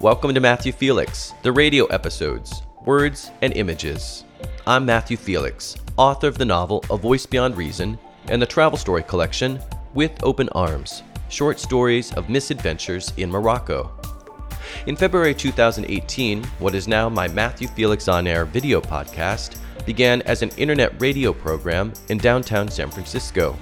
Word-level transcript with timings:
Welcome 0.00 0.32
to 0.32 0.40
Matthew 0.40 0.72
Felix, 0.72 1.34
the 1.42 1.52
radio 1.52 1.84
episodes, 1.84 2.62
Words 2.86 3.32
and 3.42 3.52
Images. 3.52 4.24
I'm 4.66 4.86
Matthew 4.86 5.18
Felix, 5.18 5.76
author 5.98 6.26
of 6.26 6.38
the 6.38 6.44
novel 6.46 6.82
A 6.88 6.96
Voice 6.96 7.26
Beyond 7.26 7.54
Reason 7.54 7.98
and 8.28 8.40
the 8.40 8.46
travel 8.46 8.78
story 8.78 9.02
collection 9.02 9.60
With 9.92 10.12
Open 10.22 10.48
Arms 10.52 11.02
Short 11.28 11.60
Stories 11.60 12.14
of 12.14 12.30
Misadventures 12.30 13.12
in 13.18 13.30
Morocco. 13.30 13.92
In 14.86 14.96
February 14.96 15.34
2018, 15.34 16.44
what 16.60 16.74
is 16.74 16.88
now 16.88 17.10
my 17.10 17.28
Matthew 17.28 17.68
Felix 17.68 18.08
On 18.08 18.26
Air 18.26 18.46
video 18.46 18.80
podcast 18.80 19.58
began 19.84 20.22
as 20.22 20.40
an 20.40 20.48
internet 20.56 20.98
radio 20.98 21.30
program 21.30 21.92
in 22.08 22.16
downtown 22.16 22.70
San 22.70 22.90
Francisco. 22.90 23.54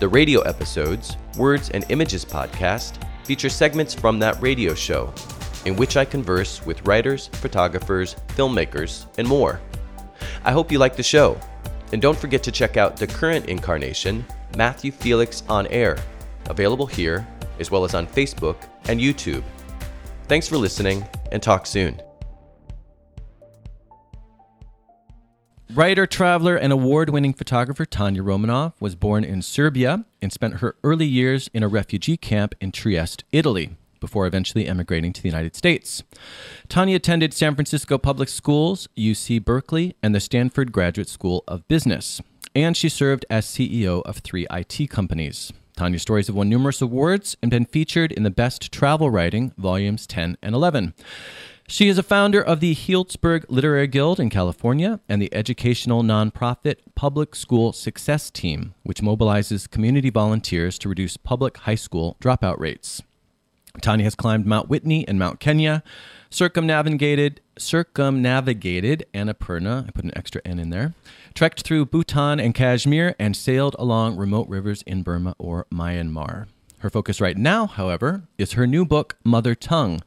The 0.00 0.08
radio 0.08 0.40
episodes, 0.40 1.16
Words 1.38 1.70
and 1.70 1.84
Images 1.90 2.24
podcast, 2.24 2.96
feature 3.24 3.48
segments 3.48 3.94
from 3.94 4.18
that 4.18 4.42
radio 4.42 4.74
show, 4.74 5.14
in 5.64 5.76
which 5.76 5.96
I 5.96 6.04
converse 6.04 6.64
with 6.64 6.86
writers, 6.86 7.28
photographers, 7.28 8.16
filmmakers, 8.28 9.06
and 9.18 9.26
more. 9.26 9.60
I 10.44 10.52
hope 10.52 10.70
you 10.70 10.78
like 10.78 10.96
the 10.96 11.02
show, 11.02 11.38
and 11.92 12.00
don't 12.00 12.18
forget 12.18 12.42
to 12.44 12.52
check 12.52 12.76
out 12.76 12.96
the 12.96 13.06
current 13.06 13.46
incarnation, 13.46 14.24
Matthew 14.56 14.92
Felix 14.92 15.42
On 15.48 15.66
Air, 15.68 15.98
available 16.46 16.86
here, 16.86 17.26
as 17.58 17.70
well 17.70 17.84
as 17.84 17.94
on 17.94 18.06
Facebook 18.06 18.56
and 18.84 19.00
YouTube. 19.00 19.44
Thanks 20.28 20.48
for 20.48 20.56
listening, 20.56 21.06
and 21.32 21.42
talk 21.42 21.66
soon. 21.66 22.00
Writer, 25.74 26.06
traveler, 26.06 26.56
and 26.56 26.72
award 26.72 27.10
winning 27.10 27.32
photographer 27.32 27.84
Tanya 27.84 28.22
Romanov 28.22 28.74
was 28.78 28.94
born 28.94 29.24
in 29.24 29.42
Serbia 29.42 30.04
and 30.22 30.32
spent 30.32 30.60
her 30.60 30.76
early 30.84 31.06
years 31.06 31.50
in 31.52 31.64
a 31.64 31.68
refugee 31.68 32.16
camp 32.16 32.54
in 32.60 32.70
Trieste, 32.70 33.24
Italy, 33.32 33.76
before 34.04 34.26
eventually 34.26 34.66
emigrating 34.66 35.14
to 35.14 35.22
the 35.22 35.30
United 35.30 35.56
States. 35.56 36.02
Tanya 36.68 36.96
attended 36.96 37.32
San 37.32 37.54
Francisco 37.54 37.96
Public 37.96 38.28
Schools, 38.28 38.86
UC 38.98 39.42
Berkeley, 39.42 39.96
and 40.02 40.14
the 40.14 40.20
Stanford 40.20 40.72
Graduate 40.72 41.08
School 41.08 41.42
of 41.48 41.66
Business, 41.68 42.20
and 42.54 42.76
she 42.76 42.90
served 42.90 43.24
as 43.30 43.46
CEO 43.46 44.02
of 44.02 44.18
three 44.18 44.46
IT 44.50 44.90
companies. 44.90 45.54
Tanya's 45.74 46.02
stories 46.02 46.26
have 46.26 46.36
won 46.36 46.50
numerous 46.50 46.82
awards 46.82 47.38
and 47.40 47.50
been 47.50 47.64
featured 47.64 48.12
in 48.12 48.24
the 48.24 48.30
Best 48.30 48.70
Travel 48.70 49.08
Writing, 49.08 49.54
volumes 49.56 50.06
10 50.06 50.36
and 50.42 50.54
11. 50.54 50.92
She 51.66 51.88
is 51.88 51.96
a 51.96 52.02
founder 52.02 52.42
of 52.42 52.60
the 52.60 52.74
Healdsburg 52.74 53.46
Literary 53.48 53.86
Guild 53.86 54.20
in 54.20 54.28
California 54.28 55.00
and 55.08 55.22
the 55.22 55.32
educational 55.32 56.02
nonprofit 56.02 56.76
Public 56.94 57.34
School 57.34 57.72
Success 57.72 58.30
Team, 58.30 58.74
which 58.82 59.00
mobilizes 59.00 59.68
community 59.68 60.10
volunteers 60.10 60.78
to 60.80 60.90
reduce 60.90 61.16
public 61.16 61.56
high 61.56 61.74
school 61.74 62.18
dropout 62.20 62.58
rates. 62.58 63.02
Tanya 63.80 64.04
has 64.04 64.14
climbed 64.14 64.46
Mount 64.46 64.68
Whitney 64.68 65.06
and 65.06 65.18
Mount 65.18 65.40
Kenya, 65.40 65.82
circumnavigated 66.30 67.40
circumnavigated 67.58 69.06
Annapurna, 69.14 69.86
I 69.86 69.90
put 69.90 70.04
an 70.04 70.16
extra 70.16 70.40
N 70.44 70.58
in 70.58 70.70
there, 70.70 70.94
trekked 71.34 71.62
through 71.62 71.86
Bhutan 71.86 72.40
and 72.40 72.54
Kashmir, 72.54 73.14
and 73.18 73.36
sailed 73.36 73.76
along 73.78 74.16
remote 74.16 74.48
rivers 74.48 74.82
in 74.82 75.02
Burma 75.02 75.34
or 75.38 75.66
Myanmar. 75.72 76.46
Her 76.78 76.90
focus 76.90 77.20
right 77.20 77.36
now, 77.36 77.66
however, 77.66 78.24
is 78.36 78.52
her 78.52 78.66
new 78.66 78.84
book, 78.84 79.16
Mother 79.24 79.54
Tongue, 79.54 80.02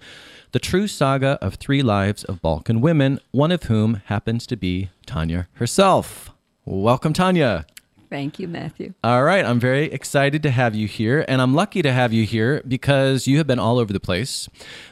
the 0.51 0.59
true 0.59 0.87
saga 0.87 1.37
of 1.41 1.55
three 1.55 1.81
lives 1.81 2.23
of 2.23 2.41
Balkan 2.41 2.81
women, 2.81 3.19
one 3.31 3.51
of 3.51 3.63
whom 3.63 4.01
happens 4.05 4.45
to 4.47 4.55
be 4.55 4.89
Tanya 5.05 5.47
herself. 5.53 6.31
Welcome, 6.65 7.13
Tanya. 7.13 7.65
Thank 8.09 8.39
you, 8.39 8.47
Matthew. 8.47 8.93
All 9.03 9.23
right, 9.23 9.45
I'm 9.45 9.59
very 9.59 9.85
excited 9.85 10.43
to 10.43 10.51
have 10.51 10.75
you 10.75 10.87
here, 10.87 11.25
and 11.27 11.41
I'm 11.41 11.53
lucky 11.53 11.81
to 11.81 11.91
have 11.91 12.13
you 12.13 12.25
here 12.25 12.61
because 12.67 13.27
you 13.27 13.37
have 13.37 13.47
been 13.47 13.59
all 13.59 13.79
over 13.79 13.91
the 13.91 13.99
place. 13.99 14.47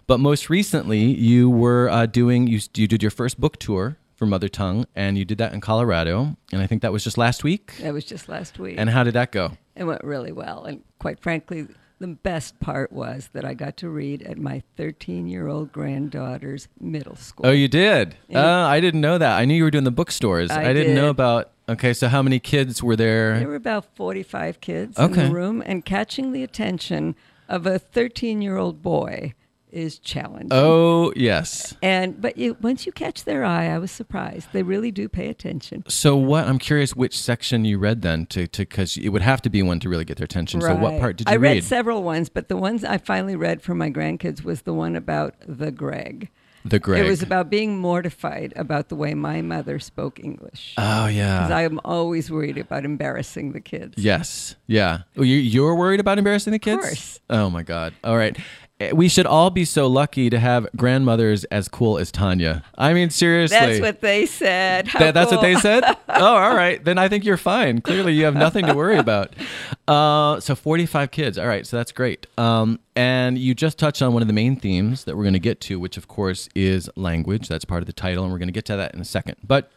But 0.07 0.19
most 0.19 0.49
recently, 0.49 1.03
you 1.03 1.49
were 1.49 1.89
uh, 1.89 2.05
doing 2.05 2.47
you, 2.47 2.59
you 2.73 2.87
did 2.87 3.01
your 3.01 3.11
first 3.11 3.39
book 3.39 3.57
tour 3.57 3.97
for 4.15 4.25
Mother 4.25 4.49
Tongue, 4.49 4.85
and 4.95 5.17
you 5.17 5.25
did 5.25 5.37
that 5.37 5.53
in 5.53 5.61
Colorado, 5.61 6.35
and 6.51 6.61
I 6.61 6.67
think 6.67 6.81
that 6.81 6.91
was 6.91 7.03
just 7.03 7.17
last 7.17 7.43
week. 7.43 7.73
That 7.81 7.93
was 7.93 8.05
just 8.05 8.29
last 8.29 8.59
week. 8.59 8.75
And 8.77 8.89
how 8.89 9.03
did 9.03 9.13
that 9.13 9.31
go? 9.31 9.51
it 9.75 9.83
went 9.83 10.03
really 10.05 10.31
well, 10.31 10.63
and 10.63 10.83
quite 10.99 11.19
frankly, 11.19 11.67
the 11.99 12.07
best 12.07 12.59
part 12.59 12.91
was 12.91 13.29
that 13.33 13.45
I 13.45 13.53
got 13.53 13.77
to 13.77 13.89
read 13.89 14.21
at 14.23 14.37
my 14.37 14.63
13 14.77 15.27
year 15.27 15.47
old 15.47 15.71
granddaughter's 15.71 16.67
middle 16.79 17.15
school. 17.15 17.45
Oh, 17.45 17.51
you 17.51 17.67
did? 17.67 18.15
Uh, 18.33 18.39
I 18.39 18.79
didn't 18.79 19.01
know 19.01 19.17
that. 19.17 19.37
I 19.37 19.45
knew 19.45 19.53
you 19.53 19.63
were 19.63 19.71
doing 19.71 19.83
the 19.85 19.91
bookstores. 19.91 20.51
I 20.51 20.73
didn't 20.73 20.95
know 20.95 21.09
about. 21.09 21.51
Okay, 21.67 21.93
so 21.93 22.07
how 22.07 22.21
many 22.21 22.39
kids 22.39 22.83
were 22.83 22.95
there? 22.95 23.39
There 23.39 23.47
were 23.47 23.55
about 23.55 23.85
45 23.95 24.61
kids 24.61 24.97
in 24.99 25.05
Okay. 25.05 25.27
the 25.27 25.33
room, 25.33 25.63
and 25.65 25.83
catching 25.83 26.31
the 26.31 26.43
attention 26.43 27.15
of 27.49 27.65
a 27.65 27.79
13 27.79 28.41
year 28.41 28.57
old 28.57 28.81
boy 28.81 29.33
is 29.71 29.99
challenging. 29.99 30.49
Oh, 30.53 31.11
yes. 31.17 31.75
And 31.81 32.21
but 32.21 32.37
you, 32.37 32.55
once 32.61 32.85
you 32.85 32.91
catch 32.93 33.25
their 33.25 33.43
eye, 33.43 33.65
I 33.65 33.77
was 33.77 33.91
surprised. 33.91 34.47
They 34.53 34.63
really 34.63 34.89
do 34.91 35.09
pay 35.09 35.27
attention. 35.27 35.83
So 35.89 36.15
what? 36.15 36.47
I'm 36.47 36.59
curious 36.59 36.95
which 36.95 37.19
section 37.19 37.65
you 37.65 37.77
read 37.77 38.01
then, 38.01 38.25
to 38.27 38.47
to 38.47 38.61
because 38.61 38.95
it 38.95 39.09
would 39.09 39.21
have 39.23 39.41
to 39.41 39.49
be 39.49 39.61
one 39.63 39.79
to 39.81 39.89
really 39.89 40.05
get 40.05 40.17
their 40.17 40.25
attention. 40.25 40.61
So 40.61 40.75
what 40.75 40.99
part 40.99 41.17
did 41.17 41.27
you 41.27 41.33
I 41.33 41.37
read 41.37 41.55
read? 41.55 41.63
several 41.63 42.03
ones, 42.03 42.29
but 42.29 42.47
the 42.47 42.55
ones 42.57 42.83
I 42.85 42.97
finally 42.99 43.35
read 43.35 43.61
for 43.61 43.75
my 43.75 43.89
grandkids 43.89 44.43
was 44.43 44.61
the 44.61 44.73
one 44.73 44.95
about 44.95 45.35
the 45.45 45.71
Greg. 45.71 46.29
The 46.65 46.79
Greg. 46.79 47.05
It 47.05 47.07
was 47.07 47.21
about 47.21 47.49
being 47.49 47.77
mortified 47.77 48.51
about 48.55 48.89
the 48.89 48.95
way 48.95 49.13
my 49.13 49.41
mother 49.41 49.79
spoke 49.79 50.19
English. 50.19 50.73
Oh 50.77 51.07
yeah. 51.07 51.39
Because 51.43 51.51
I'm 51.51 51.79
always 51.85 52.31
worried 52.31 52.57
about 52.57 52.85
embarrassing 52.85 53.53
the 53.53 53.61
kids. 53.61 53.93
Yes. 53.97 54.55
Yeah. 54.67 55.01
You 55.15 55.23
you're 55.23 55.75
worried 55.75 55.99
about 55.99 56.17
embarrassing 56.17 56.51
the 56.51 56.59
kids? 56.59 56.77
Of 56.77 56.83
course. 56.83 57.19
Oh 57.29 57.49
my 57.49 57.63
God. 57.63 57.93
All 58.03 58.17
right. 58.17 58.35
Eh, 58.79 58.91
We 58.91 59.07
should 59.07 59.25
all 59.25 59.49
be 59.51 59.63
so 59.65 59.87
lucky 59.87 60.29
to 60.29 60.37
have 60.39 60.67
grandmothers 60.75 61.43
as 61.45 61.67
cool 61.69 61.97
as 61.97 62.11
Tanya. 62.11 62.63
I 62.77 62.93
mean, 62.93 63.09
seriously. 63.09 63.57
That's 63.57 63.79
what 63.79 64.01
they 64.01 64.25
said. 64.25 64.87
That- 64.99 65.13
that's 65.13 65.31
what 65.31 65.41
they 65.41 65.55
said? 65.55 65.83
oh, 66.09 66.35
all 66.35 66.55
right. 66.55 66.83
Then 66.83 66.97
I 66.97 67.07
think 67.07 67.23
you're 67.23 67.37
fine. 67.37 67.79
Clearly, 67.81 68.13
you 68.13 68.25
have 68.25 68.35
nothing 68.35 68.65
to 68.65 68.73
worry 68.73 68.97
about. 68.97 69.33
Uh, 69.87 70.39
so 70.39 70.55
45 70.55 71.11
kids. 71.11 71.37
All 71.37 71.45
right. 71.45 71.67
So 71.67 71.77
that's 71.77 71.91
great. 71.91 72.25
Um, 72.39 72.79
and 72.95 73.37
you 73.37 73.53
just 73.53 73.77
touched 73.77 74.01
on 74.01 74.13
one 74.13 74.23
of 74.23 74.27
the 74.27 74.33
main 74.33 74.55
themes 74.55 75.03
that 75.03 75.15
we're 75.15 75.21
going 75.21 75.33
to 75.33 75.39
get 75.39 75.61
to, 75.61 75.79
which, 75.79 75.95
of 75.95 76.07
course, 76.07 76.49
is 76.55 76.89
language. 76.95 77.47
That's 77.47 77.65
part 77.65 77.83
of 77.83 77.85
the 77.85 77.93
title. 77.93 78.23
And 78.23 78.33
we're 78.33 78.39
going 78.39 78.47
to 78.47 78.51
get 78.51 78.65
to 78.65 78.75
that 78.77 78.95
in 78.95 78.99
a 78.99 79.05
second. 79.05 79.35
But 79.43 79.71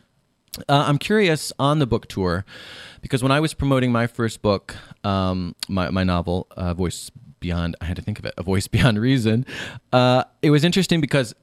uh, 0.67 0.85
I'm 0.89 0.97
curious 0.97 1.53
on 1.59 1.79
the 1.79 1.87
book 1.87 2.09
tour 2.09 2.47
because 3.03 3.23
when 3.23 3.31
I 3.31 3.39
was 3.41 3.53
promoting 3.53 3.93
my 3.93 4.07
first 4.07 4.41
book, 4.41 4.77
um, 5.05 5.55
my, 5.69 5.91
my 5.91 6.05
novel, 6.05 6.47
uh, 6.57 6.73
Voice 6.73 7.11
Beyond, 7.41 7.77
I 7.81 7.87
had 7.87 7.97
to 7.97 8.03
think 8.03 8.19
of 8.19 8.25
it, 8.25 8.35
A 8.37 8.43
Voice 8.43 8.67
Beyond 8.69 9.01
Reason, 9.01 9.47
uh, 9.93 10.25
it 10.43 10.51
was 10.51 10.65
interesting 10.65 11.01
because 11.01 11.35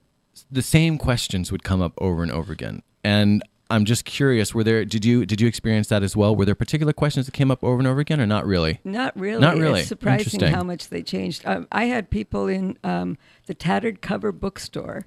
the 0.52 0.62
same 0.62 0.98
questions 0.98 1.52
would 1.52 1.64
come 1.64 1.82
up 1.82 1.94
over 1.98 2.24
and 2.24 2.32
over 2.32 2.52
again. 2.52 2.82
And 3.04 3.44
I'm 3.70 3.86
just 3.86 4.06
curious, 4.06 4.54
were 4.54 4.64
there, 4.64 4.86
did 4.86 5.04
you, 5.06 5.26
did 5.26 5.42
you 5.42 5.48
experience 5.48 5.88
that 5.88 6.04
as 6.04 6.16
well? 6.16 6.36
Were 6.36 6.46
there 6.46 6.56
particular 6.56 6.94
questions 6.94 7.26
that 7.26 7.32
came 7.32 7.50
up 7.50 7.64
over 7.64 7.80
and 7.80 7.88
over 7.88 8.00
again 8.00 8.22
or 8.22 8.28
not 8.28 8.46
really? 8.46 8.80
Not 8.84 9.18
really. 9.20 9.42
Not 9.42 9.58
really. 9.58 9.80
It's 9.80 9.90
surprising 9.90 10.40
how 10.42 10.64
much 10.64 10.90
they 10.90 11.02
changed. 11.02 11.44
Um, 11.46 11.68
I 11.72 11.86
had 11.86 12.10
people 12.10 12.48
in 12.48 12.78
um, 12.84 13.18
the 13.48 13.54
Tattered 13.54 14.02
Cover 14.02 14.32
bookstore. 14.32 15.06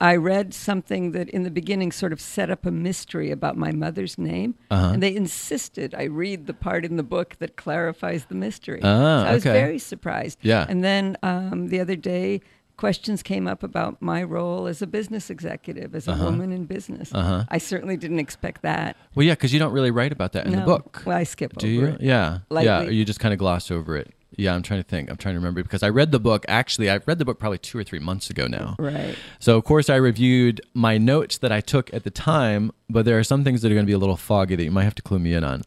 I 0.00 0.16
read 0.16 0.54
something 0.54 1.12
that 1.12 1.28
in 1.28 1.42
the 1.42 1.50
beginning 1.50 1.92
sort 1.92 2.12
of 2.12 2.20
set 2.20 2.48
up 2.50 2.64
a 2.64 2.70
mystery 2.70 3.30
about 3.30 3.56
my 3.56 3.70
mother's 3.72 4.16
name, 4.18 4.54
Uh-huh. 4.70 4.92
and 4.94 5.02
they 5.02 5.14
insisted 5.14 5.94
I 5.94 6.04
read 6.04 6.46
the 6.46 6.54
part 6.54 6.84
in 6.84 6.96
the 6.96 7.02
book 7.02 7.36
that 7.38 7.56
clarifies 7.56 8.24
the 8.26 8.34
mystery. 8.34 8.80
Ah, 8.82 9.22
so 9.24 9.28
I 9.28 9.34
was 9.34 9.46
okay. 9.46 9.60
very 9.60 9.78
surprised. 9.78 10.38
Yeah. 10.42 10.64
And 10.68 10.82
then 10.82 11.16
um, 11.22 11.68
the 11.68 11.80
other 11.80 11.96
day, 11.96 12.40
questions 12.78 13.22
came 13.22 13.46
up 13.46 13.62
about 13.62 14.00
my 14.00 14.22
role 14.22 14.66
as 14.66 14.80
a 14.80 14.86
business 14.86 15.28
executive, 15.28 15.94
as 15.94 16.08
a 16.08 16.14
woman 16.16 16.50
in 16.50 16.64
business. 16.64 17.12
Uh-huh. 17.12 17.44
I 17.50 17.58
certainly 17.58 17.98
didn't 17.98 18.20
expect 18.20 18.62
that. 18.62 18.96
Well, 19.14 19.26
yeah, 19.26 19.34
because 19.34 19.52
you 19.52 19.58
don't 19.58 19.72
really 19.74 19.90
write 19.90 20.12
about 20.12 20.32
that 20.32 20.46
in 20.46 20.52
the 20.52 20.60
No. 20.60 20.64
book. 20.64 21.02
Well, 21.04 21.18
I 21.18 21.24
skip 21.24 21.52
Do 21.58 21.66
over 21.66 21.74
you? 21.88 21.94
it. 21.96 22.00
Yeah. 22.00 22.32
Yeah. 22.32 22.38
Lightly. 22.48 22.88
Or 22.88 22.90
you 22.90 23.04
just 23.04 23.20
kind 23.20 23.34
of 23.34 23.38
gloss 23.38 23.70
over 23.70 23.98
it. 23.98 24.14
Yeah, 24.36 24.54
I'm 24.54 24.62
trying 24.62 24.82
to 24.82 24.88
think. 24.88 25.10
I'm 25.10 25.16
trying 25.16 25.34
to 25.34 25.38
remember 25.38 25.62
because 25.62 25.82
I 25.82 25.88
read 25.88 26.12
the 26.12 26.20
book. 26.20 26.44
Actually, 26.48 26.88
I 26.88 27.00
read 27.06 27.18
the 27.18 27.24
book 27.24 27.38
probably 27.38 27.58
two 27.58 27.78
or 27.78 27.84
three 27.84 27.98
months 27.98 28.30
ago 28.30 28.46
now. 28.46 28.76
Right. 28.78 29.16
So, 29.38 29.56
of 29.56 29.64
course, 29.64 29.90
I 29.90 29.96
reviewed 29.96 30.60
my 30.72 30.98
notes 30.98 31.38
that 31.38 31.52
I 31.52 31.60
took 31.60 31.92
at 31.92 32.04
the 32.04 32.10
time, 32.10 32.70
but 32.88 33.04
there 33.04 33.18
are 33.18 33.24
some 33.24 33.44
things 33.44 33.62
that 33.62 33.70
are 33.70 33.74
going 33.74 33.86
to 33.86 33.90
be 33.90 33.94
a 33.94 33.98
little 33.98 34.16
foggy 34.16 34.56
that 34.56 34.64
you 34.64 34.70
might 34.70 34.84
have 34.84 34.94
to 34.96 35.02
clue 35.02 35.18
me 35.18 35.34
in 35.34 35.44
on. 35.44 35.62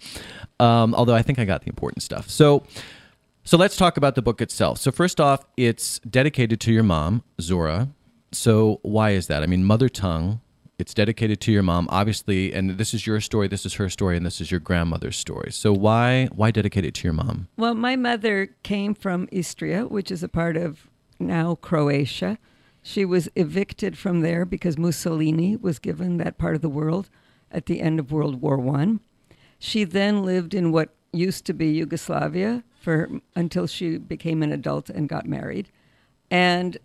Um, 0.60 0.96
although 0.96 1.16
I 1.16 1.22
think 1.22 1.40
I 1.40 1.46
got 1.46 1.62
the 1.62 1.70
important 1.70 2.04
stuff. 2.04 2.30
So, 2.30 2.64
so 3.44 3.58
let's 3.58 3.76
talk 3.76 3.98
about 3.98 4.16
the 4.16 4.22
book 4.22 4.42
itself. 4.42 4.78
So, 4.80 4.92
first 4.92 5.20
off, 5.20 5.46
it's 5.58 6.00
dedicated 6.00 6.60
to 6.62 6.72
your 6.72 6.84
mom, 6.84 7.24
Zora. 7.42 7.90
So, 8.32 8.80
why 8.82 9.12
is 9.12 9.28
that? 9.28 9.44
I 9.44 9.46
mean, 9.46 9.66
mother 9.66 9.90
tongue. 9.90 10.40
It's 10.80 10.94
dedicated 10.94 11.40
to 11.42 11.52
your 11.52 11.62
mom, 11.62 11.88
obviously, 11.92 12.52
and 12.52 12.72
this 12.72 12.94
is 12.94 13.06
your 13.06 13.22
story, 13.22 13.48
this 13.48 13.66
is 13.66 13.76
her 13.76 13.90
story, 13.90 14.18
and 14.18 14.26
this 14.26 14.42
is 14.42 14.50
your 14.50 14.60
grandmother's 14.60 15.16
story. 15.16 15.52
So, 15.52 15.72
why 15.72 16.28
why 16.34 16.52
dedicate 16.52 16.84
it 16.84 16.96
to 16.96 17.04
your 17.04 17.14
mom? 17.14 17.48
Well, 17.58 17.76
my 17.76 17.96
mother 17.96 18.50
came 18.64 18.96
from 18.96 19.28
Istria, 19.32 19.88
which 19.88 20.10
is 20.10 20.24
a 20.24 20.28
part 20.28 20.58
of 20.58 20.90
now 21.20 21.56
Croatia. 21.56 22.40
She 22.82 23.06
was 23.06 23.30
evicted 23.36 23.98
from 23.98 24.22
there 24.22 24.46
because 24.46 24.78
Mussolini 24.78 25.56
was 25.56 25.80
given 25.80 26.18
that 26.18 26.38
part 26.38 26.56
of 26.56 26.62
the 26.62 26.70
world 26.70 27.10
at 27.52 27.68
the 27.68 27.80
end 27.80 28.00
of 28.00 28.12
World 28.12 28.42
War 28.42 28.58
One. 28.58 29.00
She 29.60 29.84
then 29.84 30.24
lived 30.24 30.54
in 30.54 30.72
what 30.72 30.90
used 31.14 31.46
to 31.46 31.54
be 31.54 31.68
Yugoslavia 31.68 32.64
for 32.82 33.10
until 33.36 33.68
she 33.68 33.98
became 33.98 34.42
an 34.42 34.52
adult 34.52 34.90
and 34.90 35.08
got 35.08 35.28
married. 35.28 35.70
And 36.30 36.78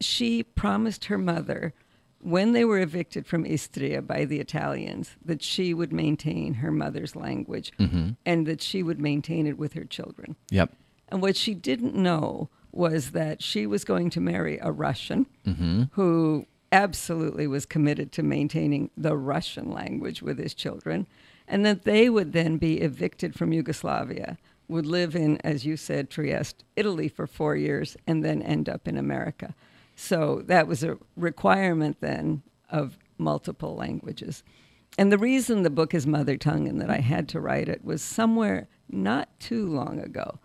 she 0.00 0.42
promised 0.42 1.06
her 1.06 1.18
mother 1.18 1.74
when 2.22 2.52
they 2.52 2.64
were 2.64 2.78
evicted 2.78 3.26
from 3.26 3.44
Istria 3.44 4.00
by 4.00 4.24
the 4.24 4.38
Italians 4.38 5.16
that 5.24 5.42
she 5.42 5.74
would 5.74 5.92
maintain 5.92 6.54
her 6.54 6.70
mother's 6.70 7.16
language 7.16 7.72
mm-hmm. 7.78 8.10
and 8.24 8.46
that 8.46 8.62
she 8.62 8.82
would 8.82 9.00
maintain 9.00 9.46
it 9.46 9.58
with 9.58 9.72
her 9.72 9.84
children. 9.84 10.36
Yep. 10.50 10.72
And 11.08 11.20
what 11.20 11.36
she 11.36 11.52
didn't 11.52 11.94
know 11.94 12.48
was 12.70 13.10
that 13.10 13.42
she 13.42 13.66
was 13.66 13.84
going 13.84 14.08
to 14.10 14.20
marry 14.20 14.58
a 14.62 14.70
Russian 14.70 15.26
mm-hmm. 15.46 15.84
who 15.92 16.46
absolutely 16.70 17.46
was 17.46 17.66
committed 17.66 18.12
to 18.12 18.22
maintaining 18.22 18.90
the 18.96 19.16
Russian 19.16 19.70
language 19.70 20.22
with 20.22 20.38
his 20.38 20.54
children, 20.54 21.06
and 21.46 21.66
that 21.66 21.82
they 21.82 22.08
would 22.08 22.32
then 22.32 22.56
be 22.56 22.80
evicted 22.80 23.34
from 23.34 23.52
Yugoslavia, 23.52 24.38
would 24.68 24.86
live 24.86 25.14
in, 25.14 25.36
as 25.38 25.66
you 25.66 25.76
said, 25.76 26.08
Trieste, 26.08 26.64
Italy 26.76 27.08
for 27.08 27.26
four 27.26 27.56
years, 27.56 27.96
and 28.06 28.24
then 28.24 28.40
end 28.40 28.70
up 28.70 28.88
in 28.88 28.96
America. 28.96 29.54
So 30.02 30.42
that 30.46 30.66
was 30.66 30.82
a 30.82 30.98
requirement 31.16 31.98
then 32.00 32.42
of 32.68 32.98
multiple 33.18 33.76
languages. 33.76 34.42
And 34.98 35.12
the 35.12 35.16
reason 35.16 35.62
the 35.62 35.70
book 35.70 35.94
is 35.94 36.08
mother 36.08 36.36
tongue 36.36 36.66
and 36.66 36.80
that 36.80 36.90
I 36.90 36.98
had 36.98 37.28
to 37.30 37.40
write 37.40 37.68
it 37.68 37.84
was 37.84 38.02
somewhere 38.02 38.66
not 38.90 39.28
too 39.38 39.64
long 39.68 40.00
ago. 40.00 40.40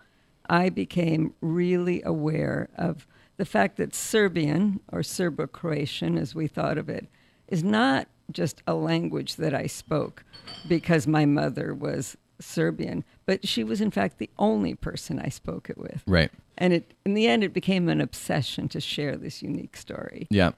I 0.47 0.69
became 0.69 1.33
really 1.41 2.03
aware 2.03 2.69
of 2.77 3.07
the 3.37 3.45
fact 3.45 3.77
that 3.77 3.95
Serbian, 3.95 4.79
or 4.91 5.01
Serbo 5.01 5.47
Croatian 5.47 6.19
as 6.19 6.35
we 6.35 6.45
thought 6.45 6.77
of 6.77 6.87
it, 6.87 7.07
is 7.47 7.63
not 7.63 8.07
just 8.31 8.61
a 8.67 8.75
language 8.75 9.37
that 9.37 9.55
I 9.55 9.65
spoke 9.65 10.23
because 10.67 11.07
my 11.07 11.25
mother 11.25 11.73
was 11.73 12.15
Serbian, 12.39 13.03
but 13.25 13.47
she 13.47 13.63
was 13.63 13.81
in 13.81 13.89
fact 13.89 14.19
the 14.19 14.29
only 14.37 14.75
person 14.75 15.19
I 15.19 15.29
spoke 15.29 15.67
it 15.67 15.79
with. 15.79 16.03
Right. 16.05 16.29
And 16.57 16.73
it, 16.73 16.93
in 17.05 17.13
the 17.13 17.27
end, 17.27 17.43
it 17.43 17.53
became 17.53 17.87
an 17.89 18.01
obsession 18.01 18.67
to 18.69 18.79
share 18.79 19.15
this 19.15 19.41
unique 19.41 19.77
story. 19.77 20.27
Yeah. 20.29 20.51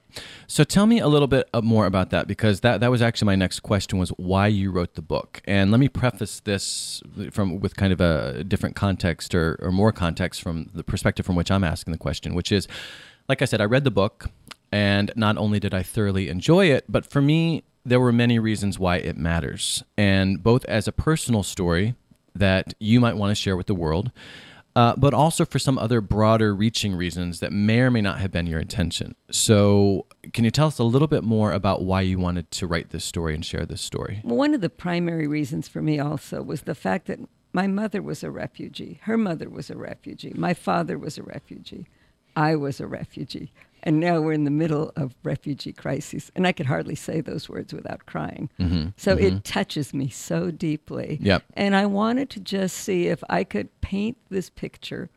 So 0.47 0.63
tell 0.63 0.85
me 0.85 0.99
a 0.99 1.07
little 1.07 1.27
bit 1.27 1.49
uh, 1.53 1.61
more 1.61 1.85
about 1.85 2.09
that 2.11 2.27
because 2.27 2.61
that, 2.61 2.79
that 2.79 2.89
was 2.89 3.01
actually 3.01 3.27
my 3.27 3.35
next 3.35 3.59
question 3.61 3.99
was 3.99 4.09
why 4.11 4.47
you 4.47 4.71
wrote 4.71 4.95
the 4.95 5.01
book. 5.01 5.41
And 5.45 5.71
let 5.71 5.79
me 5.79 5.89
preface 5.89 6.39
this 6.39 7.01
from 7.31 7.59
with 7.59 7.75
kind 7.75 7.91
of 7.91 7.99
a 7.99 8.43
different 8.43 8.75
context 8.75 9.35
or, 9.35 9.57
or 9.61 9.71
more 9.71 9.91
context 9.91 10.41
from 10.41 10.69
the 10.73 10.83
perspective 10.83 11.25
from 11.25 11.35
which 11.35 11.51
I'm 11.51 11.63
asking 11.63 11.91
the 11.91 11.97
question, 11.97 12.33
which 12.33 12.51
is, 12.51 12.67
like 13.27 13.41
I 13.41 13.45
said, 13.45 13.61
I 13.61 13.65
read 13.65 13.83
the 13.83 13.91
book 13.91 14.29
and 14.71 15.11
not 15.15 15.37
only 15.37 15.59
did 15.59 15.73
I 15.73 15.83
thoroughly 15.83 16.29
enjoy 16.29 16.67
it, 16.67 16.85
but 16.87 17.05
for 17.05 17.21
me, 17.21 17.63
there 17.85 17.99
were 17.99 18.11
many 18.11 18.39
reasons 18.39 18.77
why 18.77 18.97
it 18.97 19.17
matters. 19.17 19.83
And 19.97 20.43
both 20.43 20.65
as 20.65 20.87
a 20.87 20.91
personal 20.91 21.43
story 21.43 21.95
that 22.35 22.73
you 22.79 22.99
might 22.99 23.17
want 23.17 23.31
to 23.31 23.35
share 23.35 23.57
with 23.57 23.67
the 23.67 23.75
world, 23.75 24.11
uh, 24.79 24.95
but 24.95 25.13
also 25.13 25.43
for 25.43 25.59
some 25.59 25.77
other 25.77 25.99
broader 25.99 26.55
reaching 26.55 26.95
reasons 26.95 27.41
that 27.41 27.51
may 27.51 27.81
or 27.81 27.91
may 27.91 27.99
not 27.99 28.19
have 28.19 28.31
been 28.31 28.47
your 28.47 28.61
intention. 28.61 29.13
So, 29.29 30.05
can 30.31 30.45
you 30.45 30.51
tell 30.51 30.67
us 30.67 30.79
a 30.79 30.85
little 30.85 31.09
bit 31.09 31.21
more 31.21 31.51
about 31.51 31.83
why 31.83 31.99
you 31.99 32.17
wanted 32.17 32.49
to 32.51 32.65
write 32.65 32.91
this 32.91 33.03
story 33.03 33.35
and 33.35 33.45
share 33.45 33.65
this 33.65 33.81
story? 33.81 34.21
One 34.23 34.53
of 34.53 34.61
the 34.61 34.69
primary 34.69 35.27
reasons 35.27 35.67
for 35.67 35.81
me 35.81 35.99
also 35.99 36.41
was 36.41 36.61
the 36.61 36.75
fact 36.75 37.07
that 37.07 37.19
my 37.51 37.67
mother 37.67 38.01
was 38.01 38.23
a 38.23 38.31
refugee. 38.31 39.01
Her 39.03 39.17
mother 39.17 39.49
was 39.49 39.69
a 39.69 39.75
refugee. 39.75 40.31
My 40.33 40.53
father 40.53 40.97
was 40.97 41.17
a 41.17 41.23
refugee. 41.23 41.85
I 42.37 42.55
was 42.55 42.79
a 42.79 42.87
refugee. 42.87 43.51
And 43.83 43.99
now 43.99 44.19
we're 44.19 44.33
in 44.33 44.43
the 44.43 44.51
middle 44.51 44.91
of 44.95 45.15
refugee 45.23 45.73
crises. 45.73 46.31
And 46.35 46.45
I 46.45 46.51
could 46.51 46.65
hardly 46.65 46.95
say 46.95 47.21
those 47.21 47.47
words 47.47 47.73
without 47.73 48.05
crying. 48.05 48.49
Mm-hmm. 48.59 48.89
So 48.97 49.13
it 49.13 49.21
mm-hmm. 49.21 49.37
touches 49.39 49.93
me 49.93 50.09
so 50.09 50.51
deeply. 50.51 51.19
Yep. 51.21 51.43
And 51.53 51.75
I 51.75 51.85
wanted 51.85 52.29
to 52.31 52.39
just 52.39 52.77
see 52.77 53.07
if 53.07 53.23
I 53.29 53.43
could 53.43 53.81
paint 53.81 54.17
this 54.29 54.49
picture 54.49 55.09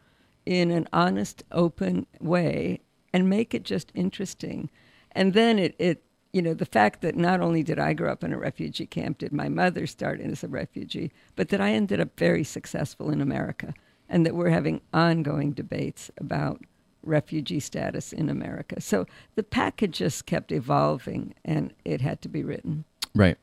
in 0.47 0.71
an 0.71 0.89
honest, 0.93 1.43
open 1.53 2.07
way 2.21 2.81
and 3.13 3.29
make 3.29 3.55
it 3.55 3.65
just 3.65 3.93
interesting. 3.95 4.71
And 5.13 5.35
then 5.35 5.59
it, 5.59 5.75
it 5.79 6.05
you 6.33 6.41
know, 6.41 6.55
the 6.55 6.65
fact 6.65 7.03
that 7.03 7.17
not 7.17 7.41
only 7.41 7.63
did 7.63 7.79
I 7.79 7.93
grow 7.93 8.11
up 8.11 8.25
in 8.25 8.33
a 8.33 8.39
refugee 8.39 8.87
camp, 8.87 9.19
did 9.19 9.33
my 9.33 9.49
mother 9.49 9.87
start 9.87 10.21
as 10.21 10.43
a 10.43 10.49
refugee, 10.49 11.13
but 11.37 11.51
that 11.51 11.61
I 11.61 11.73
ended 11.73 12.01
up 12.01 12.19
very 12.19 12.43
successful 12.43 13.11
in 13.11 13.21
America 13.21 13.75
and 14.09 14.25
that 14.25 14.35
we're 14.35 14.51
having 14.51 14.81
ongoing 14.93 15.53
debates 15.53 16.11
about 16.19 16.63
refugee 17.03 17.61
status 17.61 18.13
in 18.13 18.29
America. 18.29 18.81
So 18.81 19.07
the 19.35 19.43
package 19.43 19.99
just 19.99 20.27
kept 20.27 20.53
evolving 20.53 21.35
and 21.45 21.73
it 21.85 22.01
had 22.01 22.23
to 22.23 22.29
be 22.29 22.43
written. 22.43 22.85
Right, 23.15 23.37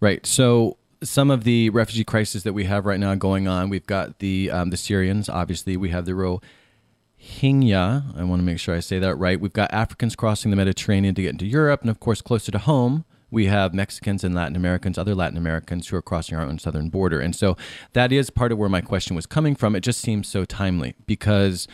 right. 0.00 0.24
So 0.24 0.76
some 1.02 1.30
of 1.30 1.44
the 1.44 1.70
refugee 1.70 2.04
crisis 2.04 2.42
that 2.44 2.52
we 2.52 2.64
have 2.64 2.86
right 2.86 3.00
now 3.00 3.14
going 3.14 3.48
on, 3.48 3.68
we've 3.68 3.86
got 3.86 4.18
the 4.18 4.50
um, 4.50 4.70
the 4.70 4.76
Syrians. 4.76 5.28
Obviously, 5.28 5.76
we 5.76 5.90
have 5.90 6.06
the 6.06 6.12
Rohingya. 6.12 8.16
I 8.16 8.24
want 8.24 8.40
to 8.40 8.44
make 8.44 8.58
sure 8.58 8.74
I 8.74 8.80
say 8.80 8.98
that 8.98 9.16
right. 9.16 9.40
We've 9.40 9.52
got 9.52 9.72
Africans 9.72 10.16
crossing 10.16 10.50
the 10.50 10.56
Mediterranean 10.56 11.14
to 11.14 11.22
get 11.22 11.30
into 11.30 11.46
Europe, 11.46 11.80
and 11.80 11.90
of 11.90 12.00
course, 12.00 12.22
closer 12.22 12.52
to 12.52 12.58
home. 12.58 13.04
We 13.28 13.46
have 13.46 13.74
Mexicans 13.74 14.22
and 14.22 14.36
Latin 14.36 14.54
Americans, 14.54 14.96
other 14.96 15.14
Latin 15.14 15.36
Americans 15.36 15.88
who 15.88 15.96
are 15.96 16.02
crossing 16.02 16.38
our 16.38 16.44
own 16.44 16.60
southern 16.60 16.90
border. 16.90 17.20
And 17.20 17.34
so 17.34 17.56
that 17.92 18.12
is 18.12 18.30
part 18.30 18.52
of 18.52 18.58
where 18.58 18.68
my 18.68 18.80
question 18.80 19.16
was 19.16 19.26
coming 19.26 19.56
from. 19.56 19.74
It 19.74 19.80
just 19.80 20.00
seems 20.00 20.28
so 20.28 20.44
timely 20.44 20.94
because, 21.06 21.66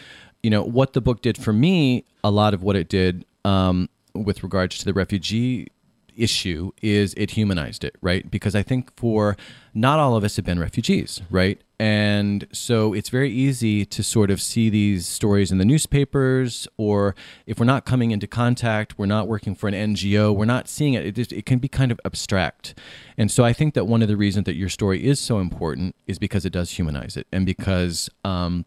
you 0.42 0.50
know, 0.50 0.62
what 0.62 0.92
the 0.92 1.00
book 1.00 1.22
did 1.22 1.38
for 1.38 1.52
me, 1.52 2.04
a 2.24 2.30
lot 2.30 2.54
of 2.54 2.62
what 2.62 2.76
it 2.76 2.88
did 2.88 3.24
um, 3.44 3.88
with 4.14 4.42
regards 4.42 4.78
to 4.78 4.84
the 4.84 4.92
refugee 4.92 5.68
issue 6.16 6.70
is 6.82 7.14
it 7.16 7.32
humanized 7.32 7.84
it, 7.84 7.96
right? 8.00 8.30
Because 8.30 8.54
I 8.54 8.62
think 8.62 8.94
for 8.96 9.36
not 9.74 9.98
all 9.98 10.16
of 10.16 10.24
us 10.24 10.36
have 10.36 10.44
been 10.44 10.58
refugees, 10.58 11.22
right? 11.30 11.60
And 11.78 12.46
so 12.52 12.92
it's 12.92 13.08
very 13.08 13.30
easy 13.30 13.84
to 13.86 14.02
sort 14.02 14.30
of 14.30 14.40
see 14.40 14.70
these 14.70 15.06
stories 15.06 15.50
in 15.50 15.58
the 15.58 15.64
newspapers, 15.64 16.68
or 16.76 17.14
if 17.46 17.58
we're 17.58 17.66
not 17.66 17.84
coming 17.84 18.10
into 18.10 18.26
contact, 18.26 18.98
we're 18.98 19.06
not 19.06 19.26
working 19.26 19.54
for 19.54 19.68
an 19.68 19.74
NGO, 19.74 20.34
we're 20.34 20.44
not 20.44 20.68
seeing 20.68 20.94
it. 20.94 21.04
It, 21.04 21.14
just, 21.16 21.32
it 21.32 21.46
can 21.46 21.58
be 21.58 21.68
kind 21.68 21.90
of 21.90 22.00
abstract. 22.04 22.78
And 23.16 23.30
so 23.30 23.44
I 23.44 23.52
think 23.52 23.74
that 23.74 23.86
one 23.86 24.02
of 24.02 24.08
the 24.08 24.16
reasons 24.16 24.44
that 24.44 24.54
your 24.54 24.68
story 24.68 25.04
is 25.04 25.18
so 25.18 25.38
important 25.38 25.96
is 26.06 26.18
because 26.18 26.44
it 26.44 26.52
does 26.52 26.70
humanize 26.70 27.16
it, 27.16 27.26
and 27.32 27.44
because, 27.46 28.08
um, 28.24 28.64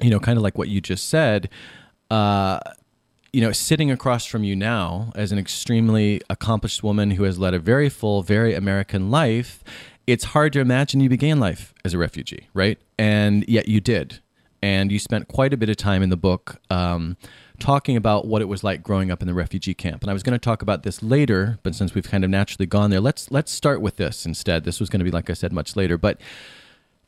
you 0.00 0.10
know, 0.10 0.20
kind 0.20 0.36
of 0.36 0.42
like 0.42 0.58
what 0.58 0.68
you 0.68 0.80
just 0.80 1.08
said. 1.08 1.48
Uh, 2.10 2.60
you 3.32 3.42
know, 3.42 3.52
sitting 3.52 3.90
across 3.90 4.24
from 4.24 4.44
you 4.44 4.56
now 4.56 5.12
as 5.14 5.32
an 5.32 5.38
extremely 5.38 6.22
accomplished 6.30 6.82
woman 6.82 7.12
who 7.12 7.24
has 7.24 7.38
led 7.38 7.52
a 7.52 7.58
very 7.58 7.88
full, 7.88 8.22
very 8.22 8.54
American 8.54 9.10
life, 9.10 9.62
it's 10.06 10.24
hard 10.24 10.52
to 10.54 10.60
imagine 10.60 11.00
you 11.00 11.08
began 11.08 11.38
life 11.38 11.74
as 11.84 11.92
a 11.92 11.98
refugee, 11.98 12.48
right? 12.54 12.78
And 12.98 13.46
yet 13.48 13.68
you 13.68 13.80
did. 13.80 14.20
And 14.62 14.90
you 14.90 14.98
spent 14.98 15.28
quite 15.28 15.52
a 15.52 15.56
bit 15.56 15.68
of 15.68 15.76
time 15.76 16.02
in 16.02 16.08
the 16.08 16.16
book 16.16 16.60
um, 16.70 17.16
talking 17.58 17.96
about 17.96 18.26
what 18.26 18.40
it 18.40 18.46
was 18.46 18.64
like 18.64 18.82
growing 18.82 19.10
up 19.10 19.20
in 19.20 19.28
the 19.28 19.34
refugee 19.34 19.74
camp. 19.74 20.02
And 20.02 20.10
I 20.10 20.14
was 20.14 20.22
going 20.22 20.32
to 20.32 20.42
talk 20.42 20.62
about 20.62 20.82
this 20.82 21.02
later, 21.02 21.58
but 21.62 21.74
since 21.74 21.94
we've 21.94 22.08
kind 22.08 22.24
of 22.24 22.30
naturally 22.30 22.66
gone 22.66 22.90
there, 22.90 23.00
let's 23.00 23.30
let's 23.30 23.52
start 23.52 23.80
with 23.80 23.96
this 23.96 24.24
instead. 24.24 24.64
This 24.64 24.80
was 24.80 24.88
going 24.88 25.00
to 25.00 25.04
be, 25.04 25.10
like 25.10 25.28
I 25.28 25.34
said, 25.34 25.52
much 25.52 25.76
later. 25.76 25.98
But 25.98 26.20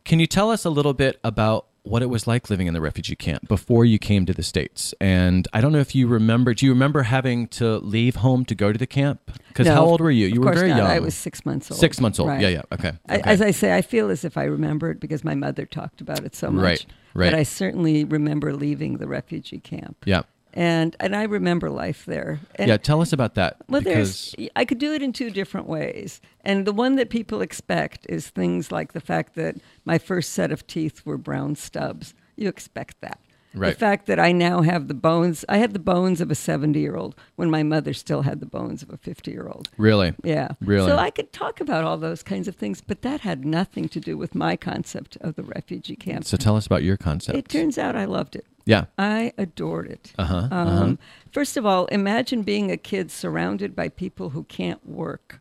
can 0.05 0.21
you 0.21 0.27
tell 0.27 0.51
us 0.51 0.65
a 0.65 0.71
little 0.71 0.95
bit 0.95 1.19
about 1.25 1.68
what 1.89 2.03
it 2.03 2.07
was 2.07 2.27
like 2.27 2.51
living 2.51 2.67
in 2.67 2.75
the 2.75 2.81
refugee 2.81 3.17
camp 3.17 3.49
before 3.49 3.85
you 3.85 3.99
came 3.99 4.27
to 4.27 4.33
the 4.33 4.43
states. 4.43 4.95
And 5.01 5.49
I 5.53 5.61
don't 5.61 5.73
know 5.73 5.79
if 5.79 5.95
you 5.95 6.07
remember. 6.07 6.55
Do 6.55 6.67
you 6.67 6.73
remember 6.73 7.03
having 7.03 7.49
to 7.49 7.79
leave 7.79 8.17
home 8.17 8.45
to 8.47 8.55
go 8.55 8.73
to 8.73 8.79
the 8.79 8.87
camp? 8.87 9.21
Because 9.49 9.67
No, 9.67 9.75
how 9.75 9.85
old 9.85 10.01
were 10.01 10.11
you? 10.11 10.27
You 10.27 10.41
were 10.41 10.53
very 10.53 10.69
not. 10.69 10.79
young. 10.79 10.87
I 10.87 10.99
was 10.99 11.15
six 11.15 11.45
months 11.47 11.71
old. 11.71 11.81
six 11.81 12.01
months 12.01 12.19
old. 12.19 12.29
Right. 12.29 12.41
Yeah, 12.41 12.49
yeah. 12.49 12.63
Okay. 12.73 12.93
I, 13.09 13.19
okay. 13.19 13.31
as 13.31 13.41
I 13.41 13.51
say, 13.51 13.75
I 13.75 13.83
feel 13.83 14.11
as 14.11 14.25
if 14.25 14.37
I 14.37 14.45
remember 14.45 14.91
it 14.91 15.01
because 15.01 15.25
my 15.25 15.35
mother 15.35 15.67
talked 15.67 16.01
about 16.01 16.25
it 16.25 16.35
so 16.37 16.51
much. 16.51 16.63
Right, 16.63 16.87
right. 17.15 17.33
But 17.33 17.39
I 17.39 17.43
certainly 17.43 18.05
remember 18.05 18.53
leaving 18.53 18.99
the 18.99 19.09
refugee 19.09 19.61
camp. 19.61 19.97
yeah, 20.05 20.23
And 20.59 20.97
and 20.99 21.15
I 21.15 21.23
remember 21.23 21.71
life 21.71 22.05
there. 22.05 22.41
And 22.57 22.69
yeah. 22.69 22.79
Tell 22.79 23.01
us 23.01 23.13
about 23.13 23.37
that. 23.37 23.59
well, 23.69 23.81
because 23.81 24.35
there's 24.37 24.51
I 24.57 24.65
could 24.65 24.79
do 24.79 24.93
it 24.93 25.03
in 25.03 25.13
two 25.13 25.31
different 25.31 25.69
ways. 25.69 26.21
And 26.41 26.67
the 26.67 26.73
one 26.73 26.97
that 26.97 27.11
people 27.11 27.43
expect 27.43 28.05
is 28.09 28.29
things 28.29 28.73
like 28.73 28.93
the 28.93 29.01
fact 29.01 29.37
that 29.37 29.55
my 29.85 29.99
first 29.99 30.33
set 30.33 30.51
of 30.51 30.67
teeth 30.67 31.07
were 31.07 31.17
brown 31.17 31.55
stubs. 31.55 32.13
You 32.35 32.49
expect 32.49 33.01
that. 33.03 33.21
Right. 33.55 33.73
The 33.73 33.79
fact 33.79 34.07
that 34.07 34.21
I 34.21 34.33
now 34.33 34.61
have 34.63 34.89
the 34.89 34.95
bones, 34.95 35.45
I 35.49 35.57
had 35.59 35.73
the 35.73 35.79
bones 35.79 36.21
of 36.21 36.31
a 36.31 36.35
70 36.35 36.79
year 36.79 36.97
old 36.97 37.15
when 37.37 37.51
my 37.51 37.63
mother 37.63 37.93
still 37.95 38.23
had 38.23 38.41
the 38.41 38.47
bones 38.47 38.83
of 38.83 38.91
a 38.91 38.97
50 38.99 39.31
year 39.31 39.49
old. 39.49 39.69
really, 39.79 40.15
Yeah. 40.23 40.49
Really? 40.61 40.87
So 40.89 40.97
I 40.97 41.11
could 41.11 41.33
talk 41.33 41.61
about 41.61 41.85
all 41.85 41.97
those 41.97 42.23
kinds 42.23 42.47
of 42.47 42.57
things, 42.57 42.81
but 42.83 43.03
that 43.03 43.23
had 43.23 43.45
nothing 43.45 43.89
to 43.89 44.01
do 44.01 44.17
with 44.19 44.35
my 44.35 44.55
concept 44.57 45.17
of 45.23 45.35
the 45.37 45.43
refugee 45.43 45.97
camp. 45.97 46.25
so 46.25 46.37
tell 46.37 46.57
us 46.57 46.67
about 46.67 46.83
your 46.83 46.97
concept. 46.99 47.39
it 47.39 47.49
turns 47.49 47.79
out 47.79 47.97
I 47.97 48.05
loved 48.05 48.37
it. 48.37 48.45
yeah. 48.67 48.85
I 48.99 49.33
adored 49.39 49.87
it. 49.89 50.13
Uh-huh, 50.19 50.37
Um, 50.51 50.69
uh-huh. 50.69 50.97
First 51.33 51.57
of 51.57 51.65
all, 51.65 51.87
imagine 51.87 52.43
being 52.43 52.71
a 52.71 52.77
kid 52.77 53.11
surrounded 53.11 53.75
by 53.75 53.89
people 53.89 54.31
who 54.31 54.45
can't 54.45 54.87
work. 54.87 55.41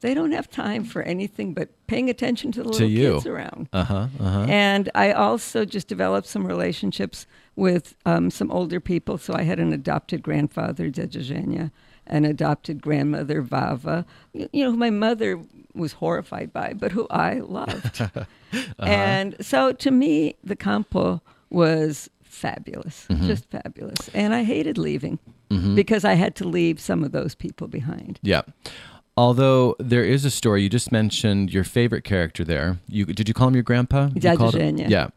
They 0.00 0.12
don't 0.14 0.32
have 0.32 0.50
time 0.50 0.84
for 0.84 1.02
anything 1.02 1.54
but 1.54 1.70
paying 1.86 2.10
attention 2.10 2.52
to 2.52 2.62
the 2.62 2.68
little 2.68 2.88
you. 2.88 3.14
kids 3.14 3.26
around. 3.26 3.68
Uh 3.72 3.84
huh. 3.84 4.06
Uh 4.20 4.30
huh. 4.30 4.46
And 4.48 4.90
I 4.94 5.12
also 5.12 5.64
just 5.64 5.88
developed 5.88 6.26
some 6.26 6.46
relationships 6.46 7.26
with 7.56 7.94
um, 8.04 8.30
some 8.30 8.50
older 8.50 8.80
people. 8.80 9.16
So 9.18 9.34
I 9.34 9.42
had 9.42 9.58
an 9.60 9.72
adopted 9.72 10.22
grandfather, 10.22 10.90
Dzedzenia, 10.90 11.70
an 12.06 12.24
adopted 12.26 12.82
grandmother, 12.82 13.40
Vava, 13.40 14.04
you 14.32 14.48
you 14.52 14.64
know, 14.64 14.72
who 14.72 14.76
my 14.76 14.90
mother 14.90 15.40
was 15.74 15.94
horrified 15.94 16.52
by, 16.52 16.74
but 16.74 16.92
who 16.92 17.06
I 17.10 17.40
loved. 17.40 18.02
And 18.78 19.34
so 19.40 19.72
to 19.72 19.90
me, 19.90 20.36
the 20.44 20.54
campo 20.54 21.20
was 21.50 22.08
fabulous, 22.22 23.06
just 23.22 23.50
fabulous. 23.50 24.08
And 24.14 24.32
I 24.34 24.44
hated 24.44 24.78
leaving. 24.78 25.18
because 25.74 26.04
I 26.04 26.14
had 26.14 26.34
to 26.36 26.44
leave 26.48 26.80
some 26.80 27.04
of 27.04 27.12
those 27.12 27.34
people 27.36 27.68
behind. 27.68 28.18
Yeah. 28.22 28.42
Although 29.16 29.76
there 29.78 30.04
is 30.04 30.24
a 30.24 30.30
story, 30.30 30.62
you 30.62 30.68
just 30.68 30.90
mentioned 30.90 31.52
your 31.52 31.64
favorite 31.64 32.02
character 32.02 32.44
there. 32.44 32.78
You 32.88 33.06
did 33.06 33.28
you 33.28 33.34
call 33.34 33.48
him 33.48 33.54
your 33.54 33.62
grandpa? 33.62 34.08
You 34.14 34.20
him- 34.28 34.40
Eugenia. 34.40 34.88
Yeah. 34.88 35.08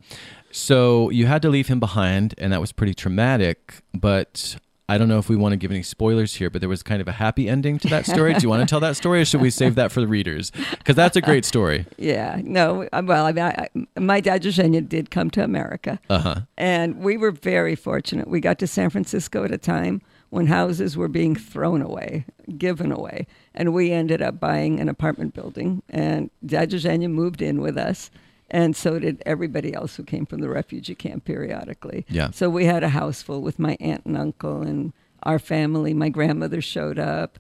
So 0.51 1.09
you 1.09 1.25
had 1.25 1.41
to 1.41 1.49
leave 1.49 1.67
him 1.67 1.79
behind, 1.79 2.33
and 2.37 2.53
that 2.53 2.61
was 2.61 2.71
pretty 2.71 2.93
traumatic. 2.93 3.75
But 3.93 4.55
I 4.89 4.97
don't 4.97 5.09
know 5.09 5.17
if 5.19 5.27
we 5.29 5.35
want 5.35 5.51
to 5.53 5.57
give 5.57 5.69
any 5.71 5.83
spoilers 5.83 6.35
here, 6.35 6.49
but 6.49 6.61
there 6.61 6.69
was 6.69 6.81
kind 6.81 7.01
of 7.01 7.07
a 7.07 7.11
happy 7.11 7.49
ending 7.49 7.77
to 7.79 7.87
that 7.89 8.05
story. 8.05 8.33
Do 8.33 8.39
you 8.41 8.49
want 8.49 8.61
to 8.61 8.65
tell 8.65 8.79
that 8.79 8.95
story, 8.95 9.19
or 9.21 9.25
should 9.25 9.41
we 9.41 9.49
save 9.49 9.75
that 9.75 9.91
for 9.91 9.99
the 9.99 10.07
readers? 10.07 10.51
Because 10.71 10.95
that's 10.95 11.17
a 11.17 11.21
great 11.21 11.43
story. 11.45 11.85
Yeah, 11.97 12.39
no, 12.43 12.87
well, 13.03 13.25
I 13.25 13.31
mean, 13.33 13.43
I, 13.43 13.67
I, 13.95 13.99
my 13.99 14.21
dad 14.21 14.45
Eugenia 14.45 14.81
did 14.81 15.09
come 15.11 15.29
to 15.31 15.43
America, 15.43 15.99
Uh 16.09 16.19
huh. 16.19 16.35
and 16.57 16.99
we 16.99 17.17
were 17.17 17.31
very 17.31 17.75
fortunate. 17.75 18.27
We 18.29 18.39
got 18.39 18.59
to 18.59 18.67
San 18.67 18.89
Francisco 18.91 19.43
at 19.43 19.51
a 19.51 19.57
time 19.57 20.01
when 20.29 20.47
houses 20.47 20.97
were 20.97 21.07
being 21.07 21.35
thrown 21.35 21.81
away, 21.81 22.25
given 22.57 22.91
away, 22.91 23.27
and 23.53 23.73
we 23.73 23.91
ended 23.91 24.21
up 24.21 24.39
buying 24.39 24.79
an 24.79 24.89
apartment 24.89 25.33
building. 25.33 25.81
And 25.89 26.29
Eugenia 26.41 27.09
moved 27.09 27.41
in 27.41 27.61
with 27.61 27.77
us, 27.77 28.11
and 28.49 28.75
so 28.75 28.99
did 28.99 29.21
everybody 29.25 29.73
else 29.73 29.95
who 29.95 30.03
came 30.03 30.25
from 30.25 30.41
the 30.41 30.49
refugee 30.49 30.95
camp 30.95 31.25
periodically. 31.25 32.05
Yeah. 32.09 32.31
So 32.31 32.49
we 32.49 32.65
had 32.65 32.83
a 32.83 32.89
house 32.89 33.21
full 33.21 33.41
with 33.41 33.59
my 33.59 33.77
aunt 33.79 34.05
and 34.05 34.17
uncle 34.17 34.61
and 34.61 34.93
our 35.23 35.39
family. 35.39 35.93
My 35.93 36.09
grandmother 36.09 36.61
showed 36.61 36.99
up. 36.99 37.39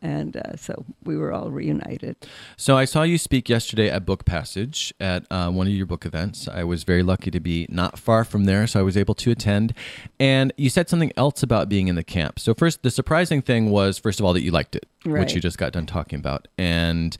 And 0.00 0.36
uh, 0.36 0.56
so 0.56 0.84
we 1.04 1.16
were 1.16 1.32
all 1.32 1.50
reunited. 1.50 2.16
So 2.56 2.76
I 2.76 2.84
saw 2.84 3.02
you 3.02 3.18
speak 3.18 3.48
yesterday 3.48 3.90
at 3.90 4.06
Book 4.06 4.24
Passage 4.24 4.94
at 5.00 5.24
uh, 5.30 5.50
one 5.50 5.66
of 5.66 5.72
your 5.72 5.86
book 5.86 6.06
events. 6.06 6.46
I 6.48 6.64
was 6.64 6.84
very 6.84 7.02
lucky 7.02 7.30
to 7.30 7.40
be 7.40 7.66
not 7.68 7.98
far 7.98 8.24
from 8.24 8.44
there, 8.44 8.66
so 8.66 8.78
I 8.78 8.82
was 8.82 8.96
able 8.96 9.14
to 9.16 9.30
attend. 9.30 9.74
And 10.20 10.52
you 10.56 10.70
said 10.70 10.88
something 10.88 11.12
else 11.16 11.42
about 11.42 11.68
being 11.68 11.88
in 11.88 11.96
the 11.96 12.04
camp. 12.04 12.38
So 12.38 12.54
first, 12.54 12.82
the 12.82 12.90
surprising 12.90 13.42
thing 13.42 13.70
was, 13.70 13.98
first 13.98 14.20
of 14.20 14.26
all, 14.26 14.32
that 14.34 14.42
you 14.42 14.50
liked 14.52 14.76
it, 14.76 14.86
which 15.04 15.34
you 15.34 15.40
just 15.40 15.58
got 15.58 15.72
done 15.72 15.86
talking 15.86 16.18
about, 16.18 16.48
and 16.56 17.16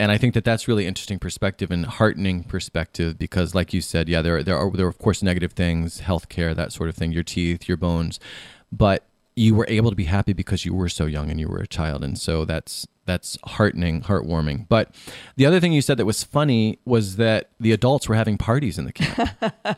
and 0.00 0.12
I 0.12 0.18
think 0.18 0.34
that 0.34 0.44
that's 0.44 0.68
really 0.68 0.86
interesting 0.86 1.18
perspective 1.18 1.70
and 1.70 1.84
heartening 1.84 2.44
perspective 2.44 3.18
because, 3.18 3.54
like 3.54 3.72
you 3.72 3.80
said, 3.80 4.08
yeah, 4.08 4.22
there 4.22 4.42
there 4.42 4.56
are 4.56 4.70
there 4.70 4.86
are 4.86 4.90
of 4.90 4.98
course 4.98 5.22
negative 5.22 5.52
things, 5.52 6.00
healthcare, 6.00 6.54
that 6.54 6.72
sort 6.72 6.88
of 6.88 6.94
thing, 6.94 7.10
your 7.12 7.24
teeth, 7.24 7.66
your 7.68 7.76
bones, 7.76 8.20
but 8.70 9.07
you 9.38 9.54
were 9.54 9.66
able 9.68 9.90
to 9.90 9.96
be 9.96 10.04
happy 10.04 10.32
because 10.32 10.64
you 10.66 10.74
were 10.74 10.88
so 10.88 11.06
young 11.06 11.30
and 11.30 11.38
you 11.40 11.48
were 11.48 11.58
a 11.58 11.66
child 11.66 12.02
and 12.04 12.18
so 12.18 12.44
that's 12.44 12.86
that's 13.06 13.38
heartening 13.44 14.02
heartwarming 14.02 14.66
but 14.68 14.94
the 15.36 15.46
other 15.46 15.60
thing 15.60 15.72
you 15.72 15.80
said 15.80 15.96
that 15.96 16.04
was 16.04 16.22
funny 16.24 16.78
was 16.84 17.16
that 17.16 17.48
the 17.58 17.72
adults 17.72 18.08
were 18.08 18.14
having 18.14 18.36
parties 18.36 18.76
in 18.78 18.84
the 18.84 18.92
camp 18.92 19.30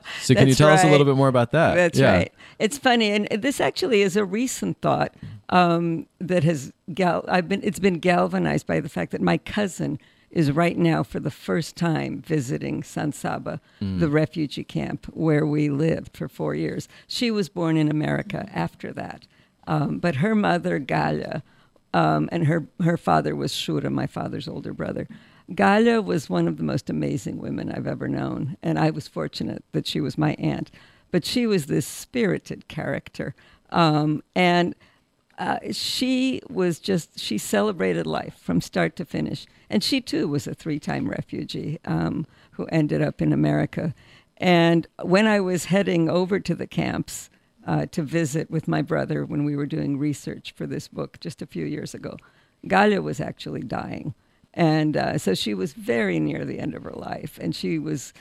so 0.20 0.34
can 0.34 0.48
you 0.48 0.54
tell 0.54 0.68
us 0.68 0.82
a 0.82 0.90
little 0.90 1.06
bit 1.06 1.14
more 1.16 1.28
about 1.28 1.50
that 1.52 1.74
That's 1.74 1.98
Yeah. 1.98 2.12
right. 2.12 2.32
It's 2.58 2.76
funny, 2.78 3.10
and 3.10 3.26
this 3.42 3.58
actually 3.60 4.02
is 4.02 4.16
a 4.16 4.24
recent 4.24 4.80
thought 4.82 5.14
um, 5.48 6.06
that 6.18 6.44
has 6.44 6.72
gal- 6.92 7.24
I've 7.28 7.48
been. 7.48 7.62
It's 7.62 7.78
been 7.78 7.98
galvanized 8.00 8.66
by 8.66 8.80
the 8.80 8.88
fact 8.90 9.12
that 9.12 9.22
my 9.22 9.38
cousin 9.38 9.98
is 10.30 10.52
right 10.52 10.76
now 10.76 11.02
for 11.02 11.20
the 11.20 11.30
first 11.30 11.74
time 11.76 12.20
visiting 12.20 12.82
San 12.82 13.12
Sabba, 13.12 13.60
the 13.80 14.08
refugee 14.10 14.62
camp 14.64 15.06
where 15.06 15.46
we 15.46 15.70
lived 15.70 16.16
for 16.16 16.28
four 16.28 16.54
years. 16.54 16.86
She 17.08 17.30
was 17.30 17.48
born 17.48 17.76
in 17.78 17.90
America 17.90 18.46
after 18.54 18.92
that, 18.92 19.26
um, 19.70 20.00
but 20.00 20.16
her 20.16 20.34
mother 20.34 20.80
Galia. 20.80 21.42
Um, 21.94 22.28
and 22.30 22.46
her, 22.46 22.66
her 22.82 22.96
father 22.96 23.34
was 23.34 23.52
Shura, 23.52 23.90
my 23.90 24.06
father's 24.06 24.48
older 24.48 24.72
brother. 24.72 25.08
Galia 25.52 26.04
was 26.04 26.28
one 26.28 26.46
of 26.46 26.56
the 26.56 26.62
most 26.62 26.90
amazing 26.90 27.38
women 27.38 27.72
I've 27.72 27.86
ever 27.86 28.06
known, 28.06 28.56
and 28.62 28.78
I 28.78 28.90
was 28.90 29.08
fortunate 29.08 29.64
that 29.72 29.86
she 29.86 30.00
was 30.00 30.18
my 30.18 30.34
aunt. 30.38 30.70
But 31.10 31.24
she 31.24 31.46
was 31.46 31.66
this 31.66 31.86
spirited 31.86 32.68
character, 32.68 33.34
um, 33.70 34.22
and 34.36 34.74
uh, 35.38 35.58
she 35.72 36.40
was 36.48 36.78
just 36.78 37.18
she 37.18 37.38
celebrated 37.38 38.06
life 38.06 38.36
from 38.38 38.60
start 38.60 38.94
to 38.96 39.04
finish. 39.04 39.46
And 39.68 39.82
she 39.82 40.00
too 40.00 40.28
was 40.28 40.46
a 40.46 40.54
three-time 40.54 41.08
refugee 41.08 41.80
um, 41.84 42.26
who 42.52 42.66
ended 42.66 43.02
up 43.02 43.20
in 43.20 43.32
America. 43.32 43.94
And 44.36 44.86
when 45.02 45.26
I 45.26 45.40
was 45.40 45.66
heading 45.66 46.08
over 46.08 46.38
to 46.38 46.54
the 46.54 46.66
camps 46.66 47.30
uh, 47.70 47.86
to 47.86 48.02
visit 48.02 48.50
with 48.50 48.66
my 48.66 48.82
brother 48.82 49.24
when 49.24 49.44
we 49.44 49.54
were 49.54 49.64
doing 49.64 49.96
research 49.96 50.52
for 50.56 50.66
this 50.66 50.88
book 50.88 51.20
just 51.20 51.40
a 51.40 51.46
few 51.46 51.64
years 51.64 51.94
ago, 51.94 52.16
Galia 52.66 53.00
was 53.00 53.20
actually 53.20 53.62
dying. 53.62 54.12
And 54.52 54.96
uh, 54.96 55.18
so 55.18 55.34
she 55.34 55.54
was 55.54 55.72
very 55.72 56.18
near 56.18 56.44
the 56.44 56.58
end 56.58 56.74
of 56.74 56.82
her 56.82 56.90
life, 56.90 57.38
and 57.40 57.54
she 57.54 57.78
was 57.78 58.12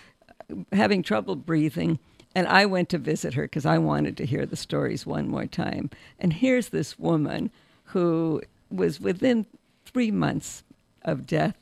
having 0.72 1.02
trouble 1.02 1.36
breathing. 1.36 1.98
And 2.36 2.48
I 2.48 2.68
went 2.68 2.90
to 2.90 3.00
visit 3.00 3.34
her 3.34 3.46
because 3.46 3.66
I 3.66 3.80
wanted 3.80 4.18
to 4.18 4.26
hear 4.28 4.46
the 4.46 4.56
stories 4.56 5.08
one 5.08 5.28
more 5.28 5.48
time. 5.48 5.90
And 6.20 6.32
here's 6.32 6.70
this 6.70 7.00
woman 7.00 7.50
who 7.86 8.44
was 8.70 9.02
within 9.02 9.48
three 9.84 10.12
months 10.12 10.64
of 11.02 11.26
death. 11.26 11.58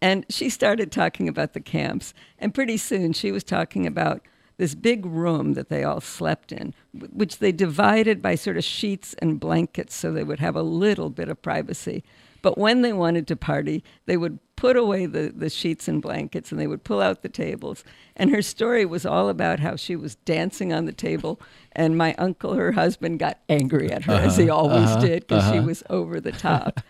And 0.00 0.24
she 0.28 0.48
started 0.48 0.92
talking 0.92 1.28
about 1.28 1.52
the 1.52 1.60
camps. 1.60 2.14
And 2.38 2.54
pretty 2.54 2.76
soon 2.76 3.12
she 3.12 3.32
was 3.32 3.42
talking 3.42 3.88
about 3.88 4.22
this 4.56 4.74
big 4.74 5.04
room 5.04 5.54
that 5.54 5.68
they 5.68 5.84
all 5.84 6.00
slept 6.00 6.52
in, 6.52 6.74
which 6.92 7.38
they 7.38 7.52
divided 7.52 8.22
by 8.22 8.34
sort 8.34 8.56
of 8.56 8.64
sheets 8.64 9.14
and 9.18 9.40
blankets 9.40 9.94
so 9.94 10.12
they 10.12 10.24
would 10.24 10.40
have 10.40 10.56
a 10.56 10.62
little 10.62 11.10
bit 11.10 11.28
of 11.28 11.42
privacy. 11.42 12.04
But 12.44 12.58
when 12.58 12.82
they 12.82 12.92
wanted 12.92 13.26
to 13.28 13.36
party, 13.36 13.82
they 14.04 14.18
would 14.18 14.38
put 14.54 14.76
away 14.76 15.06
the, 15.06 15.32
the 15.34 15.48
sheets 15.48 15.88
and 15.88 16.02
blankets 16.02 16.52
and 16.52 16.60
they 16.60 16.66
would 16.66 16.84
pull 16.84 17.00
out 17.00 17.22
the 17.22 17.28
tables. 17.30 17.82
And 18.16 18.30
her 18.30 18.42
story 18.42 18.84
was 18.84 19.06
all 19.06 19.30
about 19.30 19.60
how 19.60 19.76
she 19.76 19.96
was 19.96 20.16
dancing 20.16 20.70
on 20.70 20.84
the 20.84 20.92
table, 20.92 21.40
and 21.72 21.96
my 21.96 22.14
uncle, 22.18 22.52
her 22.52 22.72
husband, 22.72 23.18
got 23.18 23.38
angry 23.48 23.90
at 23.90 24.04
her, 24.04 24.12
as 24.12 24.36
he 24.36 24.50
uh-huh. 24.50 24.58
always 24.58 24.90
uh-huh. 24.90 25.00
did, 25.00 25.26
because 25.26 25.44
she 25.44 25.58
uh-huh. 25.58 25.66
was 25.66 25.82
over 25.88 26.20
the 26.20 26.32
top. 26.32 26.80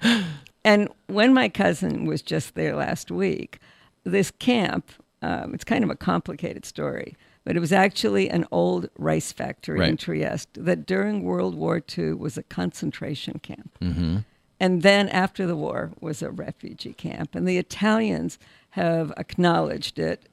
and 0.64 0.88
when 1.06 1.32
my 1.32 1.48
cousin 1.48 2.04
was 2.04 2.20
just 2.20 2.56
there 2.56 2.74
last 2.74 3.12
week, 3.12 3.60
this 4.02 4.32
camp, 4.32 4.90
um, 5.22 5.54
it's 5.54 5.64
kind 5.64 5.84
of 5.84 5.90
a 5.90 5.96
complicated 5.96 6.64
story, 6.64 7.16
but 7.44 7.56
it 7.56 7.60
was 7.60 7.72
actually 7.72 8.28
an 8.30 8.46
old 8.50 8.88
rice 8.98 9.32
factory 9.32 9.78
in 9.86 9.96
Trieste 9.96 10.64
that 10.64 10.86
during 10.86 11.22
World 11.22 11.54
War 11.54 11.82
II 11.96 12.14
was 12.14 12.38
a 12.38 12.42
concentration 12.42 13.38
camp. 13.38 13.76
Mm-hmm. 13.80 14.18
And 14.60 14.82
then 14.82 15.08
after 15.10 15.46
the 15.46 15.56
war 15.56 15.90
was 16.00 16.22
a 16.22 16.30
refugee 16.30 16.94
camp. 16.94 17.34
And 17.34 17.46
the 17.46 17.58
Italians 17.58 18.38
have 18.70 19.12
acknowledged 19.16 19.98
it 19.98 20.28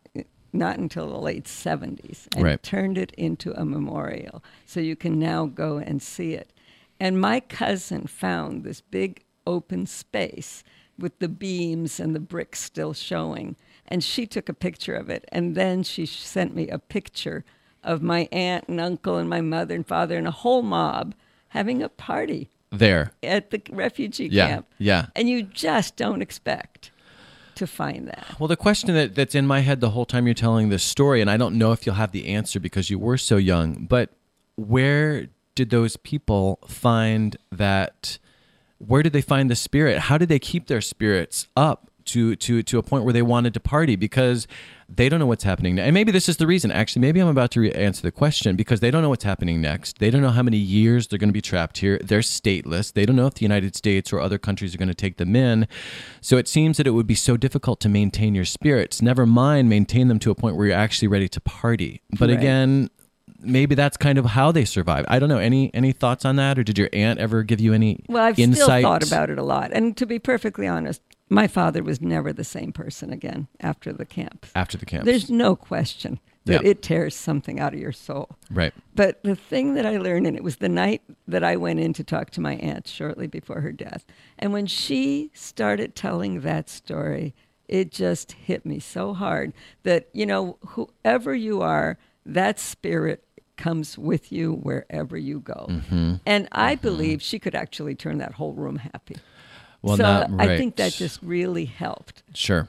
not 0.54 0.78
until 0.78 1.10
the 1.10 1.18
late 1.18 1.46
70s 1.46 2.28
and 2.36 2.44
Right. 2.44 2.62
turned 2.62 2.98
it 2.98 3.12
into 3.18 3.52
a 3.60 3.66
memorial. 3.66 4.44
So 4.66 4.80
you 4.80 4.96
can 4.96 5.20
now 5.20 5.46
go 5.46 5.78
and 5.78 6.02
see 6.02 6.34
it. 6.34 6.52
And 7.00 7.20
my 7.20 7.40
cousin 7.40 8.08
found 8.08 8.64
this 8.64 8.82
big 8.82 9.24
open 9.48 9.86
space 9.86 10.64
with 10.98 11.18
the 11.20 11.30
beams 11.30 12.00
and 12.00 12.14
the 12.14 12.20
bricks 12.20 12.62
still 12.62 12.94
showing. 12.94 13.56
And 13.92 14.04
she 14.04 14.26
took 14.26 14.50
a 14.50 14.54
picture 14.54 14.96
of 14.96 15.10
it. 15.10 15.26
And 15.32 15.56
then 15.56 15.84
she 15.84 16.06
sent 16.06 16.56
me 16.56 16.70
a 16.70 16.80
picture 16.80 17.44
of 17.84 18.02
my 18.02 18.28
aunt 18.32 18.66
and 18.68 18.80
uncle 18.80 19.18
and 19.18 19.30
my 19.30 19.42
mother 19.42 19.76
and 19.76 19.86
father 19.86 20.18
and 20.18 20.28
a 20.28 20.32
whole 20.32 20.62
mob 20.62 21.14
having 21.50 21.84
a 21.84 21.90
party 21.90 22.50
there 22.72 23.12
at 23.22 23.50
the 23.52 23.62
refugee 23.70 24.28
Yeah, 24.32 24.48
camp. 24.48 24.68
yeah. 24.78 25.08
And 25.16 25.28
you 25.28 25.44
just 25.44 25.98
don't 25.98 26.22
expect 26.22 26.92
to 27.56 27.68
find 27.68 28.08
that. 28.08 28.26
Well, 28.40 28.48
the 28.48 28.56
question 28.56 28.94
that, 28.94 29.14
that's 29.14 29.36
in 29.36 29.46
my 29.46 29.60
head 29.60 29.82
the 29.82 29.90
whole 29.90 30.06
time 30.06 30.26
you're 30.26 30.34
telling 30.34 30.70
this 30.70 30.84
story, 30.84 31.20
and 31.20 31.30
I 31.30 31.36
don't 31.38 31.58
know 31.58 31.74
if 31.74 31.86
you'll 31.86 31.96
have 31.96 32.12
the 32.14 32.28
answer 32.28 32.60
because 32.60 32.90
you 32.90 32.98
were 32.98 33.18
so 33.18 33.36
young, 33.38 33.88
but 33.90 34.12
where 34.56 35.28
did 35.54 35.70
those 35.70 35.98
people 35.98 36.60
find 36.68 37.36
that? 37.52 38.20
Where 38.78 39.04
did 39.04 39.12
they 39.12 39.22
find 39.22 39.50
the 39.52 39.56
spirit? 39.56 40.00
How 40.00 40.18
did 40.18 40.30
they 40.30 40.40
keep 40.40 40.68
their 40.68 40.82
spirits 40.82 41.48
up 41.58 41.91
to 42.14 42.36
to 42.36 42.64
to 42.64 42.78
a 42.80 42.84
point 42.84 43.04
where 43.04 43.14
they 43.14 43.22
wanted 43.22 43.54
to 43.56 43.60
party? 43.60 43.96
Because 43.96 44.48
they 44.94 45.08
don't 45.08 45.20
know 45.20 45.26
what's 45.26 45.44
happening. 45.46 45.80
And 45.80 45.94
maybe 45.94 46.12
this 46.12 46.28
is 46.28 46.36
the 46.38 46.46
reason. 46.46 46.70
Actually, 46.72 47.02
maybe 47.02 47.22
I'm 47.22 47.30
about 47.30 47.52
to 47.52 47.62
re- 47.62 47.72
answer 47.72 48.02
the 48.02 48.12
question 48.12 48.56
because 48.58 48.82
they 48.82 48.92
don't 48.92 49.02
know 49.02 49.10
what's 49.10 49.24
happening 49.24 49.62
next. 49.62 50.00
They 50.00 50.10
don't 50.10 50.22
know 50.22 50.32
how 50.32 50.44
many 50.44 50.58
years 50.58 51.08
they're 51.08 51.20
going 51.20 51.30
to 51.30 51.34
be 51.34 51.42
trapped 51.42 51.78
here. 51.78 51.98
They're 52.04 52.20
stateless. 52.20 52.92
They 52.92 53.06
don't 53.06 53.16
know 53.16 53.28
if 53.28 53.36
the 53.36 53.44
United 53.46 53.76
States 53.76 54.12
or 54.12 54.20
other 54.20 54.38
countries 54.38 54.76
are 54.76 54.78
going 54.78 54.90
to 54.90 54.94
take 54.96 55.16
them 55.18 55.34
in. 55.36 55.68
So 56.20 56.38
it 56.38 56.48
seems 56.50 56.76
that 56.78 56.88
it 56.88 56.92
would 56.92 57.08
be 57.08 57.16
so 57.16 57.38
difficult 57.38 57.80
to 57.82 57.90
maintain 57.90 58.36
your 58.36 58.44
spirits. 58.46 59.02
Never 59.02 59.26
mind 59.26 59.70
maintain 59.70 60.10
them 60.10 60.20
to 60.20 60.32
a 60.32 60.36
point 60.36 60.58
where 60.58 60.68
you're 60.68 60.76
actually 60.76 61.08
ready 61.08 61.30
to 61.30 61.40
party. 61.40 62.02
But 62.20 62.30
Right. 62.30 62.38
again, 62.38 62.90
maybe 63.40 63.76
that's 63.76 63.96
kind 63.98 64.18
of 64.18 64.26
how 64.26 64.52
they 64.52 64.66
survive. 64.66 65.06
I 65.08 65.20
don't 65.20 65.30
know. 65.30 65.38
Any 65.40 65.74
any 65.74 65.94
thoughts 65.94 66.26
on 66.26 66.36
that, 66.36 66.60
or 66.60 66.64
did 66.64 66.78
your 66.78 66.90
aunt 66.92 67.18
ever 67.20 67.44
give 67.44 67.62
you 67.62 67.74
any 67.74 68.04
Well, 68.10 68.24
I've 68.24 68.38
insight? 68.38 68.82
still 68.82 68.82
thought 68.82 69.08
about 69.08 69.30
it 69.30 69.40
a 69.40 69.44
lot. 69.44 69.72
And 69.72 69.96
to 69.98 70.06
be 70.06 70.20
perfectly 70.20 70.68
honest, 70.68 71.02
my 71.32 71.48
father 71.48 71.82
was 71.82 72.02
never 72.02 72.34
the 72.34 72.44
same 72.44 72.72
person 72.74 73.12
again 73.12 73.48
after 73.62 73.94
the 73.94 74.06
camp. 74.06 74.46
after 74.54 74.78
the 74.78 74.86
camp. 74.86 75.06
There's 75.06 75.30
no 75.32 75.56
question 75.56 76.20
that 76.46 76.64
Yeah. 76.64 76.70
it 76.72 76.82
tears 76.82 77.16
something 77.16 77.60
out 77.60 77.74
of 77.74 77.80
your 77.80 77.92
soul. 77.94 78.38
right. 78.52 78.74
But 78.96 79.24
the 79.24 79.36
thing 79.36 79.76
that 79.76 79.86
I 79.86 79.98
learned, 79.98 80.28
and 80.28 80.36
it 80.36 80.44
was 80.44 80.58
the 80.58 80.68
night 80.70 81.02
that 81.28 81.44
I 81.44 81.56
went 81.56 81.80
in 81.80 81.94
to 81.94 82.04
talk 82.04 82.32
to 82.32 82.42
my 82.42 82.56
aunt 82.56 82.88
shortly 82.88 83.28
before 83.28 83.62
her 83.62 83.72
death, 83.72 84.06
and 84.38 84.52
when 84.52 84.68
she 84.68 85.32
started 85.34 85.96
telling 85.96 86.42
that 86.42 86.70
story, 86.70 87.34
it 87.70 87.92
just 87.92 88.34
hit 88.34 88.66
me 88.66 88.80
so 88.80 89.14
hard 89.14 89.54
that, 89.84 90.10
you 90.14 90.26
know, 90.26 90.58
whoever 90.76 91.34
you 91.34 91.62
are, 91.62 91.98
that 92.26 92.60
spirit 92.60 93.24
comes 93.56 93.98
with 93.98 94.32
you 94.32 94.52
wherever 94.54 95.16
you 95.16 95.40
go. 95.40 95.68
Mm-hmm. 95.70 96.16
And 96.26 96.48
I 96.52 96.76
believe 96.76 97.22
she 97.22 97.38
could 97.40 97.54
actually 97.56 97.96
turn 97.96 98.18
that 98.18 98.34
whole 98.34 98.54
room 98.54 98.78
happy. 98.78 99.18
Well, 99.82 99.98
so 99.98 100.04
not 100.04 100.30
I 100.40 100.58
think 100.58 100.76
that 100.78 100.94
just 100.94 101.22
really 101.22 101.66
helped. 101.66 102.24
Sure. 102.34 102.68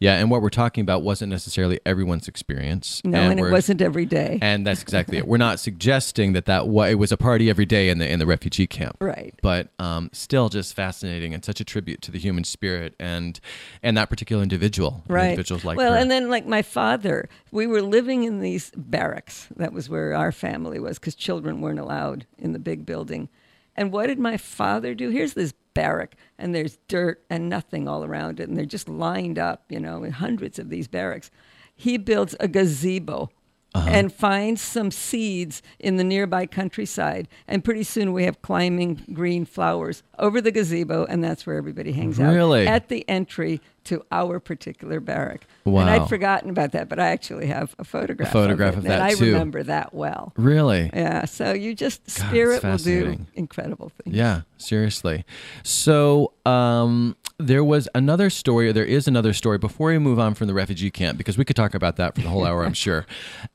Yeah, 0.00 0.14
and 0.14 0.30
what 0.30 0.42
we're 0.42 0.50
talking 0.50 0.82
about 0.82 1.02
wasn't 1.02 1.30
necessarily 1.30 1.80
everyone's 1.84 2.28
experience. 2.28 3.02
No, 3.04 3.18
and, 3.18 3.38
it 3.38 3.50
wasn't 3.50 3.82
every 3.82 4.06
day. 4.06 4.38
And 4.40 4.66
that's 4.66 4.82
exactly 4.82 5.18
it. 5.18 5.26
We're 5.28 5.36
not 5.36 5.60
suggesting 5.60 6.32
that 6.32 6.46
that 6.46 6.68
wa- 6.68 6.84
it 6.84 6.94
was 6.94 7.12
a 7.12 7.16
party 7.16 7.50
every 7.50 7.66
day 7.66 7.88
in 7.88 7.98
the 7.98 8.08
in 8.08 8.18
the 8.18 8.26
refugee 8.26 8.66
camp. 8.66 8.96
Right. 9.00 9.34
But 9.42 9.68
um, 9.78 10.10
still, 10.12 10.48
just 10.48 10.74
fascinating 10.74 11.34
and 11.34 11.44
such 11.44 11.60
a 11.60 11.64
tribute 11.64 12.00
to 12.02 12.10
the 12.10 12.18
human 12.18 12.44
spirit 12.44 12.94
and 12.98 13.38
and 13.82 13.96
that 13.96 14.08
particular 14.08 14.42
individual. 14.42 15.02
right. 15.08 15.26
Individuals 15.30 15.64
like 15.64 15.76
well, 15.76 15.92
her. 15.92 15.98
and 15.98 16.10
then 16.10 16.30
like 16.30 16.46
my 16.46 16.62
father, 16.62 17.28
we 17.50 17.66
were 17.66 17.82
living 17.82 18.24
in 18.24 18.40
these 18.40 18.70
barracks. 18.76 19.48
That 19.56 19.72
was 19.72 19.88
where 19.88 20.14
our 20.14 20.32
family 20.32 20.80
was 20.80 20.98
because 20.98 21.14
children 21.14 21.60
weren't 21.60 21.80
allowed 21.80 22.26
in 22.38 22.52
the 22.52 22.58
big 22.58 22.86
building. 22.86 23.28
And 23.76 23.92
what 23.92 24.06
did 24.06 24.18
my 24.18 24.36
father 24.36 24.94
do? 24.94 25.10
Here's 25.10 25.34
this 25.34 25.54
barrack, 25.78 26.16
and 26.38 26.52
there's 26.52 26.76
dirt 26.88 27.24
and 27.30 27.48
nothing 27.48 27.86
all 27.86 28.04
around 28.04 28.40
it, 28.40 28.48
and 28.48 28.58
they're 28.58 28.64
just 28.64 28.88
lined 28.88 29.38
up, 29.38 29.62
you 29.68 29.78
know, 29.78 30.02
in 30.02 30.10
hundreds 30.10 30.58
of 30.58 30.70
these 30.70 30.88
barracks. 30.88 31.30
He 31.76 31.96
builds 31.98 32.34
a 32.40 32.48
gazebo. 32.48 33.30
And 33.74 34.12
finds 34.12 34.60
some 34.60 34.90
seeds 34.90 35.62
in 35.78 35.96
the 35.96 36.04
nearby 36.04 36.46
countryside, 36.46 37.28
and 37.46 37.62
pretty 37.62 37.84
soon 37.84 38.12
we 38.12 38.24
have 38.24 38.42
climbing 38.42 39.04
green 39.12 39.44
flowers 39.44 40.02
over 40.18 40.40
the 40.40 40.50
gazebo, 40.50 41.04
and 41.04 41.22
that's 41.22 41.46
where 41.46 41.56
everybody 41.56 41.92
hangs 41.92 42.18
Really? 42.18 42.66
out 42.66 42.74
at 42.74 42.88
the 42.88 43.08
entry 43.08 43.60
to 43.84 44.04
our 44.10 44.40
particular 44.40 45.00
barrack. 45.00 45.46
Wow. 45.64 45.82
And 45.82 45.90
I'd 45.90 46.08
forgotten 46.08 46.50
about 46.50 46.72
that, 46.72 46.88
but 46.88 46.98
I 46.98 47.08
actually 47.08 47.46
have 47.46 47.74
a 47.78 47.84
photograph. 47.84 48.32
photograph 48.32 48.72
of, 48.72 48.78
of 48.78 48.84
that, 48.84 49.00
and 49.00 49.02
I 49.02 49.14
too. 49.14 49.32
remember 49.32 49.62
that 49.62 49.94
well. 49.94 50.32
really. 50.36 50.90
Yeah. 50.92 51.24
So 51.26 51.52
you 51.52 51.74
just 51.74 52.04
God, 52.04 52.28
spirit 52.28 52.62
will 52.64 52.76
do 52.78 53.18
incredible 53.34 53.90
things. 54.02 54.16
Yeah, 54.16 54.42
seriously. 54.56 55.24
So 55.62 56.32
um, 56.44 57.16
there 57.38 57.62
was 57.62 57.88
another 57.94 58.30
story, 58.30 58.68
or 58.68 58.72
there 58.72 58.84
is 58.84 59.06
another 59.06 59.32
story 59.32 59.58
before 59.58 59.88
we 59.88 59.98
move 59.98 60.18
on 60.18 60.34
from 60.34 60.48
the 60.48 60.54
refugee 60.54 60.90
camp, 60.90 61.18
because 61.18 61.38
we 61.38 61.44
could 61.44 61.56
talk 61.56 61.74
about 61.74 61.96
that 61.96 62.14
for 62.14 62.20
the 62.20 62.28
whole 62.28 62.44
hour, 62.44 62.64
I'm 62.64 62.72
sure. 62.74 63.06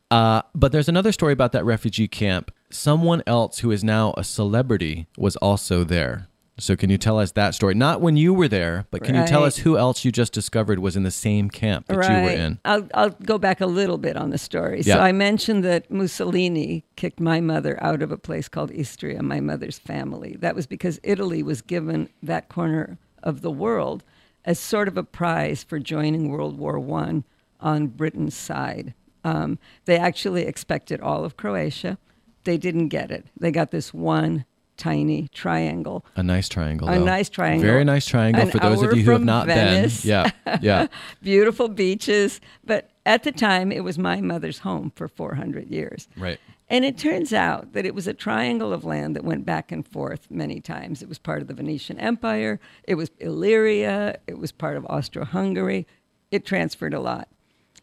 Uh, 0.10 0.42
but 0.56 0.72
there's 0.72 0.90
another 0.90 1.12
story 1.12 1.34
about 1.34 1.52
that 1.52 1.66
refugee 1.66 2.08
camp. 2.08 2.52
Someone 2.70 3.24
else 3.28 3.60
who 3.60 3.72
is 3.72 3.84
now 3.84 4.14
a 4.18 4.24
celebrity 4.24 5.08
was 5.18 5.36
also 5.38 5.84
there. 5.84 6.28
So 6.60 6.76
can 6.76 6.92
you 6.92 7.00
tell 7.00 7.18
us 7.18 7.32
that 7.32 7.56
story? 7.56 7.74
Not 7.74 8.00
when 8.00 8.16
you 8.16 8.32
were 8.32 8.48
there, 8.48 8.86
but 8.92 9.04
can 9.04 9.16
you 9.16 9.26
tell 9.26 9.44
us 9.44 9.58
who 9.58 9.76
else 9.76 10.06
you 10.06 10.12
just 10.12 10.34
discovered 10.34 10.78
was 10.78 10.96
in 10.96 11.02
the 11.02 11.10
same 11.10 11.50
camp 11.50 11.88
that 11.88 11.96
you 11.96 12.00
were 12.24 12.30
in? 12.30 12.60
I'll, 12.64 12.88
I'll 12.94 13.10
go 13.10 13.40
back 13.40 13.60
a 13.60 13.66
little 13.66 13.98
bit 13.98 14.16
on 14.16 14.30
the 14.30 14.38
story. 14.38 14.82
Yeah. 14.82 14.96
So 14.96 15.02
I 15.02 15.12
mentioned 15.12 15.64
that 15.64 15.90
Mussolini 15.90 16.86
kicked 16.96 17.20
my 17.20 17.42
mother 17.42 17.84
out 17.84 18.04
of 18.04 18.12
a 18.12 18.18
place 18.18 18.48
called 18.48 18.70
Istria, 18.70 19.24
my 19.24 19.40
mother's 19.40 19.80
family. 19.80 20.36
That 20.40 20.54
was 20.54 20.68
because 20.68 21.00
Italy 21.02 21.42
was 21.42 21.64
given 21.64 22.10
that 22.22 22.50
corner 22.50 23.00
of 23.24 23.42
the 23.42 23.52
world 23.52 24.04
as 24.46 24.60
sort 24.60 24.88
of 24.88 24.98
a 24.98 25.04
prize 25.04 25.64
for 25.64 25.80
joining 25.80 26.30
World 26.30 26.58
War 26.58 26.78
One 26.80 27.24
on 27.60 27.88
Britain's 27.88 28.36
side. 28.36 28.94
Um, 29.24 29.58
they 29.86 29.98
actually 29.98 30.46
expected 30.46 31.00
all 31.00 31.24
of 31.24 31.38
Croatia. 31.38 31.98
They 32.44 32.58
didn't 32.58 32.90
get 32.90 33.10
it. 33.10 33.26
They 33.40 33.52
got 33.52 33.72
this 33.72 33.94
one 33.94 34.46
tiny 34.76 35.28
triangle 35.30 36.04
A 36.16 36.24
nice 36.24 36.50
triangle. 36.50 36.90
A 36.90 36.94
though. 36.98 37.06
nice 37.06 37.30
triangle. 37.30 37.66
Very 37.66 37.84
nice 37.86 38.06
triangle 38.06 38.42
An 38.44 38.52
for 38.52 38.58
those 38.58 38.82
of 38.82 38.94
you 38.98 39.04
who 39.04 39.12
have 39.12 39.24
not 39.24 39.46
Venice. 39.48 40.02
been. 40.02 40.10
Yeah, 40.10 40.58
yeah. 40.62 40.88
beautiful 41.22 41.70
beaches. 41.70 42.42
But 42.66 42.90
at 43.06 43.24
the 43.24 43.32
time, 43.32 43.72
it 43.72 43.84
was 43.84 43.98
my 43.98 44.20
mother's 44.20 44.60
home 44.60 44.92
for 44.96 45.08
400 45.08 45.70
years. 45.70 46.08
Right. 46.18 46.40
And 46.70 46.86
it 46.86 46.98
turns 46.98 47.34
out 47.34 47.74
that 47.74 47.86
it 47.86 47.94
was 47.94 48.08
a 48.08 48.14
triangle 48.14 48.74
of 48.74 48.86
land 48.86 49.16
that 49.16 49.24
went 49.24 49.46
back 49.46 49.72
and 49.72 49.88
forth 49.88 50.32
many 50.32 50.60
times. 50.60 51.02
It 51.02 51.10
was 51.10 51.20
part 51.20 51.42
of 51.42 51.48
the 51.48 51.54
Venetian 51.54 52.00
Empire, 52.00 52.60
it 52.84 52.96
was 52.96 53.12
Illyria, 53.20 54.20
it 54.28 54.38
was 54.38 54.52
part 54.52 54.78
of 54.78 54.86
Austro 54.88 55.26
Hungary. 55.26 55.86
It 56.32 56.46
transferred 56.46 56.96
a 56.96 57.00
lot. 57.00 57.28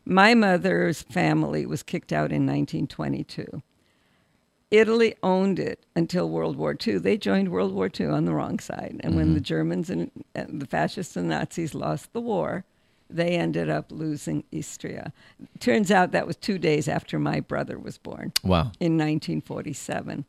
My 0.04 0.34
mother's 0.34 1.02
family 1.02 1.66
was 1.66 1.84
kicked 1.84 2.12
out 2.12 2.32
in 2.32 2.46
1922. 2.46 3.62
Italy 4.70 5.14
owned 5.22 5.58
it 5.58 5.84
until 5.94 6.28
World 6.28 6.56
War 6.56 6.76
II. 6.86 6.98
They 6.98 7.16
joined 7.16 7.50
World 7.50 7.72
War 7.72 7.88
II 7.88 8.06
on 8.06 8.24
the 8.24 8.34
wrong 8.34 8.58
side. 8.58 9.00
And 9.00 9.16
when 9.16 9.26
mm-hmm. 9.26 9.34
the 9.34 9.40
Germans 9.40 9.90
and, 9.90 10.10
and 10.34 10.60
the 10.60 10.66
fascists 10.66 11.16
and 11.16 11.28
Nazis 11.28 11.74
lost 11.74 12.12
the 12.12 12.20
war, 12.20 12.64
they 13.14 13.36
ended 13.36 13.68
up 13.68 13.90
losing 13.90 14.44
Istria. 14.52 15.12
Turns 15.58 15.90
out 15.90 16.12
that 16.12 16.26
was 16.26 16.36
two 16.36 16.58
days 16.58 16.88
after 16.88 17.18
my 17.18 17.40
brother 17.40 17.78
was 17.78 17.98
born 17.98 18.32
Wow. 18.42 18.72
in 18.80 18.96
1947. 18.96 20.24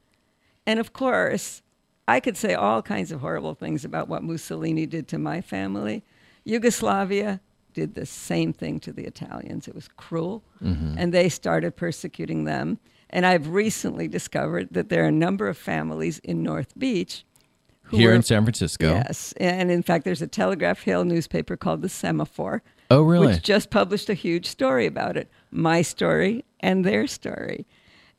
And 0.65 0.79
of 0.79 0.93
course, 0.93 1.61
I 2.07 2.19
could 2.19 2.37
say 2.37 2.53
all 2.53 2.81
kinds 2.81 3.11
of 3.11 3.21
horrible 3.21 3.53
things 3.55 3.85
about 3.85 4.07
what 4.07 4.23
Mussolini 4.23 4.85
did 4.85 5.07
to 5.09 5.17
my 5.17 5.41
family. 5.41 6.03
Yugoslavia 6.43 7.39
did 7.73 7.95
the 7.95 8.05
same 8.05 8.51
thing 8.53 8.79
to 8.81 8.91
the 8.91 9.05
Italians. 9.05 9.67
It 9.67 9.75
was 9.75 9.87
cruel, 9.95 10.43
mm-hmm. 10.61 10.95
and 10.97 11.13
they 11.13 11.29
started 11.29 11.75
persecuting 11.75 12.43
them. 12.43 12.79
And 13.09 13.25
I've 13.25 13.47
recently 13.49 14.07
discovered 14.07 14.69
that 14.71 14.89
there 14.89 15.03
are 15.03 15.07
a 15.07 15.11
number 15.11 15.47
of 15.47 15.57
families 15.57 16.19
in 16.19 16.43
North 16.43 16.77
Beach 16.77 17.23
Here 17.91 18.09
were- 18.09 18.15
in 18.15 18.23
San 18.23 18.43
Francisco. 18.43 18.93
Yes, 18.93 19.33
and 19.37 19.71
in 19.71 19.83
fact, 19.83 20.03
there's 20.05 20.21
a 20.21 20.27
Telegraph 20.27 20.81
Hill 20.83 21.05
newspaper 21.05 21.55
called 21.57 21.81
the 21.81 21.89
Semaphore, 21.89 22.61
Oh, 22.91 23.01
really? 23.01 23.27
which 23.27 23.43
just 23.43 23.69
published 23.69 24.09
a 24.09 24.13
huge 24.13 24.45
story 24.45 24.85
about 24.85 25.17
it. 25.17 25.29
My 25.51 25.81
story 25.81 26.45
and 26.59 26.85
their 26.85 27.07
story. 27.07 27.65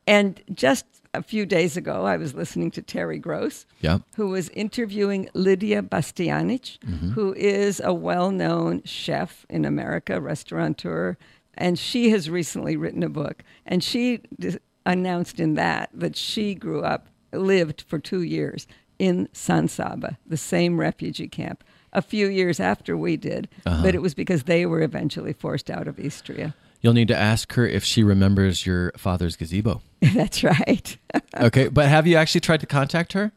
And 0.07 0.41
just 0.53 0.85
a 1.15 1.23
few 1.23 1.45
days 1.47 1.77
ago, 1.77 2.07
I 2.07 2.17
was 2.17 2.35
listening 2.35 2.71
to 2.73 2.83
Terry 2.83 3.19
Gross, 3.19 3.67
Yeah. 3.81 3.99
who 4.17 4.29
was 4.29 4.49
interviewing 4.51 5.29
Lidia 5.35 5.83
Bastianich, 5.83 6.79
mm-hmm. 6.81 7.11
who 7.11 7.35
is 7.35 7.81
a 7.85 7.93
well 7.93 8.31
known 8.31 8.83
chef 8.85 9.45
in 9.49 9.65
America, 9.65 10.21
restaurateur. 10.21 11.17
And 11.55 11.79
she 11.79 12.11
has 12.11 12.31
recently 12.31 12.77
written 12.77 13.03
a 13.03 13.09
book. 13.11 13.45
And 13.67 13.85
she 13.85 14.21
d- 14.39 14.57
announced 14.87 15.39
in 15.39 15.55
that 15.55 15.91
that 15.93 16.17
she 16.17 16.55
grew 16.55 16.83
up, 16.83 17.09
lived 17.33 17.83
for 17.83 17.99
two 17.99 18.23
years 18.23 18.67
in 18.99 19.29
San 19.33 19.69
Sabba, 19.69 20.19
the 20.27 20.37
same 20.37 20.81
refugee 20.81 21.29
camp, 21.29 21.63
a 21.93 22.03
few 22.03 22.29
years 22.29 22.61
after 22.61 22.97
we 22.97 23.17
did. 23.17 23.49
But 23.65 23.73
uh-huh. 23.73 23.89
it 23.89 24.03
was 24.03 24.15
because 24.15 24.45
they 24.45 24.67
were 24.67 24.83
eventually 24.83 25.33
forced 25.33 25.71
out 25.71 25.89
of 25.89 25.99
Istria. 25.99 26.55
You'll 26.81 26.95
need 26.95 27.09
to 27.09 27.17
ask 27.17 27.53
her 27.53 27.67
if 27.67 27.85
she 27.85 28.03
remembers 28.03 28.67
your 28.67 28.93
father's 28.97 29.37
gazebo. 29.37 29.83
That's 30.15 30.43
right. 30.43 30.97
Okay, 31.37 31.69
but 31.69 31.89
have 31.89 32.07
you 32.07 32.17
actually 32.17 32.41
tried 32.41 32.61
to 32.61 32.67
contact 32.67 33.13
her? 33.13 33.33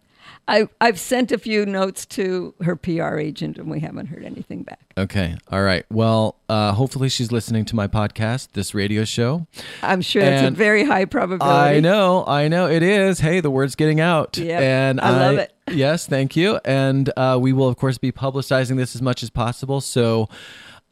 I, 0.48 0.68
I've 0.80 1.00
sent 1.00 1.32
a 1.32 1.38
few 1.40 1.66
notes 1.66 2.06
to 2.08 2.54
her 2.62 2.76
PR 2.76 3.18
agent, 3.18 3.58
and 3.58 3.70
we 3.70 3.80
haven't 3.80 4.08
heard 4.08 4.24
anything 4.24 4.64
back. 4.64 4.80
Okay, 4.98 5.36
all 5.52 5.64
right. 5.64 5.86
Well, 5.90 6.36
uh, 6.50 6.74
hopefully 6.74 7.10
she's 7.10 7.32
listening 7.32 7.66
to 7.66 7.76
my 7.76 7.88
podcast, 7.88 8.50
this 8.54 8.76
radio 8.76 9.06
show. 9.06 9.48
I'm 9.82 10.02
sure 10.02 10.22
that's 10.22 10.48
a 10.48 10.52
very 10.52 10.84
high 10.84 11.06
probability. 11.06 11.78
I 11.78 11.80
know, 11.80 12.24
I 12.28 12.48
know 12.48 12.70
it 12.70 12.84
is. 12.84 13.20
Hey, 13.20 13.40
the 13.40 13.50
word's 13.50 13.76
getting 13.76 14.00
out. 14.00 14.38
Yep, 14.38 14.62
and 14.62 15.02
I 15.02 15.10
love 15.12 15.38
it. 15.38 15.52
Yes, 15.72 16.06
thank 16.06 16.36
you. 16.36 16.60
And 16.64 17.12
uh, 17.18 17.40
we 17.42 17.52
will, 17.52 17.68
of 17.68 17.76
course, 17.76 17.98
be 17.98 18.12
publicizing 18.12 18.78
this 18.78 18.94
as 18.96 19.02
much 19.02 19.24
as 19.24 19.32
possible. 19.32 19.82
So, 19.82 20.30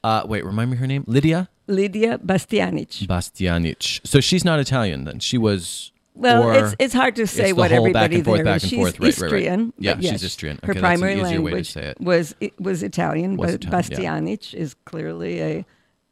uh, 0.03 0.23
wait, 0.25 0.43
remind 0.43 0.71
me 0.71 0.77
her 0.77 0.87
name? 0.87 1.03
Lidia 1.05 1.47
Lidia 1.67 2.17
Bastianich. 2.17 3.05
Bastianich. 3.07 4.05
So 4.05 4.19
she's 4.19 4.43
not 4.43 4.59
Italian 4.59 5.03
then. 5.05 5.19
She 5.19 5.37
was. 5.37 5.91
Well, 6.15 6.43
or 6.43 6.53
it's 6.53 6.75
it's 6.79 6.93
hard 6.93 7.15
to 7.15 7.25
say 7.27 7.53
what 7.53 7.69
back 7.69 7.77
everybody 7.77 8.21
forth, 8.21 8.43
there 8.43 8.55
is. 8.55 8.63
and 8.63 8.69
She's 8.69 8.79
forth. 8.79 8.99
Right, 8.99 9.19
right, 9.19 9.31
right. 9.31 9.43
Istrian. 9.43 9.73
Yeah, 9.79 9.93
but 9.95 10.03
she's 10.03 10.11
yes, 10.11 10.23
Istrian. 10.23 10.59
Her 10.63 10.71
Okay, 10.71 10.79
primary 10.79 11.13
easier 11.21 11.41
way 11.41 11.61
to 11.63 11.79
language 11.79 11.95
was 11.99 12.35
it 12.39 12.59
was 12.61 12.83
Italian, 12.83 13.35
Was 13.37 13.51
but 13.57 13.63
Italian, 13.65 13.91
yeah. 13.91 13.97
Bastianich 14.21 14.53
is 14.53 14.75
clearly 14.85 15.41
a 15.41 15.65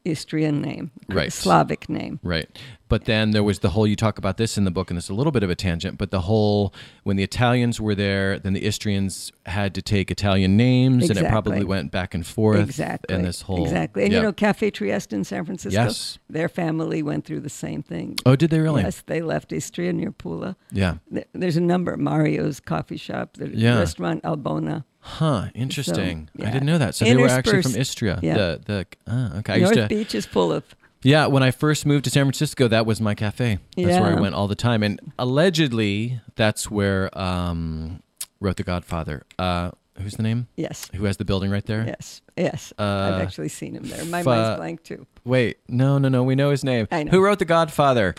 Istrian 0.04 0.62
name, 0.62 0.90
Right. 1.08 1.32
Slavic 1.32 1.88
name. 1.88 2.20
Right. 2.24 2.50
But 2.91 3.06
then 3.06 3.32
there 3.32 3.41
was 3.41 3.60
the 3.60 3.69
whole, 3.69 3.88
you 3.88 3.95
talk 3.95 4.17
about 4.17 4.36
this 4.36 4.58
in 4.58 4.65
the 4.65 4.69
book, 4.69 4.91
and 4.91 4.97
it's 4.97 5.08
a 5.08 5.13
little 5.13 5.32
bit 5.32 5.43
of 5.43 5.49
a 5.49 5.56
tangent, 5.56 5.97
but 5.97 6.12
the 6.12 6.19
whole, 6.19 6.73
when 7.04 7.15
the 7.15 7.23
Italians 7.23 7.80
were 7.80 7.95
there, 7.95 8.38
then 8.38 8.51
the 8.51 8.65
Istrians 8.65 9.32
had 9.45 9.73
to 9.75 9.82
take 9.82 10.12
Italian 10.12 10.58
names, 10.58 11.10
and 11.10 11.17
it 11.17 11.30
probably 11.30 11.63
went 11.63 11.89
back 11.89 12.13
and 12.13 12.27
forth. 12.27 12.60
Exactly. 12.60 13.15
And 13.15 13.23
this 13.23 13.43
whole. 13.43 13.63
exactly, 13.63 14.04
and 14.04 14.12
yeah. 14.12 14.17
you 14.17 14.23
know, 14.23 14.34
Cafe 14.34 14.71
Trieste 14.71 15.13
in 15.13 15.23
San 15.23 15.45
Francisco. 15.45 15.82
Yes. 15.82 16.19
their 16.30 16.49
family 16.49 17.01
went 17.01 17.23
through 17.23 17.39
the 17.39 17.49
same 17.49 17.82
thing. 17.82 18.17
Oh, 18.25 18.36
did 18.36 18.49
they 18.49 18.60
really? 18.60 18.84
Yes, 18.84 19.04
they 19.08 19.21
left 19.21 19.54
Istria 19.54 19.93
near 19.93 20.12
Pula. 20.12 20.58
Yeah. 20.73 20.95
There's 21.32 21.56
a 21.56 21.62
number. 21.62 21.95
Mario's 21.95 22.60
coffee 22.60 22.97
shop. 22.97 23.38
The 23.38 23.47
Yeah. 23.56 23.80
restaurant 23.80 24.25
Albona. 24.25 24.84
Huh. 24.99 25.47
Interesting. 25.56 26.30
I 26.38 26.43
yeah. 26.43 26.51
didn't 26.51 26.65
know 26.67 26.77
that. 26.77 26.95
So 26.95 27.06
they 27.06 27.15
were 27.15 27.27
actually 27.27 27.62
from 27.62 27.75
Istria. 27.75 28.19
yeah. 28.21 28.36
The 28.36 28.62
the. 28.65 28.88
ah, 29.08 29.38
okay. 29.39 29.54
I 29.54 29.56
used 29.56 29.75
North 29.75 29.89
to. 29.89 29.95
Beach 29.95 30.13
is 30.13 30.25
full 30.25 30.51
of. 30.51 30.63
Yeah, 31.04 31.26
when 31.28 31.42
I 31.44 31.52
first 31.52 31.86
moved 31.86 32.04
to 32.06 32.10
San 32.12 32.26
Francisco, 32.26 32.68
that 32.68 32.86
was 32.86 33.02
my 33.02 33.16
cafe. 33.16 33.58
That's 33.76 34.00
where 34.00 34.18
I 34.18 34.20
went 34.20 34.36
all 34.36 34.48
the 34.48 34.56
time, 34.56 34.84
and 34.84 35.00
allegedly, 35.18 36.20
that's 36.36 36.70
where 36.70 37.16
um, 37.18 38.04
wrote 38.40 38.58
The 38.58 38.64
Godfather. 38.64 39.24
Uh, 39.40 39.72
who's 40.00 40.14
the 40.14 40.24
name? 40.24 40.48
Yes. 40.56 40.90
Who 40.94 41.06
has 41.06 41.18
the 41.18 41.26
building 41.26 41.50
right 41.50 41.66
there? 41.66 41.86
Yes. 41.88 42.22
Yes. 42.38 42.72
Uh, 42.78 43.14
I've 43.16 43.22
actually 43.24 43.50
seen 43.50 43.76
him 43.76 43.84
there. 43.84 44.06
My 44.06 44.22
fa- 44.24 44.30
mind's 44.30 44.58
blank 44.58 44.84
too. 44.84 45.08
Wait, 45.26 45.58
no, 45.68 45.98
no, 45.98 46.08
no. 46.10 46.24
We 46.24 46.36
know 46.36 46.52
his 46.52 46.64
name. 46.64 46.88
I 46.92 47.04
know. 47.04 47.12
Who 47.12 47.24
wrote 47.24 47.40
The 47.40 47.46
Godfather? 47.46 48.14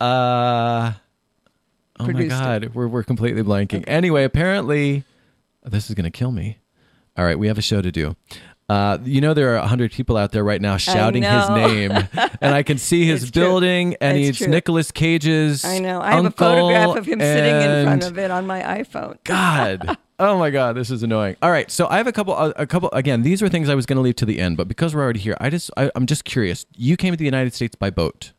Uh, 0.00 0.92
Oh 1.98 2.04
my 2.04 2.12
produced 2.12 2.36
it. 2.36 2.38
God, 2.38 2.74
we're 2.74 2.88
we're 2.88 3.02
completely 3.04 3.42
blanking. 3.42 3.82
Anyway, 3.86 4.24
apparently, 4.24 5.04
this 5.64 5.88
is 5.88 5.94
gonna 5.94 6.10
kill 6.10 6.30
me. 6.30 6.58
All 7.16 7.24
right, 7.24 7.38
we 7.38 7.46
have 7.46 7.56
a 7.56 7.62
show 7.62 7.80
to 7.80 7.90
do. 7.90 8.16
Uh, 8.68 8.98
you 9.04 9.20
know 9.20 9.32
there 9.32 9.56
are 9.56 9.66
hundred 9.66 9.92
people 9.92 10.16
out 10.16 10.32
there 10.32 10.42
right 10.42 10.60
now 10.60 10.76
shouting 10.76 11.22
his 11.22 11.48
name, 11.50 11.92
and 12.40 12.54
I 12.54 12.64
can 12.64 12.78
see 12.78 13.06
his 13.06 13.22
It's 13.22 13.30
true. 13.30 13.42
building, 13.42 13.94
and 14.00 14.18
It's 14.18 14.30
it's 14.30 14.38
true. 14.38 14.48
Nicolas 14.48 14.90
Cage's. 14.90 15.64
I 15.64 15.78
know. 15.78 16.00
I 16.00 16.12
have 16.12 16.24
a 16.24 16.30
photograph 16.32 16.96
of 16.96 17.06
him 17.06 17.20
sitting 17.20 17.54
in 17.54 17.84
front 17.84 18.04
of 18.04 18.18
it 18.18 18.30
on 18.32 18.46
my 18.46 18.60
iPhone. 18.62 19.18
God. 19.24 19.96
Oh 20.18 20.38
my 20.38 20.48
God, 20.48 20.74
this 20.76 20.90
is 20.90 21.02
annoying. 21.02 21.36
All 21.42 21.50
right, 21.50 21.70
so 21.70 21.86
I 21.88 21.98
have 21.98 22.06
a 22.06 22.12
couple. 22.12 22.34
A, 22.34 22.48
a 22.56 22.66
couple. 22.66 22.88
Again, 22.94 23.20
these 23.20 23.42
were 23.42 23.50
things 23.50 23.68
I 23.68 23.74
was 23.74 23.84
going 23.84 23.96
to 23.96 24.00
leave 24.02 24.16
to 24.16 24.24
the 24.24 24.40
end, 24.40 24.56
but 24.56 24.66
because 24.66 24.94
we're 24.94 25.02
already 25.02 25.20
here, 25.20 25.36
I 25.42 25.50
just 25.50 25.70
I, 25.76 25.90
I'm 25.94 26.06
just 26.06 26.24
curious. 26.24 26.64
You 26.74 26.96
came 26.96 27.12
to 27.12 27.18
the 27.18 27.26
United 27.26 27.52
States 27.52 27.74
by 27.74 27.90
boat 27.90 28.32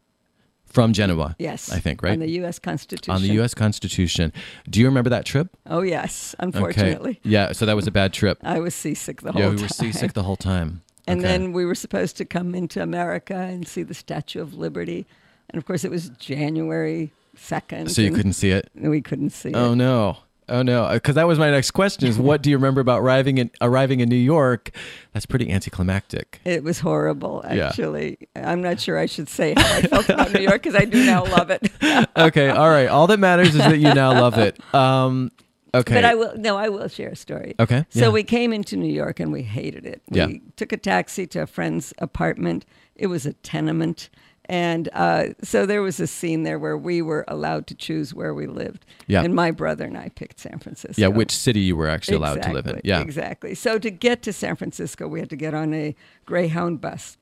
from 0.67 0.93
Genoa. 0.93 1.35
Yes. 1.39 1.71
I 1.71 1.79
think 1.79 2.01
right 2.03 2.13
On 2.13 2.19
the 2.19 2.29
U.S. 2.41 2.59
Constitution. 2.59 3.13
on 3.13 3.21
the 3.21 3.29
U.S. 3.35 3.53
Constitution. 3.53 4.31
Do 4.69 4.79
you 4.79 4.85
remember 4.85 5.09
that 5.09 5.25
trip? 5.25 5.49
Oh, 5.65 5.81
yes. 5.81 6.35
Unfortunately. 6.39 7.11
Okay. 7.11 7.19
Yeah. 7.23 7.51
So 7.53 7.65
that 7.65 7.75
was 7.75 7.87
a 7.87 7.91
bad 7.91 8.13
trip. 8.13 8.37
I 8.43 8.59
was 8.59 8.75
seasick 8.75 9.21
the 9.21 9.31
whole 9.31 9.41
time. 9.41 9.49
Yeah, 9.51 9.55
we 9.55 9.61
were 9.61 9.67
seasick 9.69 10.13
the 10.13 10.23
whole 10.23 10.35
time. 10.35 10.81
And 11.07 11.19
Okay. 11.21 11.27
then 11.29 11.53
we 11.53 11.65
were 11.65 11.75
supposed 11.75 12.17
to 12.17 12.25
come 12.25 12.53
into 12.53 12.81
America 12.81 13.33
and 13.35 13.67
see 13.67 13.81
the 13.83 13.93
Statue 13.93 14.41
of 14.41 14.53
Liberty. 14.53 15.05
And 15.49 15.57
of 15.57 15.65
course, 15.65 15.85
it 15.85 15.91
was 15.91 16.09
January 16.19 17.11
2nd. 17.37 17.89
So 17.89 18.01
you 18.01 18.11
couldn't 18.11 18.33
see 18.33 18.51
it. 18.51 18.69
We 18.75 19.01
couldn't 19.01 19.29
see 19.29 19.53
Oh 19.53 19.71
it. 19.71 19.75
no. 19.77 20.17
Oh 20.49 20.61
no. 20.61 20.89
Because 20.93 21.15
that 21.15 21.27
was 21.27 21.37
my 21.39 21.51
next 21.51 21.71
question: 21.71 22.07
is 22.07 22.17
what 22.17 22.41
do 22.41 22.49
you 22.49 22.57
remember 22.57 22.79
about 22.81 23.01
arriving 23.01 23.37
in 23.37 23.51
arriving 23.61 23.99
in 23.99 24.09
New 24.09 24.15
York? 24.15 24.71
That's 25.13 25.25
pretty 25.25 25.49
anticlimactic. 25.51 26.39
It 26.45 26.63
was 26.63 26.79
horrible, 26.79 27.43
Yeah. 27.51 27.67
actually. 27.67 28.17
I'm 28.35 28.61
not 28.61 28.79
sure 28.79 28.97
I 28.97 29.07
should 29.07 29.29
say 29.29 29.53
how 29.57 29.75
I 29.77 29.81
felt 29.81 30.09
about 30.09 30.33
New 30.33 30.41
York 30.41 30.63
because 30.63 30.75
I 30.75 30.85
do 30.85 31.05
now 31.05 31.23
love 31.25 31.49
it. 31.49 31.69
Okay. 32.17 32.49
All 32.49 32.69
right. 32.69 32.87
All 32.87 33.07
that 33.07 33.19
matters 33.19 33.49
is 33.49 33.57
that 33.57 33.77
you 33.79 33.93
now 33.93 34.11
love 34.13 34.37
it. 34.37 34.57
Um. 34.73 35.31
Okay. 35.73 35.93
But 35.95 36.05
I 36.05 36.15
will, 36.15 36.33
no, 36.37 36.57
I 36.57 36.69
will 36.69 36.87
share 36.87 37.09
a 37.09 37.15
story. 37.15 37.53
Okay, 37.59 37.85
So 37.89 38.05
yeah. 38.05 38.09
we 38.09 38.23
came 38.23 38.53
into 38.53 38.77
New 38.77 38.91
York 38.91 39.19
and 39.19 39.31
we 39.33 39.43
hated 39.43 39.85
it. 39.85 40.01
We 40.09 40.17
Yeah. 40.17 40.27
took 40.55 40.71
a 40.71 40.77
taxi 40.77 41.27
to 41.27 41.41
a 41.41 41.45
friend's 41.47 41.93
apartment. 41.99 42.65
It 42.95 43.07
was 43.07 43.25
a 43.25 43.33
tenement. 43.33 44.09
And 44.49 44.87
uh, 44.93 45.33
so 45.43 45.65
there 45.65 45.81
was 45.81 45.99
a 45.99 46.07
scene 46.07 46.43
there 46.43 46.57
where 46.57 46.77
we 46.77 47.01
were 47.01 47.25
allowed 47.27 47.67
to 47.67 47.75
choose 47.75 48.13
where 48.13 48.33
we 48.33 48.47
lived. 48.47 48.85
Yeah. 49.07 49.21
And 49.23 49.35
my 49.35 49.51
brother 49.51 49.85
and 49.85 49.97
I 49.97 50.09
picked 50.09 50.39
San 50.39 50.59
Francisco. 50.59 51.01
yeah. 51.01 51.07
Which 51.09 51.35
city 51.35 51.59
you 51.61 51.75
were 51.75 51.89
actually 51.89 52.15
allowed 52.17 52.41
to 52.43 52.53
live 52.53 52.65
in? 52.65 52.77
Exactly, 52.77 52.89
Yeah. 52.89 53.01
Exactly. 53.01 53.55
So 53.55 53.77
to 53.79 53.89
get 53.91 54.21
to 54.23 54.31
San 54.33 54.55
Francisco, 54.55 55.07
we 55.07 55.19
had 55.19 55.29
to 55.31 55.35
get 55.35 55.53
on 55.53 55.73
a 55.73 55.95
Greyhound 56.25 56.79
bus. 56.81 57.17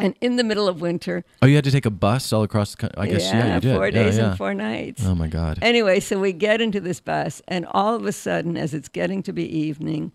And 0.00 0.14
in 0.20 0.36
the 0.36 0.44
middle 0.44 0.68
of 0.68 0.80
winter, 0.80 1.24
Oh, 1.42 1.46
you 1.46 1.56
had 1.56 1.64
to 1.64 1.72
take 1.72 1.84
a 1.84 1.90
bus 1.90 2.32
all 2.32 2.44
across 2.44 2.70
the 2.70 2.76
country. 2.76 2.96
I 2.98 3.06
guess 3.08 3.24
yeah, 3.24 3.54
you 3.56 3.60
did. 3.60 3.74
four 3.76 3.86
Yeah, 3.86 3.90
days 3.90 4.16
yeah. 4.16 4.28
and 4.28 4.38
four 4.38 4.54
nights. 4.54 5.04
Oh 5.04 5.14
my 5.16 5.26
God. 5.26 5.58
Anyway, 5.60 5.98
so 6.00 6.20
we 6.20 6.32
get 6.32 6.60
into 6.60 6.80
this 6.80 7.00
bus, 7.00 7.42
and 7.48 7.66
all 7.72 7.96
of 7.96 8.06
a 8.06 8.12
sudden, 8.12 8.56
as 8.56 8.74
it's 8.74 8.88
getting 8.88 9.24
to 9.24 9.32
be 9.32 9.44
evening, 9.44 10.12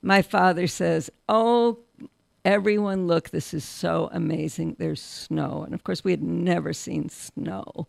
my 0.00 0.22
father 0.22 0.66
says, 0.66 1.10
Oh, 1.28 1.80
everyone, 2.46 3.08
look, 3.08 3.30
this 3.30 3.52
is 3.52 3.64
so 3.64 4.08
amazing. 4.12 4.76
There's 4.78 5.02
snow. 5.02 5.64
And 5.64 5.74
of 5.74 5.84
course, 5.84 6.04
we 6.04 6.12
had 6.12 6.22
never 6.22 6.72
seen 6.72 7.08
snow. 7.08 7.88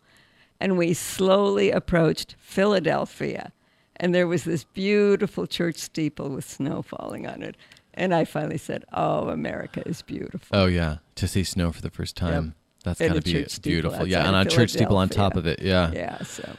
And 0.60 0.76
we 0.76 0.92
slowly 0.92 1.70
approached 1.70 2.34
Philadelphia, 2.40 3.52
and 3.94 4.12
there 4.12 4.26
was 4.26 4.42
this 4.42 4.64
beautiful 4.64 5.46
church 5.46 5.76
steeple 5.76 6.30
with 6.30 6.48
snow 6.48 6.82
falling 6.82 7.28
on 7.28 7.44
it. 7.44 7.56
And 7.94 8.12
I 8.12 8.24
finally 8.24 8.58
said, 8.58 8.84
Oh, 8.92 9.28
America 9.28 9.86
is 9.86 10.02
beautiful. 10.02 10.56
Oh 10.56 10.66
yeah, 10.66 10.96
to 11.14 11.28
see 11.28 11.44
snow 11.44 11.70
for 11.70 11.80
the 11.80 11.90
first 11.90 12.16
time. 12.16 12.56
That's 12.82 13.00
And 13.00 13.14
got 13.14 13.24
to 13.24 13.32
be 13.32 13.46
beautiful. 13.62 14.06
Yeah, 14.06 14.26
and 14.26 14.34
a 14.34 14.50
church 14.50 14.70
steeple 14.70 14.96
on 14.96 15.08
top 15.08 15.36
of 15.36 15.46
it. 15.46 15.62
Yeah. 15.62 15.92
Yeah, 15.92 16.22
so. 16.24 16.56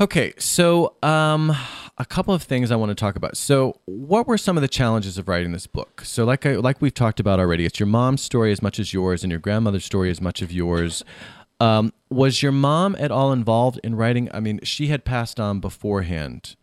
Okay, 0.00 0.32
so 0.38 0.96
um, 1.04 1.56
a 1.98 2.04
couple 2.04 2.34
of 2.34 2.42
things 2.42 2.72
I 2.72 2.76
want 2.76 2.90
to 2.90 2.96
talk 2.96 3.14
about. 3.14 3.36
So, 3.36 3.80
what 3.84 4.26
were 4.26 4.36
some 4.36 4.56
of 4.56 4.60
the 4.60 4.68
challenges 4.68 5.18
of 5.18 5.28
writing 5.28 5.52
this 5.52 5.68
book? 5.68 6.02
So, 6.04 6.24
like 6.24 6.44
I, 6.44 6.56
like 6.56 6.80
we've 6.82 6.92
talked 6.92 7.20
about 7.20 7.38
already, 7.38 7.64
it's 7.64 7.78
your 7.78 7.86
mom's 7.86 8.20
story 8.20 8.50
as 8.50 8.60
much 8.60 8.80
as 8.80 8.92
yours, 8.92 9.22
and 9.22 9.30
your 9.30 9.38
grandmother's 9.38 9.84
story 9.84 10.10
as 10.10 10.20
much 10.20 10.42
of 10.42 10.52
yours. 10.52 11.04
Um, 11.60 11.92
was 12.10 12.42
your 12.42 12.50
mom 12.50 12.96
at 12.98 13.12
all 13.12 13.32
involved 13.32 13.78
in 13.84 13.94
writing? 13.94 14.28
I 14.34 14.40
mean, 14.40 14.58
she 14.64 14.88
had 14.88 15.04
passed 15.04 15.38
on 15.38 15.60
beforehand. 15.60 16.56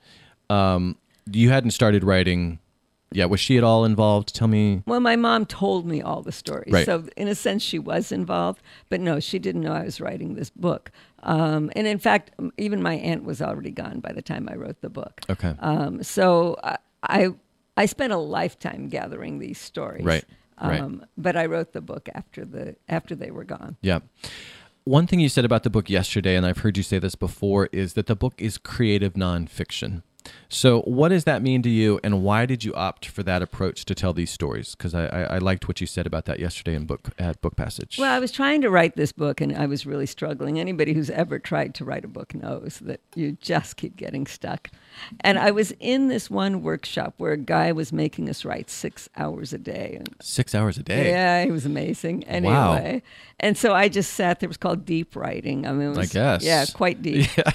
Um, 0.49 0.97
you 1.31 1.49
hadn't 1.49 1.71
started 1.71 2.03
writing. 2.03 2.59
Yeah, 3.13 3.25
was 3.25 3.39
she 3.39 3.57
at 3.57 3.63
all 3.63 3.83
involved? 3.83 4.33
Tell 4.33 4.47
me. 4.47 4.83
Well, 4.85 5.01
my 5.01 5.15
mom 5.15 5.45
told 5.45 5.85
me 5.85 6.01
all 6.01 6.21
the 6.21 6.31
stories. 6.31 6.71
Right. 6.71 6.85
So, 6.85 7.05
in 7.17 7.27
a 7.27 7.35
sense, 7.35 7.61
she 7.61 7.77
was 7.77 8.11
involved, 8.11 8.61
but 8.89 9.01
no, 9.01 9.19
she 9.19 9.37
didn't 9.37 9.61
know 9.61 9.73
I 9.73 9.83
was 9.83 9.99
writing 9.99 10.35
this 10.35 10.49
book. 10.49 10.91
Um, 11.23 11.69
and 11.75 11.87
in 11.87 11.99
fact, 11.99 12.31
even 12.57 12.81
my 12.81 12.93
aunt 12.95 13.23
was 13.25 13.41
already 13.41 13.71
gone 13.71 13.99
by 13.99 14.13
the 14.13 14.21
time 14.21 14.47
I 14.49 14.55
wrote 14.55 14.79
the 14.81 14.89
book. 14.89 15.21
Okay. 15.29 15.53
Um, 15.59 16.03
so, 16.03 16.55
I, 16.63 16.77
I, 17.03 17.29
I 17.75 17.85
spent 17.85 18.13
a 18.13 18.17
lifetime 18.17 18.87
gathering 18.87 19.39
these 19.39 19.59
stories. 19.59 20.05
Right, 20.05 20.25
right. 20.61 20.79
Um, 20.79 21.05
But 21.17 21.35
I 21.35 21.47
wrote 21.47 21.73
the 21.73 21.81
book 21.81 22.07
after 22.15 22.45
the 22.45 22.75
after 22.87 23.15
they 23.15 23.31
were 23.31 23.43
gone. 23.43 23.75
Yeah. 23.81 23.99
One 24.83 25.05
thing 25.05 25.19
you 25.19 25.29
said 25.29 25.45
about 25.45 25.63
the 25.63 25.69
book 25.69 25.89
yesterday, 25.89 26.35
and 26.35 26.45
I've 26.45 26.59
heard 26.59 26.75
you 26.75 26.83
say 26.83 26.97
this 26.97 27.15
before, 27.15 27.69
is 27.71 27.93
that 27.93 28.07
the 28.07 28.15
book 28.15 28.33
is 28.37 28.57
creative 28.57 29.13
nonfiction. 29.13 30.01
So, 30.53 30.81
what 30.81 31.09
does 31.09 31.23
that 31.23 31.41
mean 31.41 31.61
to 31.61 31.69
you, 31.69 32.01
and 32.03 32.23
why 32.23 32.45
did 32.45 32.65
you 32.65 32.73
opt 32.73 33.05
for 33.05 33.23
that 33.23 33.41
approach 33.41 33.85
to 33.85 33.95
tell 33.95 34.11
these 34.11 34.29
stories? 34.29 34.75
Because 34.75 34.93
I, 34.93 35.05
I, 35.05 35.21
I 35.21 35.37
liked 35.37 35.69
what 35.69 35.79
you 35.79 35.87
said 35.87 36.05
about 36.05 36.25
that 36.25 36.39
yesterday 36.39 36.75
in 36.75 36.85
book 36.85 37.09
at 37.17 37.41
Book 37.41 37.55
Passage. 37.55 37.95
Well, 37.97 38.11
I 38.13 38.19
was 38.19 38.33
trying 38.33 38.59
to 38.61 38.69
write 38.69 38.97
this 38.97 39.13
book 39.13 39.39
and 39.39 39.55
I 39.55 39.65
was 39.65 39.85
really 39.85 40.05
struggling. 40.05 40.59
Anybody 40.59 40.91
who's 40.93 41.09
ever 41.09 41.39
tried 41.39 41.73
to 41.75 41.85
write 41.85 42.03
a 42.03 42.09
book 42.09 42.35
knows 42.35 42.79
that 42.79 42.99
you 43.15 43.37
just 43.41 43.77
keep 43.77 43.95
getting 43.95 44.27
stuck. 44.27 44.69
And 45.21 45.39
I 45.39 45.51
was 45.51 45.71
in 45.79 46.09
this 46.09 46.29
one 46.29 46.61
workshop 46.61 47.13
where 47.15 47.31
a 47.31 47.37
guy 47.37 47.71
was 47.71 47.93
making 47.93 48.29
us 48.29 48.43
write 48.43 48.69
six 48.69 49.07
hours 49.15 49.53
a 49.53 49.57
day. 49.57 49.95
And 49.99 50.09
Six 50.21 50.53
hours 50.53 50.77
a 50.77 50.83
day. 50.83 51.11
yeah, 51.11 51.45
he 51.45 51.51
was 51.51 51.65
amazing. 51.65 52.25
Wow. 52.29 52.99
And 53.39 53.57
so 53.57 53.73
I 53.73 53.87
just 53.87 54.13
sat 54.13 54.39
there. 54.41 54.47
It 54.47 54.49
was 54.49 54.57
called 54.57 54.85
deep 54.85 55.15
writing. 55.15 55.65
I 55.65 55.71
mean, 55.71 55.91
it 55.91 55.97
I 55.97 56.01
was, 56.01 56.11
guess. 56.13 56.43
yeah, 56.43 56.65
quite 56.73 57.01
deep. 57.01 57.25
Yeah. 57.37 57.53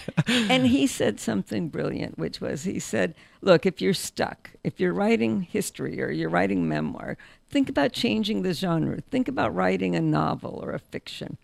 and 0.51 0.67
he 0.67 0.87
said 0.89 1.21
something 1.21 1.69
brilliant, 1.69 2.19
which 2.19 2.41
was 2.41 2.65
he 2.65 2.81
said, 2.87 3.15
"Look, 3.41 3.67
if 3.67 3.81
you're 3.81 3.95
stuck, 3.95 4.51
if 4.65 4.81
you're 4.81 4.93
writing 4.93 5.43
history 5.43 6.01
or 6.03 6.11
you're 6.11 6.31
writing 6.31 6.69
memoir, 6.69 7.17
think 7.51 7.69
about 7.69 7.93
changing 7.93 8.43
the 8.43 8.55
genre. 8.55 9.01
Think 9.11 9.29
about 9.29 9.55
writing 9.55 9.95
a 9.95 10.01
novel 10.01 10.61
or 10.63 10.73
a 10.73 10.79
fiction." 10.79 11.37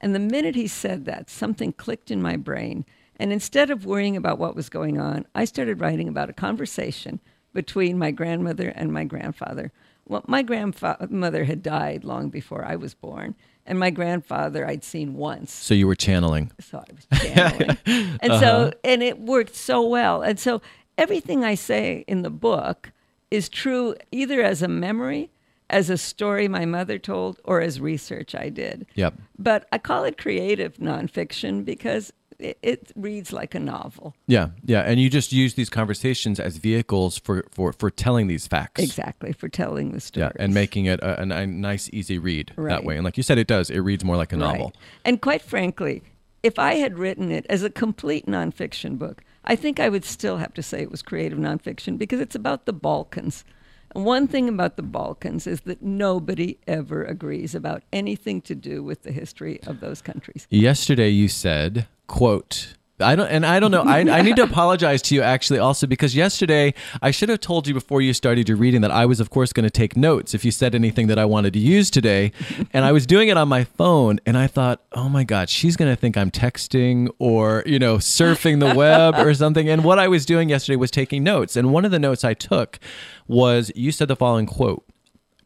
And 0.00 0.14
the 0.14 0.18
minute 0.18 0.54
he 0.54 0.66
said 0.66 1.04
that, 1.06 1.28
something 1.28 1.72
clicked 1.72 2.10
in 2.10 2.22
my 2.22 2.36
brain. 2.36 2.84
And 3.18 3.32
instead 3.32 3.70
of 3.70 3.84
worrying 3.84 4.16
about 4.16 4.38
what 4.38 4.56
was 4.56 4.70
going 4.70 4.98
on, 4.98 5.26
I 5.34 5.44
started 5.44 5.80
writing 5.80 6.08
about 6.08 6.30
a 6.30 6.32
conversation 6.32 7.20
between 7.52 7.98
my 7.98 8.10
grandmother 8.10 8.68
and 8.68 8.92
my 8.92 9.04
grandfather. 9.04 9.72
Well, 10.06 10.24
my 10.26 10.42
grandmother 10.42 11.44
had 11.44 11.62
died 11.62 12.02
long 12.02 12.30
before 12.30 12.64
I 12.64 12.76
was 12.76 12.94
born, 12.94 13.34
and 13.66 13.78
my 13.78 13.90
grandfather 13.90 14.66
I'd 14.66 14.82
seen 14.84 15.14
once 15.14 15.52
So, 15.52 15.74
you 15.74 15.86
were 15.86 15.94
channeling. 15.94 16.50
so 16.60 16.78
I 16.78 16.92
was 16.92 17.20
channeling. 17.22 17.78
and 18.20 18.32
so, 18.32 18.48
uh-huh. 18.48 18.70
and 18.82 19.02
it 19.02 19.20
worked 19.20 19.54
so 19.54 19.86
well. 19.86 20.22
And 20.22 20.40
so, 20.40 20.62
everything 21.00 21.44
I 21.44 21.54
say 21.54 22.04
in 22.06 22.22
the 22.22 22.30
book 22.30 22.92
is 23.30 23.48
true 23.48 23.94
either 24.10 24.42
as 24.42 24.62
a 24.62 24.68
memory, 24.68 25.30
as 25.68 25.88
a 25.88 25.96
story 25.96 26.48
my 26.48 26.66
mother 26.66 26.98
told, 26.98 27.40
or 27.44 27.60
as 27.60 27.80
research 27.80 28.34
I 28.34 28.48
did. 28.48 28.86
Yep. 28.94 29.14
But 29.38 29.68
I 29.72 29.78
call 29.78 30.04
it 30.04 30.18
creative 30.18 30.76
nonfiction 30.78 31.64
because 31.64 32.12
it, 32.40 32.58
it 32.62 32.92
reads 32.96 33.32
like 33.32 33.54
a 33.54 33.60
novel. 33.60 34.14
Yeah, 34.26 34.48
yeah. 34.64 34.80
And 34.80 35.00
you 35.00 35.08
just 35.10 35.32
use 35.32 35.54
these 35.54 35.70
conversations 35.70 36.40
as 36.40 36.56
vehicles 36.56 37.18
for, 37.18 37.44
for, 37.50 37.72
for 37.72 37.90
telling 37.90 38.26
these 38.26 38.46
facts. 38.46 38.82
Exactly, 38.82 39.32
for 39.32 39.48
telling 39.48 39.92
the 39.92 40.00
story. 40.00 40.26
Yeah, 40.26 40.42
and 40.42 40.52
making 40.54 40.86
it 40.86 41.00
a, 41.00 41.20
a, 41.20 41.42
a 41.42 41.46
nice, 41.46 41.88
easy 41.92 42.18
read 42.18 42.52
that 42.56 42.84
way. 42.84 42.96
And 42.96 43.04
like 43.04 43.16
you 43.16 43.22
said, 43.22 43.38
it 43.38 43.46
does. 43.46 43.70
It 43.70 43.80
reads 43.80 44.04
more 44.04 44.16
like 44.16 44.32
a 44.32 44.36
novel. 44.36 44.66
Right. 44.66 44.76
And 45.04 45.20
quite 45.20 45.42
frankly, 45.42 46.02
if 46.42 46.58
I 46.58 46.74
had 46.74 46.98
written 46.98 47.30
it 47.30 47.46
as 47.48 47.62
a 47.62 47.70
complete 47.70 48.26
nonfiction 48.26 48.98
book, 48.98 49.22
I 49.50 49.56
think 49.56 49.80
I 49.80 49.88
would 49.88 50.04
still 50.04 50.36
have 50.36 50.54
to 50.54 50.62
say 50.62 50.80
it 50.80 50.92
was 50.92 51.02
creative 51.02 51.36
nonfiction 51.36 51.98
because 51.98 52.20
it's 52.20 52.36
about 52.36 52.66
the 52.66 52.72
Balkans. 52.72 53.44
And 53.92 54.04
one 54.04 54.28
thing 54.28 54.48
about 54.48 54.76
the 54.76 54.84
Balkans 54.84 55.44
is 55.48 55.62
that 55.62 55.82
nobody 55.82 56.58
ever 56.68 57.02
agrees 57.04 57.56
about 57.56 57.82
anything 57.92 58.42
to 58.42 58.54
do 58.54 58.84
with 58.84 59.02
the 59.02 59.10
history 59.10 59.60
of 59.64 59.80
those 59.80 60.02
countries. 60.02 60.46
Yesterday 60.50 61.08
you 61.08 61.26
said, 61.26 61.88
quote, 62.06 62.74
I 63.00 63.16
don't, 63.16 63.28
and 63.28 63.46
I 63.46 63.60
don't 63.60 63.70
know. 63.70 63.82
I, 63.82 63.98
I 64.00 64.22
need 64.22 64.36
to 64.36 64.42
apologize 64.42 65.02
to 65.02 65.14
you 65.14 65.22
actually 65.22 65.58
also 65.58 65.86
because 65.86 66.14
yesterday 66.14 66.74
I 67.02 67.10
should 67.10 67.28
have 67.28 67.40
told 67.40 67.66
you 67.66 67.74
before 67.74 68.00
you 68.00 68.12
started 68.12 68.48
your 68.48 68.58
reading 68.58 68.80
that 68.82 68.90
I 68.90 69.06
was, 69.06 69.20
of 69.20 69.30
course, 69.30 69.52
going 69.52 69.64
to 69.64 69.70
take 69.70 69.96
notes 69.96 70.34
if 70.34 70.44
you 70.44 70.50
said 70.50 70.74
anything 70.74 71.06
that 71.08 71.18
I 71.18 71.24
wanted 71.24 71.52
to 71.54 71.58
use 71.58 71.90
today. 71.90 72.32
and 72.72 72.84
I 72.84 72.92
was 72.92 73.06
doing 73.06 73.28
it 73.28 73.36
on 73.36 73.48
my 73.48 73.64
phone 73.64 74.20
and 74.26 74.36
I 74.36 74.46
thought, 74.46 74.82
oh 74.92 75.08
my 75.08 75.24
God, 75.24 75.48
she's 75.48 75.76
going 75.76 75.90
to 75.90 75.96
think 75.96 76.16
I'm 76.16 76.30
texting 76.30 77.08
or, 77.18 77.62
you 77.66 77.78
know, 77.78 77.96
surfing 77.96 78.60
the 78.60 78.74
web 78.74 79.14
or 79.16 79.32
something. 79.34 79.68
And 79.68 79.84
what 79.84 79.98
I 79.98 80.08
was 80.08 80.26
doing 80.26 80.48
yesterday 80.48 80.76
was 80.76 80.90
taking 80.90 81.24
notes. 81.24 81.56
And 81.56 81.72
one 81.72 81.84
of 81.84 81.90
the 81.90 81.98
notes 81.98 82.24
I 82.24 82.34
took 82.34 82.78
was 83.26 83.70
you 83.74 83.92
said 83.92 84.08
the 84.08 84.16
following 84.16 84.46
quote, 84.46 84.84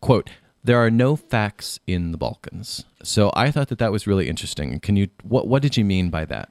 quote, 0.00 0.30
there 0.64 0.78
are 0.78 0.90
no 0.90 1.14
facts 1.14 1.78
in 1.86 2.10
the 2.10 2.18
Balkans. 2.18 2.84
So 3.02 3.30
I 3.34 3.50
thought 3.50 3.68
that 3.68 3.78
that 3.78 3.92
was 3.92 4.06
really 4.06 4.28
interesting. 4.28 4.80
Can 4.80 4.96
you, 4.96 5.08
what, 5.22 5.46
what 5.46 5.60
did 5.60 5.76
you 5.76 5.84
mean 5.84 6.08
by 6.08 6.24
that? 6.24 6.48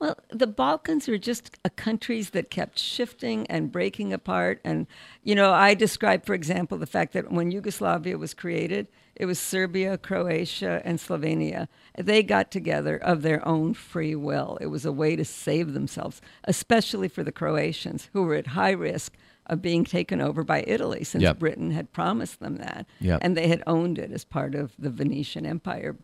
Well, 0.00 0.16
the 0.30 0.46
Balkans 0.46 1.08
are 1.08 1.18
just 1.18 1.58
countries 1.76 2.30
that 2.30 2.50
kept 2.50 2.78
shifting 2.78 3.46
and 3.48 3.72
breaking 3.72 4.12
apart. 4.12 4.60
And, 4.64 4.86
you 5.24 5.34
know, 5.34 5.52
I 5.52 5.74
describe, 5.74 6.24
for 6.24 6.34
example, 6.34 6.78
the 6.78 6.86
fact 6.86 7.12
that 7.14 7.32
when 7.32 7.50
Yugoslavia 7.50 8.16
was 8.16 8.32
created, 8.32 8.86
it 9.16 9.26
was 9.26 9.40
Serbia, 9.40 9.98
Croatia, 9.98 10.80
and 10.84 11.00
Slovenia. 11.00 11.66
They 11.96 12.22
got 12.22 12.52
together 12.52 12.96
of 12.96 13.22
their 13.22 13.46
own 13.46 13.74
free 13.74 14.14
will. 14.14 14.56
It 14.60 14.66
was 14.66 14.84
a 14.84 14.92
way 14.92 15.16
to 15.16 15.24
save 15.24 15.72
themselves, 15.72 16.22
especially 16.44 17.08
for 17.08 17.24
the 17.24 17.32
Croatians, 17.32 18.08
who 18.12 18.22
were 18.22 18.36
at 18.36 18.48
high 18.48 18.70
risk 18.70 19.16
of 19.46 19.60
being 19.60 19.84
taken 19.84 20.20
over 20.20 20.44
by 20.44 20.62
Italy 20.66 21.02
since 21.02 21.22
Yep. 21.22 21.38
Britain 21.40 21.70
had 21.72 21.92
promised 21.92 22.38
them 22.38 22.58
that. 22.58 22.86
Yep. 23.00 23.18
And 23.22 23.36
they 23.36 23.48
had 23.48 23.64
owned 23.66 23.98
it 23.98 24.12
as 24.12 24.24
part 24.24 24.54
of 24.54 24.74
the 24.78 24.90
Venetian 24.90 25.44
Empire. 25.44 25.96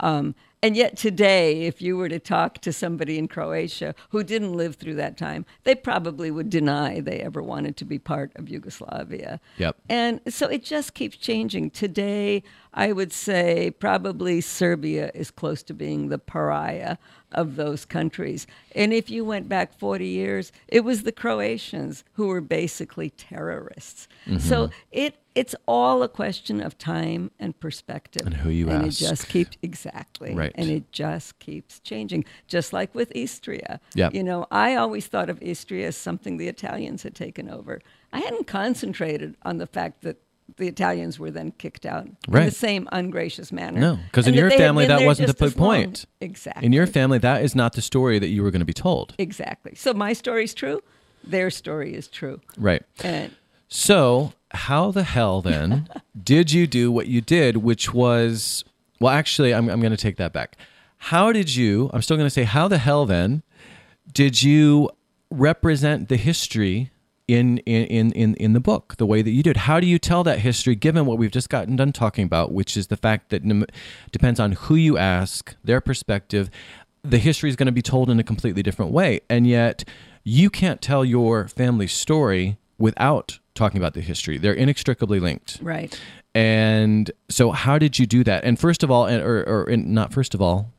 Um, 0.00 0.34
and 0.64 0.78
yet 0.78 0.96
today, 0.96 1.64
if 1.64 1.82
you 1.82 1.98
were 1.98 2.08
to 2.08 2.18
talk 2.18 2.62
to 2.62 2.72
somebody 2.72 3.18
in 3.18 3.28
Croatia 3.28 3.94
who 4.08 4.24
didn't 4.24 4.54
live 4.54 4.76
through 4.76 4.94
that 4.94 5.18
time, 5.18 5.44
they 5.64 5.74
probably 5.74 6.30
would 6.30 6.48
deny 6.48 7.00
they 7.00 7.18
ever 7.20 7.42
wanted 7.42 7.76
to 7.76 7.84
be 7.84 7.98
part 7.98 8.32
of 8.36 8.48
Yugoslavia. 8.48 9.40
Yep. 9.58 9.76
And 9.90 10.22
so 10.26 10.48
it 10.48 10.64
just 10.64 10.94
keeps 10.94 11.18
changing. 11.18 11.68
Today, 11.68 12.42
I 12.72 12.92
would 12.92 13.12
say 13.12 13.72
probably 13.72 14.40
Serbia 14.40 15.10
is 15.12 15.30
close 15.30 15.62
to 15.64 15.74
being 15.74 16.08
the 16.08 16.18
pariah 16.18 16.96
of 17.32 17.56
those 17.56 17.84
countries. 17.84 18.46
And 18.74 18.94
if 18.94 19.10
you 19.10 19.22
went 19.22 19.50
back 19.50 19.78
40 19.78 20.06
years, 20.06 20.50
it 20.68 20.80
was 20.80 21.02
the 21.02 21.12
Croatians 21.12 22.04
who 22.14 22.28
were 22.28 22.40
basically 22.40 23.10
terrorists. 23.10 24.08
Mm-hmm. 24.26 24.38
So 24.38 24.70
it 24.92 25.16
it's 25.34 25.54
all 25.66 26.02
a 26.02 26.08
question 26.08 26.60
of 26.60 26.78
time 26.78 27.30
and 27.40 27.58
perspective. 27.58 28.24
And 28.24 28.34
who 28.34 28.50
you 28.50 28.68
and 28.70 28.86
ask. 28.86 29.00
it 29.00 29.08
just 29.08 29.28
keeps 29.28 29.56
exactly. 29.62 30.32
Right. 30.34 30.52
And 30.54 30.70
it 30.70 30.92
just 30.92 31.38
keeps 31.38 31.80
changing. 31.80 32.24
Just 32.46 32.72
like 32.72 32.94
with 32.94 33.10
Istria. 33.14 33.80
Yep. 33.94 34.14
You 34.14 34.22
know, 34.22 34.46
I 34.50 34.76
always 34.76 35.06
thought 35.06 35.28
of 35.30 35.42
Istria 35.42 35.88
as 35.88 35.96
something 35.96 36.36
the 36.36 36.48
Italians 36.48 37.02
had 37.02 37.14
taken 37.14 37.48
over. 37.48 37.80
I 38.12 38.20
hadn't 38.20 38.46
concentrated 38.46 39.36
on 39.42 39.58
the 39.58 39.66
fact 39.66 40.02
that 40.02 40.18
the 40.56 40.68
Italians 40.68 41.18
were 41.18 41.30
then 41.30 41.52
kicked 41.52 41.86
out 41.86 42.06
in 42.06 42.16
the 42.28 42.50
same 42.50 42.86
ungracious 42.92 43.50
manner. 43.50 43.80
No, 43.80 43.98
because 44.06 44.26
in 44.26 44.34
your 44.34 44.50
family, 44.50 44.86
that 44.86 45.04
wasn't 45.04 45.36
the 45.36 45.50
point. 45.50 46.04
Exactly. 46.20 46.66
In 46.66 46.72
your 46.72 46.86
family, 46.86 47.18
that 47.18 47.42
is 47.42 47.54
not 47.54 47.72
the 47.72 47.80
story 47.82 48.18
that 48.18 48.28
you 48.28 48.42
were 48.42 48.50
going 48.50 48.60
to 48.60 48.66
be 48.66 48.74
told. 48.74 49.14
exactly. 49.18 49.74
So 49.74 49.94
my 49.94 50.12
story's 50.12 50.52
true. 50.54 50.82
Their 51.24 51.50
story 51.50 51.94
is 51.94 52.08
true. 52.08 52.40
Right. 52.58 52.82
And 53.02 53.34
So, 53.68 54.34
how 54.50 54.90
the 54.90 55.02
hell 55.04 55.40
then 55.40 55.88
did 56.22 56.52
you 56.52 56.66
do 56.66 56.92
what 56.92 57.06
you 57.06 57.22
did, 57.22 57.56
which 57.56 57.94
was, 57.94 58.64
well, 59.04 59.12
actually, 59.12 59.52
I'm, 59.52 59.68
I'm 59.68 59.82
going 59.82 59.90
to 59.90 59.98
take 59.98 60.16
that 60.16 60.32
back. 60.32 60.56
How 60.96 61.30
did 61.30 61.54
you, 61.54 61.90
I'm 61.92 62.00
still 62.00 62.16
going 62.16 62.26
to 62.26 62.30
say, 62.30 62.44
how 62.44 62.68
the 62.68 62.78
hell 62.78 63.04
then 63.04 63.42
did 64.10 64.42
you 64.42 64.88
represent 65.30 66.08
the 66.08 66.16
history 66.16 66.90
in, 67.28 67.58
in, 67.58 68.12
in, 68.12 68.34
in, 68.36 68.54
the 68.54 68.60
book 68.60 68.96
the 68.96 69.04
way 69.04 69.20
that 69.20 69.30
you 69.30 69.42
did? 69.42 69.58
How 69.58 69.78
do 69.78 69.86
you 69.86 69.98
tell 69.98 70.24
that 70.24 70.38
history 70.38 70.74
given 70.74 71.04
what 71.04 71.18
we've 71.18 71.30
just 71.30 71.50
gotten 71.50 71.76
done 71.76 71.92
talking 71.92 72.24
about, 72.24 72.52
which 72.52 72.78
is 72.78 72.86
the 72.86 72.96
fact 72.96 73.28
that 73.28 73.42
depends 74.10 74.40
on 74.40 74.52
who 74.52 74.74
you 74.74 74.96
ask, 74.96 75.54
their 75.62 75.82
perspective, 75.82 76.48
the 77.02 77.18
history 77.18 77.50
is 77.50 77.56
going 77.56 77.66
to 77.66 77.72
be 77.72 77.82
told 77.82 78.08
in 78.08 78.18
a 78.18 78.24
completely 78.24 78.62
different 78.62 78.90
way. 78.90 79.20
And 79.28 79.46
yet, 79.46 79.84
you 80.22 80.48
can't 80.48 80.80
tell 80.80 81.04
your 81.04 81.46
family 81.46 81.88
story 81.88 82.56
without 82.78 83.38
talking 83.54 83.78
about 83.78 83.94
the 83.94 84.00
history. 84.00 84.38
They're 84.38 84.54
inextricably 84.54 85.20
linked. 85.20 85.58
right. 85.62 85.98
And 86.36 87.12
so, 87.28 87.52
how 87.52 87.78
did 87.78 87.98
you 87.98 88.06
do 88.06 88.24
that? 88.24 88.42
And 88.42 88.58
first 88.58 88.82
of 88.82 88.90
all, 88.90 89.08
or, 89.08 89.44
or 89.46 89.76
not 89.76 90.12
first 90.12 90.34
of 90.34 90.42
all, 90.42 90.72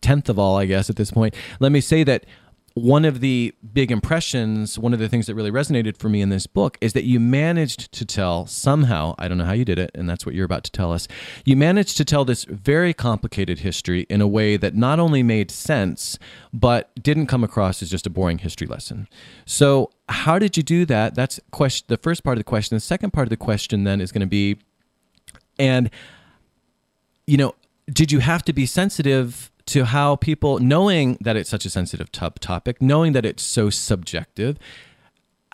tenth 0.00 0.28
of 0.28 0.38
all, 0.38 0.56
I 0.56 0.66
guess 0.66 0.88
at 0.88 0.96
this 0.96 1.10
point, 1.10 1.34
let 1.58 1.72
me 1.72 1.80
say 1.80 2.04
that 2.04 2.24
one 2.74 3.04
of 3.04 3.20
the 3.20 3.54
big 3.72 3.90
impressions, 3.90 4.78
one 4.78 4.92
of 4.92 4.98
the 4.98 5.08
things 5.08 5.26
that 5.26 5.34
really 5.34 5.50
resonated 5.50 5.96
for 5.96 6.08
me 6.08 6.20
in 6.20 6.30
this 6.30 6.46
book 6.46 6.78
is 6.80 6.92
that 6.94 7.04
you 7.04 7.20
managed 7.20 7.92
to 7.92 8.04
tell 8.04 8.46
somehow, 8.46 9.14
I 9.18 9.28
don't 9.28 9.38
know 9.38 9.44
how 9.44 9.52
you 9.52 9.64
did 9.64 9.78
it, 9.78 9.90
and 9.94 10.08
that's 10.08 10.24
what 10.24 10.34
you're 10.34 10.44
about 10.46 10.64
to 10.64 10.70
tell 10.70 10.92
us. 10.92 11.06
You 11.44 11.56
managed 11.56 11.96
to 11.98 12.04
tell 12.04 12.24
this 12.24 12.44
very 12.44 12.94
complicated 12.94 13.60
history 13.60 14.06
in 14.08 14.20
a 14.20 14.26
way 14.26 14.56
that 14.56 14.74
not 14.74 14.98
only 14.98 15.22
made 15.22 15.50
sense, 15.50 16.18
but 16.52 16.90
didn't 17.02 17.26
come 17.26 17.44
across 17.44 17.82
as 17.82 17.90
just 17.90 18.06
a 18.06 18.10
boring 18.10 18.38
history 18.38 18.66
lesson. 18.66 19.08
So, 19.44 19.90
how 20.08 20.38
did 20.38 20.56
you 20.56 20.62
do 20.62 20.84
that? 20.86 21.14
That's 21.14 21.40
question 21.50 21.86
the 21.88 21.96
first 21.96 22.24
part 22.24 22.36
of 22.36 22.40
the 22.40 22.44
question. 22.44 22.76
The 22.76 22.80
second 22.80 23.12
part 23.12 23.26
of 23.26 23.30
the 23.30 23.36
question 23.36 23.84
then 23.84 24.00
is 24.00 24.12
going 24.12 24.20
to 24.20 24.26
be 24.26 24.58
and 25.58 25.90
you 27.26 27.36
know, 27.36 27.54
did 27.86 28.10
you 28.10 28.18
have 28.18 28.42
to 28.44 28.52
be 28.52 28.66
sensitive 28.66 29.51
to 29.66 29.84
how 29.84 30.16
people, 30.16 30.58
knowing 30.58 31.18
that 31.20 31.36
it's 31.36 31.50
such 31.50 31.64
a 31.64 31.70
sensitive 31.70 32.10
top 32.12 32.38
topic, 32.38 32.80
knowing 32.80 33.12
that 33.12 33.24
it's 33.24 33.42
so 33.42 33.70
subjective, 33.70 34.58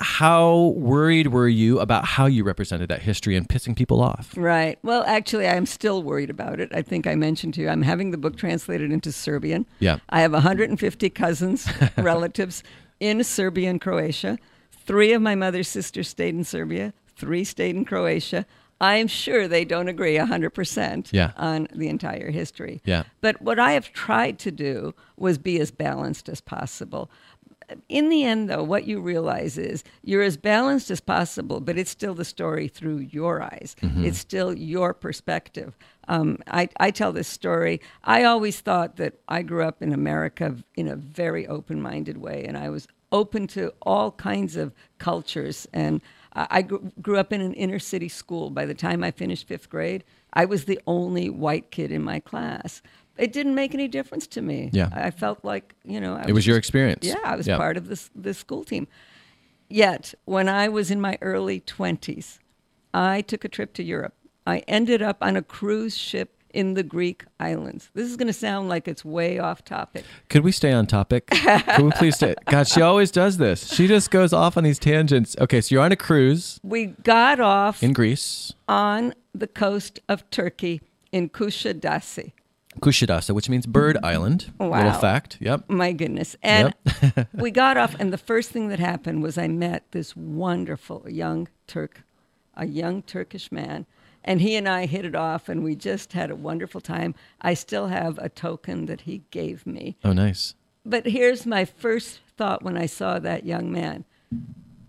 how 0.00 0.74
worried 0.76 1.28
were 1.28 1.48
you 1.48 1.80
about 1.80 2.04
how 2.04 2.26
you 2.26 2.44
represented 2.44 2.88
that 2.88 3.02
history 3.02 3.36
and 3.36 3.48
pissing 3.48 3.74
people 3.74 4.00
off? 4.00 4.32
Right. 4.36 4.78
Well, 4.82 5.02
actually, 5.06 5.48
I'm 5.48 5.66
still 5.66 6.02
worried 6.02 6.30
about 6.30 6.60
it. 6.60 6.70
I 6.72 6.82
think 6.82 7.06
I 7.06 7.16
mentioned 7.16 7.54
to 7.54 7.62
you, 7.62 7.68
I'm 7.68 7.82
having 7.82 8.12
the 8.12 8.18
book 8.18 8.36
translated 8.36 8.92
into 8.92 9.10
Serbian. 9.10 9.66
Yeah. 9.80 9.98
I 10.10 10.20
have 10.20 10.32
150 10.32 11.10
cousins, 11.10 11.68
relatives 11.96 12.62
in 13.00 13.24
Serbia 13.24 13.70
and 13.70 13.80
Croatia. 13.80 14.38
Three 14.70 15.12
of 15.12 15.20
my 15.20 15.34
mother's 15.34 15.68
sisters 15.68 16.08
stayed 16.08 16.34
in 16.34 16.44
Serbia, 16.44 16.92
three 17.16 17.44
stayed 17.44 17.74
in 17.74 17.84
Croatia. 17.84 18.46
I'm 18.80 19.08
sure 19.08 19.48
they 19.48 19.64
don't 19.64 19.88
agree 19.88 20.16
100% 20.16 21.12
Yeah. 21.12 21.32
on 21.36 21.66
the 21.74 21.88
entire 21.88 22.30
history. 22.30 22.80
Yeah. 22.84 23.04
But 23.20 23.42
what 23.42 23.58
I 23.58 23.72
have 23.72 23.92
tried 23.92 24.38
to 24.40 24.50
do 24.52 24.94
was 25.16 25.36
be 25.38 25.58
as 25.60 25.70
balanced 25.70 26.28
as 26.28 26.40
possible. 26.40 27.10
In 27.88 28.08
the 28.08 28.24
end, 28.24 28.48
though, 28.48 28.62
what 28.62 28.86
you 28.86 28.98
realize 29.00 29.58
is 29.58 29.84
you're 30.02 30.22
as 30.22 30.38
balanced 30.38 30.90
as 30.90 31.00
possible, 31.00 31.60
but 31.60 31.76
it's 31.76 31.90
still 31.90 32.14
the 32.14 32.24
story 32.24 32.66
through 32.66 32.98
your 32.98 33.42
eyes. 33.42 33.76
It's 33.82 34.18
still 34.18 34.54
your 34.54 34.94
perspective. 34.94 35.76
Um, 36.06 36.38
I, 36.46 36.70
I 36.80 36.90
tell 36.90 37.12
this 37.12 37.28
story. 37.28 37.82
I 38.04 38.24
always 38.24 38.60
thought 38.60 38.96
that 38.96 39.20
I 39.28 39.42
grew 39.42 39.64
up 39.64 39.82
in 39.82 39.92
America 39.92 40.56
in 40.76 40.88
a 40.88 40.96
very 40.96 41.46
open 41.46 41.82
minded 41.82 42.16
way, 42.16 42.44
and 42.46 42.56
I 42.56 42.70
was 42.70 42.88
open 43.12 43.46
to 43.48 43.74
all 43.82 44.12
kinds 44.12 44.56
of 44.56 44.72
cultures. 44.96 45.66
And 45.72 46.00
I 46.50 46.62
grew, 46.62 47.16
up 47.16 47.32
in 47.32 47.40
an 47.40 47.54
inner 47.54 47.78
city 47.78 48.08
school. 48.08 48.50
By 48.50 48.66
the 48.66 48.74
time 48.74 49.02
I 49.02 49.10
finished 49.10 49.48
fifth 49.48 49.68
grade, 49.68 50.04
I 50.32 50.44
was 50.44 50.66
the 50.66 50.80
only 50.86 51.30
white 51.30 51.70
kid 51.70 51.90
in 51.90 52.02
my 52.02 52.20
class. 52.20 52.82
It 53.16 53.32
didn't 53.32 53.54
make 53.56 53.74
any 53.74 53.88
difference 53.88 54.26
to 54.28 54.42
me. 54.42 54.70
Yeah. 54.72 54.90
I 54.92 55.10
felt 55.10 55.44
like, 55.44 55.74
you 55.84 56.00
know, 56.00 56.14
I 56.14 56.26
It 56.28 56.32
was 56.32 56.46
your 56.46 56.56
experience. 56.56 57.04
Yeah, 57.06 57.16
I 57.24 57.34
was 57.34 57.46
Yeah. 57.46 57.56
part 57.56 57.76
of 57.76 57.88
this 57.88 58.10
this 58.14 58.38
school 58.38 58.64
team. 58.64 58.86
Yet, 59.68 60.14
when 60.24 60.48
I 60.48 60.68
was 60.68 60.90
in 60.90 61.00
my 61.00 61.18
early 61.20 61.60
20s, 61.60 62.38
I 62.94 63.20
took 63.20 63.44
a 63.44 63.48
trip 63.48 63.74
to 63.74 63.82
Europe. 63.82 64.14
I 64.46 64.58
ended 64.68 65.02
up 65.02 65.18
on 65.20 65.36
a 65.36 65.42
cruise 65.42 65.96
ship 65.96 66.37
in 66.58 66.74
the 66.74 66.82
Greek 66.82 67.24
islands. 67.38 67.88
This 67.94 68.08
is 68.08 68.16
going 68.16 68.26
to 68.26 68.32
sound 68.32 68.68
like 68.68 68.88
it's 68.88 69.04
way 69.04 69.38
off 69.38 69.64
topic. 69.64 70.04
Could 70.28 70.42
we 70.42 70.50
stay 70.50 70.72
on 70.72 70.88
topic? 70.88 71.28
Could 71.28 71.84
we 71.84 71.92
please 71.92 72.16
stay? 72.16 72.34
God, 72.46 72.66
she 72.66 72.82
always 72.82 73.12
does 73.12 73.36
this. 73.36 73.72
She 73.72 73.86
just 73.86 74.10
goes 74.10 74.32
off 74.32 74.56
on 74.56 74.64
these 74.64 74.80
tangents. 74.80 75.36
Okay, 75.38 75.60
so 75.60 75.72
you're 75.72 75.84
on 75.84 75.92
a 75.92 75.96
cruise 75.96 76.58
We 76.64 76.86
got 76.86 77.38
off 77.38 77.80
in 77.80 77.92
Greece, 77.92 78.54
on 78.66 79.14
the 79.32 79.46
coast 79.46 80.00
of 80.08 80.28
Turkey 80.30 80.80
in 81.12 81.28
Kushadasi. 81.28 82.32
Kushadasa, 82.80 83.36
which 83.36 83.48
means 83.48 83.64
bird 83.64 83.96
island. 84.02 84.52
Wow. 84.58 84.78
Little 84.78 84.98
fact. 84.98 85.38
Yep. 85.40 85.70
My 85.70 85.92
goodness. 85.92 86.34
And 86.42 86.74
we 87.34 87.52
got 87.52 87.76
off, 87.76 87.94
and 88.00 88.12
the 88.12 88.18
first 88.18 88.50
thing 88.50 88.66
that 88.70 88.80
happened 88.80 89.22
was 89.22 89.38
I 89.38 89.46
met 89.46 89.84
this 89.92 90.16
wonderful 90.16 91.06
young 91.08 91.46
Turk, 91.68 92.02
a 92.56 92.66
young 92.66 93.02
Turkish 93.02 93.52
man. 93.52 93.86
And 94.28 94.42
he 94.42 94.56
and 94.56 94.68
I 94.68 94.84
hit 94.84 95.06
it 95.06 95.14
off, 95.14 95.48
and 95.48 95.64
we 95.64 95.74
just 95.74 96.12
had 96.12 96.30
a 96.30 96.36
wonderful 96.36 96.82
time. 96.82 97.14
I 97.40 97.54
still 97.54 97.86
have 97.86 98.18
a 98.18 98.28
token 98.28 98.84
that 98.84 99.00
he 99.00 99.22
gave 99.30 99.66
me. 99.66 99.96
Oh, 100.04 100.12
nice. 100.12 100.54
But 100.84 101.06
here's 101.06 101.46
my 101.46 101.64
first 101.64 102.20
thought 102.36 102.62
when 102.62 102.76
I 102.76 102.84
saw 102.84 103.18
that 103.20 103.46
young 103.46 103.72
man 103.72 104.04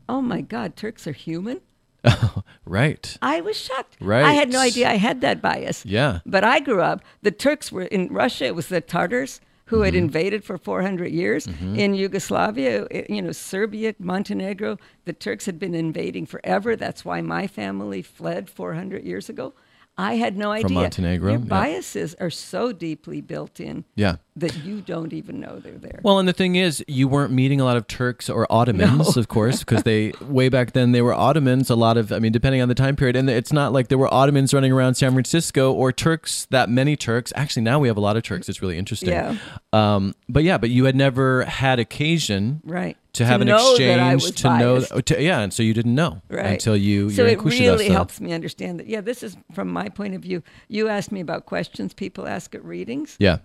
Oh 0.10 0.22
my 0.22 0.42
God, 0.42 0.76
Turks 0.76 1.08
are 1.08 1.14
human? 1.14 1.62
Oh, 2.04 2.44
right. 2.66 3.16
I 3.22 3.40
was 3.40 3.56
shocked. 3.56 3.96
Right. 4.02 4.26
I 4.26 4.34
had 4.34 4.52
no 4.52 4.60
idea 4.60 4.90
I 4.90 4.96
had 4.96 5.22
that 5.22 5.42
bias. 5.42 5.86
Yeah. 5.86 6.20
But 6.26 6.44
I 6.44 6.60
grew 6.60 6.82
up, 6.82 7.02
the 7.22 7.32
Turks 7.32 7.72
were 7.72 7.84
in 7.84 8.10
Russia, 8.10 8.48
it 8.48 8.56
was 8.56 8.68
the 8.68 8.82
Tartars 8.82 9.40
who 9.70 9.82
had 9.82 9.94
Mm-hmm. 9.94 10.04
invaded 10.06 10.44
for 10.44 10.58
400 10.58 11.12
years. 11.12 11.48
In 11.48 11.94
Yugoslavia, 11.94 12.88
you 13.10 13.22
know, 13.22 13.32
Serbia, 13.32 13.94
Montenegro, 14.00 14.78
the 15.06 15.14
Turks 15.14 15.46
had 15.46 15.58
been 15.60 15.74
invading 15.76 16.26
forever. 16.26 16.76
That's 16.76 17.04
why 17.06 17.22
my 17.22 17.48
family 17.48 18.02
fled 18.02 18.50
400 18.50 19.04
years 19.04 19.30
ago. 19.30 19.54
I 20.02 20.16
had 20.16 20.38
no 20.38 20.52
idea. 20.52 20.70
Montenegro, 20.80 21.32
Your 21.32 21.40
yeah. 21.42 21.46
biases 21.46 22.16
are 22.22 22.30
so 22.30 22.72
deeply 22.72 23.20
built 23.20 23.60
in 23.60 23.84
Yeah. 23.98 24.16
that 24.38 24.64
you 24.64 24.80
don't 24.80 25.12
even 25.12 25.42
know 25.42 25.60
they're 25.60 25.74
there. 25.78 26.00
Well, 26.04 26.20
and 26.20 26.28
the 26.28 26.32
thing 26.34 26.56
is, 26.56 26.82
you 26.88 27.10
weren't 27.10 27.34
meeting 27.34 27.60
a 27.60 27.66
lot 27.66 27.76
of 27.76 27.86
Turks 27.86 28.30
or 28.30 28.48
Ottomans, 28.50 29.16
No. 29.18 29.20
of 29.20 29.28
course, 29.28 29.60
because 29.60 29.84
they 29.84 30.14
way 30.22 30.48
back 30.48 30.72
then 30.72 30.94
they 30.94 31.02
were 31.02 31.14
Ottomans. 31.14 31.70
A 31.70 31.76
lot 31.76 31.98
of, 31.98 32.14
I 32.14 32.20
mean, 32.20 32.32
depending 32.32 32.62
on 32.62 32.70
the 32.70 32.76
time 32.76 32.96
period, 32.96 33.18
and 33.18 33.30
it's 33.30 33.52
not 33.52 33.74
like 33.74 33.90
there 33.90 33.98
were 33.98 34.12
Ottomans 34.14 34.54
running 34.54 34.72
around 34.72 34.96
San 34.96 35.12
Francisco 35.12 35.74
or 35.74 35.92
Turks 35.92 36.48
that 36.50 36.70
many 36.70 36.96
Turks. 36.96 37.34
Actually, 37.36 37.64
now 37.64 37.78
we 37.80 37.90
have 37.90 37.98
a 37.98 38.02
lot 38.02 38.16
of 38.16 38.24
Turks. 38.24 38.48
It's 38.48 38.62
really 38.62 38.78
interesting. 38.78 39.10
Yeah. 39.10 39.36
Um, 39.74 40.16
but 40.30 40.44
yeah, 40.46 40.58
but 40.58 40.70
you 40.70 40.86
had 40.86 40.96
never 40.96 41.44
had 41.44 41.78
occasion 41.78 42.62
right. 42.64 42.96
To 43.20 43.26
have 43.26 43.42
an 43.42 43.48
know 43.48 43.78
that 43.78 44.00
I 44.00 44.14
exchange 44.16 44.36
to 44.42 44.58
know, 44.60 44.76
biased. 44.80 45.06
to, 45.08 45.22
yeah, 45.22 45.40
and 45.40 45.54
so 45.54 45.62
you 45.64 45.74
didn't 45.74 45.96
know 45.96 46.22
Right. 46.30 46.48
until 46.48 46.76
you. 46.76 47.10
so 47.10 47.26
it 47.26 47.42
really 47.44 47.88
so- 47.88 47.94
helps 47.94 48.20
me 48.20 48.34
understand 48.34 48.80
that. 48.80 48.88
Yeah, 48.88 49.02
this 49.02 49.24
is 49.24 49.38
from 49.54 49.70
my 49.70 49.88
point 49.90 50.16
of 50.16 50.22
view. 50.22 50.42
You 50.68 50.88
asked 50.88 51.12
me 51.12 51.20
about 51.22 51.46
questions 51.46 51.94
people 51.94 52.28
ask 52.28 52.54
at 52.56 52.64
readings. 52.66 53.16
Yeah. 53.20 53.40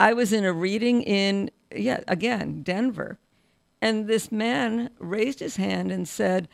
I 0.00 0.14
was 0.14 0.32
in 0.32 0.44
a 0.44 0.52
reading 0.52 1.02
in, 1.02 1.50
yeah, 1.74 2.00
again, 2.08 2.62
Denver. 2.62 3.18
And 3.80 4.06
this 4.06 4.30
man 4.32 4.90
raised 4.98 5.40
his 5.40 5.56
hand 5.56 5.90
and 5.92 6.08
said, 6.08 6.48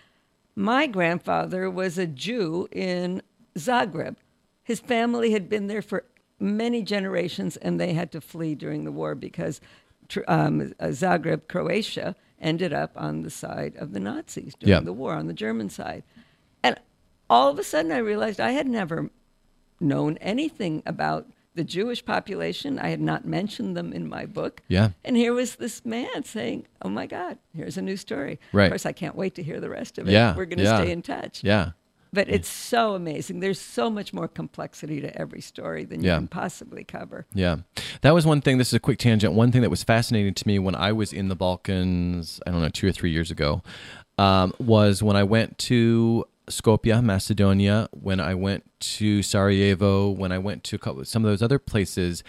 My 0.57 0.87
grandfather 0.87 1.71
was 1.71 1.99
a 1.99 2.07
Jew 2.07 2.69
in 2.73 3.23
Zagreb. 3.57 4.17
His 4.63 4.81
family 4.81 5.33
had 5.33 5.49
been 5.49 5.67
there 5.67 5.83
for 5.83 6.05
many 6.41 6.83
generations 6.83 7.57
and 7.57 7.81
they 7.81 7.93
had 7.95 8.13
to 8.13 8.21
flee 8.21 8.55
during 8.55 8.85
the 8.85 8.93
war 8.93 9.15
because 9.15 9.61
um, 10.27 10.73
Zagreb, 10.81 11.49
Croatia, 11.49 12.15
ended 12.41 12.73
up 12.73 12.93
on 12.97 13.23
the 13.23 13.31
side 13.31 13.75
of 13.77 13.93
the 13.93 14.01
Nazis 14.01 14.55
during 14.59 14.71
Yeah. 14.73 14.81
the 14.81 14.93
war, 14.93 15.15
on 15.15 15.27
the 15.27 15.33
German 15.35 15.69
side. 15.71 16.03
And 16.63 16.79
all 17.29 17.49
of 17.51 17.59
a 17.59 17.65
sudden 17.65 17.93
I 17.93 17.99
realized 17.99 18.41
I 18.41 18.53
had 18.53 18.67
never 18.69 19.11
known 19.81 20.17
anything 20.21 20.83
about 20.87 21.27
the 21.55 21.65
Jewish 21.65 22.05
population. 22.05 22.79
I 22.79 22.89
had 22.91 23.01
not 23.01 23.25
mentioned 23.27 23.77
them 23.77 23.93
in 23.93 24.09
my 24.09 24.27
book. 24.27 24.63
Yeah. 24.69 24.91
And 25.05 25.17
here 25.17 25.33
was 25.33 25.57
this 25.57 25.85
man 25.85 26.23
saying, 26.25 26.67
Oh 26.83 26.89
my 26.89 27.07
God, 27.07 27.39
here's 27.55 27.77
a 27.77 27.83
new 27.83 27.97
story. 27.97 28.39
Right. 28.53 28.67
Of 28.67 28.71
course, 28.71 28.87
I 28.87 28.93
can't 28.93 29.17
wait 29.17 29.35
to 29.37 29.43
hear 29.43 29.59
the 29.59 29.69
rest 29.71 29.99
of 29.99 30.09
it. 30.09 30.13
Yeah, 30.13 30.37
We're 30.37 30.45
going 30.47 30.59
to 30.59 30.65
yeah. 30.65 30.81
stay 30.81 30.93
in 30.93 31.03
touch. 31.03 31.43
Yeah. 31.43 31.71
But 32.13 32.29
it's 32.29 32.49
so 32.49 32.95
amazing. 32.95 33.41
There's 33.41 33.61
so 33.61 33.91
much 33.91 34.13
more 34.13 34.29
complexity 34.29 35.01
to 35.01 35.17
every 35.21 35.41
story 35.41 35.85
than 35.85 36.03
Yeah. 36.03 36.15
you 36.15 36.21
can 36.21 36.29
possibly 36.29 36.85
cover. 36.85 37.27
Yeah. 37.35 37.57
That 38.01 38.15
was 38.15 38.25
one 38.27 38.41
thing. 38.41 38.59
This 38.59 38.69
is 38.69 38.75
a 38.75 38.81
quick 38.81 38.99
tangent. 38.99 39.35
One 39.35 39.53
thing 39.53 39.63
that 39.63 39.71
was 39.71 39.83
fascinating 39.85 40.35
to 40.35 40.47
me 40.49 40.59
when 40.59 40.75
I 40.75 40.93
was 40.93 41.13
in 41.13 41.29
the 41.29 41.37
Balkans, 41.37 42.41
I 42.47 42.51
don't 42.51 42.61
know, 42.63 42.69
two 42.71 42.89
or 42.89 42.93
three 42.93 43.11
years 43.11 43.31
ago, 43.31 43.63
um, 44.17 44.55
was 44.59 45.03
when 45.03 45.17
I 45.17 45.23
went 45.23 45.59
to 45.59 46.25
Skopje, 46.49 47.03
Macedonia, 47.05 47.89
when 47.93 48.21
I 48.21 48.35
went 48.35 48.65
to 48.81 49.23
Sarajevo, 49.23 50.09
when 50.11 50.33
I 50.33 50.39
went 50.39 50.65
to 50.65 50.79
some 51.05 51.25
of 51.25 51.31
those 51.31 51.43
other 51.43 51.59
places. 51.59 52.23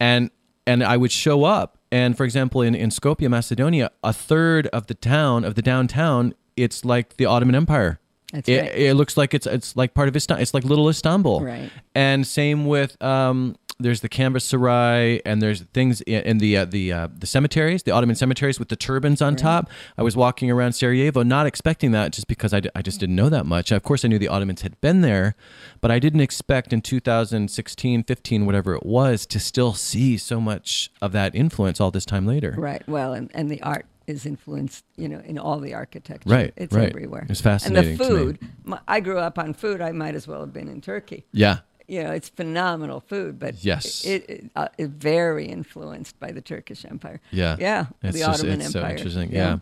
And 0.00 0.30
and 0.66 0.82
I 0.82 0.96
would 0.96 1.12
show 1.12 1.44
up. 1.44 1.78
And 1.90 2.16
for 2.16 2.24
example, 2.24 2.62
in, 2.62 2.74
in 2.74 2.90
Skopje, 2.90 3.28
Macedonia, 3.28 3.90
a 4.02 4.12
third 4.12 4.68
of 4.68 4.86
the 4.86 4.94
town, 4.94 5.44
of 5.44 5.54
the 5.56 5.62
downtown, 5.62 6.34
it's 6.56 6.84
like 6.84 7.16
the 7.16 7.26
Ottoman 7.26 7.54
Empire. 7.54 7.98
That's 8.32 8.48
it, 8.48 8.60
right. 8.60 8.72
it 8.74 8.94
looks 8.94 9.16
like 9.16 9.34
it's 9.34 9.46
it's 9.46 9.76
like 9.76 9.94
part 9.94 10.08
of 10.08 10.16
Istanbul. 10.16 10.42
It's 10.42 10.54
like 10.54 10.64
little 10.64 10.88
Istanbul. 10.88 11.42
Right. 11.42 11.70
And 11.94 12.26
same 12.26 12.64
with 12.64 13.00
um, 13.02 13.56
there's 13.78 14.00
the 14.00 14.08
caravanserai, 14.08 15.20
and 15.24 15.42
there's 15.42 15.62
things 15.74 16.00
in, 16.02 16.22
in 16.22 16.38
the 16.38 16.56
uh, 16.56 16.64
the 16.64 16.92
uh, 16.92 17.08
the 17.16 17.26
cemeteries, 17.26 17.82
the 17.82 17.90
Ottoman 17.90 18.16
cemeteries 18.16 18.58
with 18.58 18.68
the 18.68 18.76
turbans 18.76 19.20
on 19.20 19.36
top. 19.36 19.68
I 19.98 20.02
was 20.02 20.16
walking 20.16 20.50
around 20.50 20.72
Sarajevo, 20.72 21.22
not 21.22 21.46
expecting 21.46 21.92
that, 21.92 22.12
just 22.12 22.26
because 22.26 22.52
I, 22.54 22.60
d- 22.60 22.70
I 22.74 22.82
just 22.82 23.00
didn't 23.00 23.16
know 23.16 23.28
that 23.28 23.46
much. 23.46 23.70
Of 23.70 23.82
course, 23.82 24.04
I 24.04 24.08
knew 24.08 24.18
the 24.18 24.28
Ottomans 24.28 24.62
had 24.62 24.80
been 24.80 25.00
there, 25.00 25.34
but 25.80 25.90
I 25.90 25.98
didn't 25.98 26.20
expect 26.20 26.72
in 26.72 26.80
2016, 26.80 28.04
15, 28.04 28.46
whatever 28.46 28.74
it 28.74 28.86
was, 28.86 29.26
to 29.26 29.40
still 29.40 29.74
see 29.74 30.16
so 30.16 30.40
much 30.40 30.90
of 31.00 31.12
that 31.12 31.34
influence 31.34 31.80
all 31.80 31.90
this 31.90 32.06
time 32.06 32.26
later. 32.26 32.54
Right. 32.56 32.86
Well, 32.88 33.12
and, 33.12 33.30
and 33.34 33.50
the 33.50 33.60
art 33.62 33.86
is 34.06 34.26
influenced, 34.26 34.84
you 34.96 35.08
know, 35.08 35.20
in 35.24 35.38
all 35.38 35.58
the 35.60 35.74
architecture. 35.74 36.28
Right, 36.28 36.52
It's 36.56 36.74
right. 36.74 36.88
everywhere. 36.88 37.26
It's 37.28 37.40
fascinating 37.40 37.90
And 37.92 37.98
the 38.00 38.04
food, 38.04 38.38
my, 38.64 38.78
I 38.88 39.00
grew 39.00 39.18
up 39.18 39.38
on 39.38 39.54
food. 39.54 39.80
I 39.80 39.92
might 39.92 40.14
as 40.14 40.26
well 40.26 40.40
have 40.40 40.52
been 40.52 40.68
in 40.68 40.80
Turkey. 40.80 41.24
Yeah. 41.32 41.58
You 41.88 42.04
know, 42.04 42.10
it's 42.12 42.28
phenomenal 42.28 43.00
food, 43.00 43.38
but 43.38 43.62
Yes. 43.62 44.04
it, 44.04 44.28
it, 44.28 44.50
uh, 44.56 44.68
it 44.78 44.90
very 44.90 45.46
influenced 45.46 46.18
by 46.20 46.32
the 46.32 46.40
Turkish 46.40 46.84
Empire. 46.84 47.20
Yeah. 47.30 47.56
Yeah. 47.58 47.86
It's 48.02 48.14
the 48.14 48.24
just, 48.24 48.40
Ottoman 48.40 48.60
it's 48.60 48.74
Empire. 48.74 48.90
so 48.90 48.96
interesting. 48.96 49.32
Yeah. 49.32 49.58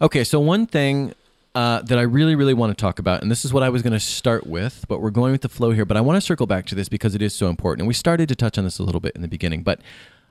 Okay, 0.00 0.24
so 0.24 0.40
one 0.40 0.66
thing 0.66 1.14
uh, 1.54 1.82
that 1.82 1.98
I 1.98 2.02
really, 2.02 2.34
really 2.34 2.54
want 2.54 2.76
to 2.76 2.80
talk 2.80 2.98
about, 2.98 3.22
and 3.22 3.30
this 3.30 3.44
is 3.44 3.52
what 3.52 3.62
I 3.62 3.68
was 3.68 3.82
going 3.82 3.92
to 3.92 4.00
start 4.00 4.46
with, 4.46 4.84
but 4.88 5.00
we're 5.00 5.10
going 5.10 5.32
with 5.32 5.42
the 5.42 5.48
flow 5.48 5.70
here. 5.72 5.84
But 5.84 5.96
I 5.96 6.00
want 6.00 6.16
to 6.16 6.20
circle 6.20 6.46
back 6.46 6.66
to 6.66 6.74
this 6.74 6.88
because 6.88 7.14
it 7.14 7.22
is 7.22 7.34
so 7.34 7.48
important. 7.48 7.82
And 7.82 7.88
we 7.88 7.94
started 7.94 8.28
to 8.28 8.34
touch 8.36 8.58
on 8.58 8.64
this 8.64 8.78
a 8.78 8.82
little 8.82 9.00
bit 9.00 9.14
in 9.14 9.22
the 9.22 9.28
beginning, 9.28 9.62
but 9.62 9.80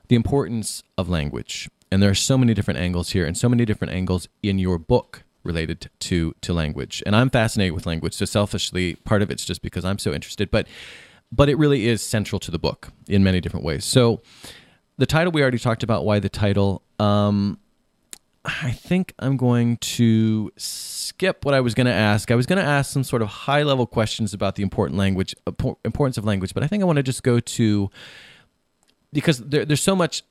the 0.10 0.16
importance 0.16 0.84
of 0.98 1.10
language. 1.10 1.70
And 1.92 2.02
there 2.02 2.10
are 2.10 2.16
so 2.16 2.38
many 2.38 2.54
different 2.54 2.80
angles 2.80 3.12
here, 3.12 3.26
and 3.26 3.38
so 3.38 3.48
many 3.48 3.66
different 3.66 3.94
angles 3.94 4.28
in 4.44 4.60
your 4.60 4.78
book 4.78 5.24
related 5.44 5.90
to 6.00 6.36
to 6.42 6.54
language. 6.54 7.02
And 7.06 7.16
I'm 7.16 7.30
fascinated 7.30 7.74
with 7.74 7.86
language. 7.86 8.14
So 8.14 8.26
selfishly, 8.26 8.96
part 8.96 9.22
of 9.22 9.32
it's 9.32 9.46
just 9.46 9.62
because 9.62 9.86
I'm 9.86 9.98
so 9.98 10.14
interested, 10.14 10.52
but 10.52 10.68
but 11.32 11.50
it 11.50 11.58
really 11.58 11.88
is 11.88 12.02
central 12.02 12.40
to 12.40 12.52
the 12.52 12.60
book 12.60 12.90
in 13.08 13.24
many 13.24 13.42
different 13.42 13.66
ways. 13.66 13.84
So 13.86 14.22
the 14.98 15.06
title 15.06 15.32
we 15.32 15.42
already 15.42 15.60
talked 15.60 15.84
about 15.84 16.06
why 16.06 16.20
the 16.20 16.30
title 16.30 16.82
um 17.00 17.60
i 18.46 18.72
think 18.72 19.14
i'm 19.20 19.38
going 19.38 19.78
to 19.78 20.52
skip 20.58 21.46
what 21.46 21.54
i 21.54 21.60
was 21.60 21.74
going 21.74 21.86
to 21.86 21.94
ask 21.94 22.32
i 22.32 22.36
was 22.36 22.46
going 22.46 22.58
to 22.58 22.66
ask 22.66 22.92
some 22.92 23.04
sort 23.04 23.22
of 23.22 23.28
high 23.28 23.64
level 23.64 23.86
questions 23.86 24.34
about 24.34 24.56
the 24.56 24.64
important 24.64 24.98
language 24.98 25.36
importance 25.86 26.18
of 26.18 26.26
language 26.26 26.54
but 26.54 26.64
i 26.64 26.68
think 26.68 26.82
i 26.82 26.86
want 26.86 26.98
to 26.98 27.04
just 27.04 27.24
go 27.24 27.40
to 27.40 27.90
because 29.14 29.40
there, 29.40 29.66
there's 29.66 29.82
so 29.82 29.96
much 29.96 30.24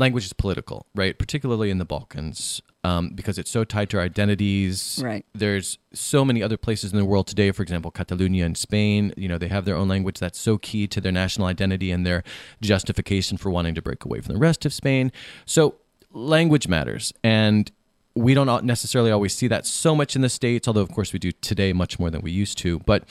language 0.00 0.24
is 0.24 0.32
political 0.32 0.86
right? 0.94 1.18
Particularly 1.18 1.70
in 1.70 1.78
the 1.78 1.84
balkans 1.84 2.62
um, 2.82 3.10
because 3.10 3.38
it's 3.38 3.50
so 3.50 3.62
tied 3.64 3.90
to 3.90 3.98
our 3.98 4.04
identities. 4.04 5.00
Right. 5.04 5.24
there's 5.34 5.78
so 5.92 6.24
many 6.24 6.42
other 6.42 6.56
places 6.56 6.92
in 6.92 6.98
the 6.98 7.04
world 7.04 7.26
today 7.26 7.50
for 7.50 7.62
example 7.62 7.90
catalonia 7.90 8.46
in 8.46 8.54
spain 8.54 9.12
you 9.16 9.28
know 9.28 9.38
they 9.38 9.48
have 9.48 9.64
their 9.64 9.76
own 9.76 9.88
language 9.88 10.18
that's 10.18 10.38
so 10.38 10.56
key 10.58 10.86
to 10.88 11.00
their 11.00 11.12
national 11.12 11.46
identity 11.46 11.90
and 11.90 12.06
their 12.06 12.22
justification 12.60 13.36
for 13.36 13.50
wanting 13.50 13.74
to 13.74 13.82
break 13.82 14.04
away 14.04 14.20
from 14.20 14.34
the 14.34 14.40
rest 14.40 14.64
of 14.64 14.72
spain. 14.72 15.12
So 15.46 15.76
language 16.12 16.66
matters 16.68 17.12
and 17.22 17.70
we 18.14 18.34
don't 18.34 18.64
necessarily 18.64 19.10
always 19.10 19.32
see 19.34 19.46
that 19.46 19.64
so 19.66 19.94
much 19.94 20.16
in 20.16 20.22
the 20.22 20.28
states 20.28 20.66
although 20.66 20.80
of 20.80 20.90
course 20.90 21.12
we 21.12 21.18
do 21.18 21.30
today 21.32 21.72
much 21.72 21.98
more 21.98 22.10
than 22.10 22.20
we 22.20 22.30
used 22.32 22.58
to 22.58 22.80
but 22.80 23.04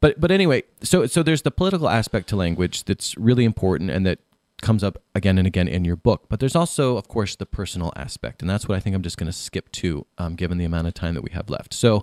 but 0.00 0.20
but 0.20 0.30
anyway 0.30 0.62
so 0.82 1.06
so 1.06 1.22
there's 1.22 1.42
the 1.42 1.50
political 1.50 1.88
aspect 1.88 2.28
to 2.28 2.36
language 2.36 2.84
that's 2.84 3.16
really 3.16 3.44
important 3.44 3.90
and 3.90 4.06
that 4.06 4.20
comes 4.62 4.82
up 4.82 5.02
again 5.14 5.36
and 5.36 5.46
again 5.46 5.68
in 5.68 5.84
your 5.84 5.96
book 5.96 6.26
but 6.28 6.40
there's 6.40 6.56
also 6.56 6.96
of 6.96 7.08
course 7.08 7.36
the 7.36 7.46
personal 7.46 7.92
aspect 7.96 8.40
and 8.40 8.48
that's 8.48 8.66
what 8.68 8.76
i 8.76 8.80
think 8.80 8.94
i'm 8.94 9.02
just 9.02 9.18
going 9.18 9.26
to 9.26 9.32
skip 9.32 9.70
to 9.72 10.06
um, 10.18 10.34
given 10.36 10.58
the 10.58 10.64
amount 10.64 10.86
of 10.86 10.94
time 10.94 11.14
that 11.14 11.22
we 11.22 11.30
have 11.30 11.50
left 11.50 11.74
so 11.74 12.02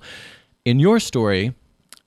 in 0.65 0.79
your 0.79 0.99
story 0.99 1.53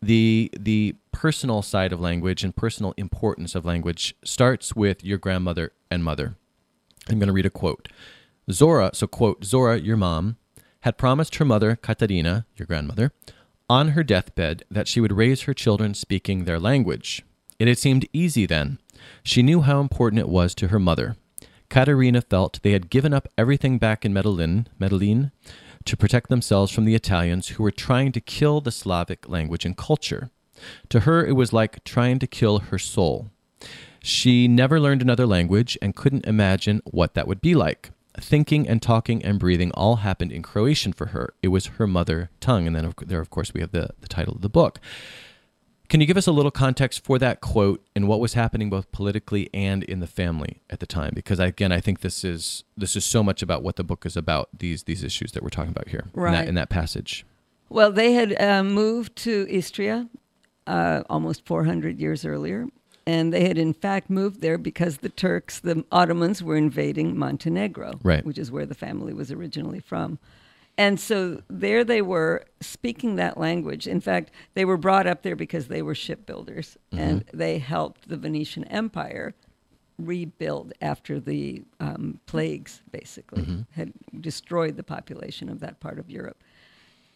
the 0.00 0.50
the 0.58 0.94
personal 1.12 1.62
side 1.62 1.92
of 1.92 2.00
language 2.00 2.44
and 2.44 2.54
personal 2.54 2.94
importance 2.96 3.54
of 3.54 3.64
language 3.64 4.14
starts 4.24 4.76
with 4.76 5.02
your 5.02 5.18
grandmother 5.18 5.72
and 5.90 6.04
mother 6.04 6.36
i'm 7.08 7.18
going 7.18 7.26
to 7.26 7.32
read 7.32 7.46
a 7.46 7.50
quote 7.50 7.88
Zora, 8.50 8.90
so 8.92 9.06
quote, 9.06 9.44
Zora, 9.44 9.78
your 9.78 9.96
mom, 9.96 10.36
had 10.80 10.98
promised 10.98 11.36
her 11.36 11.44
mother, 11.44 11.76
Katarina, 11.76 12.46
your 12.56 12.66
grandmother, 12.66 13.12
on 13.70 13.90
her 13.90 14.02
deathbed 14.02 14.64
that 14.70 14.86
she 14.86 15.00
would 15.00 15.12
raise 15.12 15.42
her 15.42 15.54
children 15.54 15.94
speaking 15.94 16.44
their 16.44 16.60
language. 16.60 17.24
It 17.58 17.68
had 17.68 17.78
seemed 17.78 18.06
easy 18.12 18.44
then. 18.44 18.78
She 19.22 19.42
knew 19.42 19.62
how 19.62 19.80
important 19.80 20.20
it 20.20 20.28
was 20.28 20.54
to 20.56 20.68
her 20.68 20.78
mother. 20.78 21.16
Katerina 21.68 22.20
felt 22.20 22.60
they 22.62 22.72
had 22.72 22.90
given 22.90 23.12
up 23.12 23.28
everything 23.36 23.78
back 23.78 24.04
in 24.04 24.12
Medulin, 24.12 24.66
Medulin 24.80 25.32
to 25.84 25.96
protect 25.96 26.30
themselves 26.30 26.72
from 26.72 26.84
the 26.84 26.94
Italians 26.94 27.48
who 27.48 27.62
were 27.62 27.70
trying 27.70 28.12
to 28.12 28.20
kill 28.20 28.60
the 28.60 28.70
Slavic 28.70 29.28
language 29.28 29.64
and 29.64 29.76
culture. 29.76 30.30
To 30.88 31.00
her, 31.00 31.24
it 31.24 31.32
was 31.32 31.52
like 31.52 31.84
trying 31.84 32.18
to 32.20 32.26
kill 32.26 32.60
her 32.60 32.78
soul. 32.78 33.30
She 34.00 34.48
never 34.48 34.80
learned 34.80 35.02
another 35.02 35.26
language 35.26 35.78
and 35.82 35.96
couldn't 35.96 36.26
imagine 36.26 36.80
what 36.84 37.14
that 37.14 37.26
would 37.26 37.40
be 37.40 37.54
like. 37.54 37.90
Thinking 38.18 38.68
and 38.68 38.80
talking 38.80 39.24
and 39.24 39.40
breathing 39.40 39.72
all 39.72 39.96
happened 39.96 40.30
in 40.30 40.42
Croatian 40.42 40.92
for 40.92 41.06
her. 41.06 41.34
It 41.42 41.48
was 41.48 41.66
her 41.66 41.86
mother 41.86 42.30
tongue. 42.38 42.66
And 42.66 42.76
then 42.76 42.94
there, 42.98 43.20
of 43.20 43.30
course, 43.30 43.52
we 43.52 43.60
have 43.60 43.72
the, 43.72 43.90
the 44.00 44.08
title 44.08 44.34
of 44.34 44.42
the 44.42 44.48
book. 44.48 44.78
Can 45.88 46.00
you 46.00 46.06
give 46.06 46.16
us 46.16 46.26
a 46.26 46.32
little 46.32 46.50
context 46.50 47.04
for 47.04 47.18
that 47.18 47.40
quote 47.40 47.84
and 47.94 48.08
what 48.08 48.18
was 48.18 48.34
happening 48.34 48.70
both 48.70 48.90
politically 48.90 49.50
and 49.52 49.82
in 49.84 50.00
the 50.00 50.06
family 50.06 50.62
at 50.70 50.80
the 50.80 50.86
time? 50.86 51.12
Because 51.14 51.38
again, 51.38 51.72
I 51.72 51.80
think 51.80 52.00
this 52.00 52.24
is 52.24 52.64
this 52.76 52.96
is 52.96 53.04
so 53.04 53.22
much 53.22 53.42
about 53.42 53.62
what 53.62 53.76
the 53.76 53.84
book 53.84 54.06
is 54.06 54.16
about. 54.16 54.48
These 54.58 54.84
these 54.84 55.04
issues 55.04 55.32
that 55.32 55.42
we're 55.42 55.50
talking 55.50 55.70
about 55.70 55.88
here 55.88 56.06
in, 56.14 56.22
that, 56.22 56.48
in 56.48 56.54
that 56.54 56.70
passage. 56.70 57.24
Well, 57.68 57.92
they 57.92 58.12
had 58.12 58.40
uh, 58.40 58.62
moved 58.64 59.14
to 59.16 59.46
Istria 59.50 60.08
uh, 60.66 61.02
almost 61.10 61.44
400 61.46 62.00
years 62.00 62.24
earlier. 62.24 62.66
And 63.06 63.34
they 63.34 63.46
had, 63.46 63.58
in 63.58 63.74
fact, 63.74 64.08
moved 64.08 64.40
there 64.40 64.56
because 64.56 64.98
the 64.98 65.10
Turks, 65.10 65.60
the 65.60 65.84
Ottomans, 65.92 66.42
were 66.42 66.56
invading 66.56 67.18
Montenegro, 67.18 68.00
Right. 68.02 68.24
which 68.24 68.38
is 68.38 68.50
where 68.50 68.64
the 68.64 68.74
family 68.74 69.12
was 69.12 69.30
originally 69.30 69.80
from. 69.80 70.18
And 70.76 70.98
so 70.98 71.42
there 71.48 71.84
they 71.84 72.02
were 72.02 72.44
speaking 72.60 73.16
that 73.16 73.38
language. 73.38 73.86
In 73.86 74.00
fact, 74.00 74.32
they 74.54 74.64
were 74.64 74.76
brought 74.76 75.06
up 75.06 75.22
there 75.22 75.36
because 75.36 75.68
they 75.68 75.82
were 75.82 75.94
shipbuilders 75.94 76.76
and 76.90 77.24
they 77.32 77.58
helped 77.58 78.08
the 78.08 78.16
Venetian 78.16 78.64
Empire 78.64 79.34
rebuild 79.98 80.72
after 80.80 81.20
the 81.20 81.62
um, 81.78 82.18
plagues, 82.26 82.82
basically, 82.90 83.64
had 83.70 83.92
destroyed 84.20 84.76
the 84.76 84.82
population 84.82 85.48
of 85.48 85.60
that 85.60 85.78
part 85.78 86.00
of 86.00 86.10
Europe. 86.10 86.42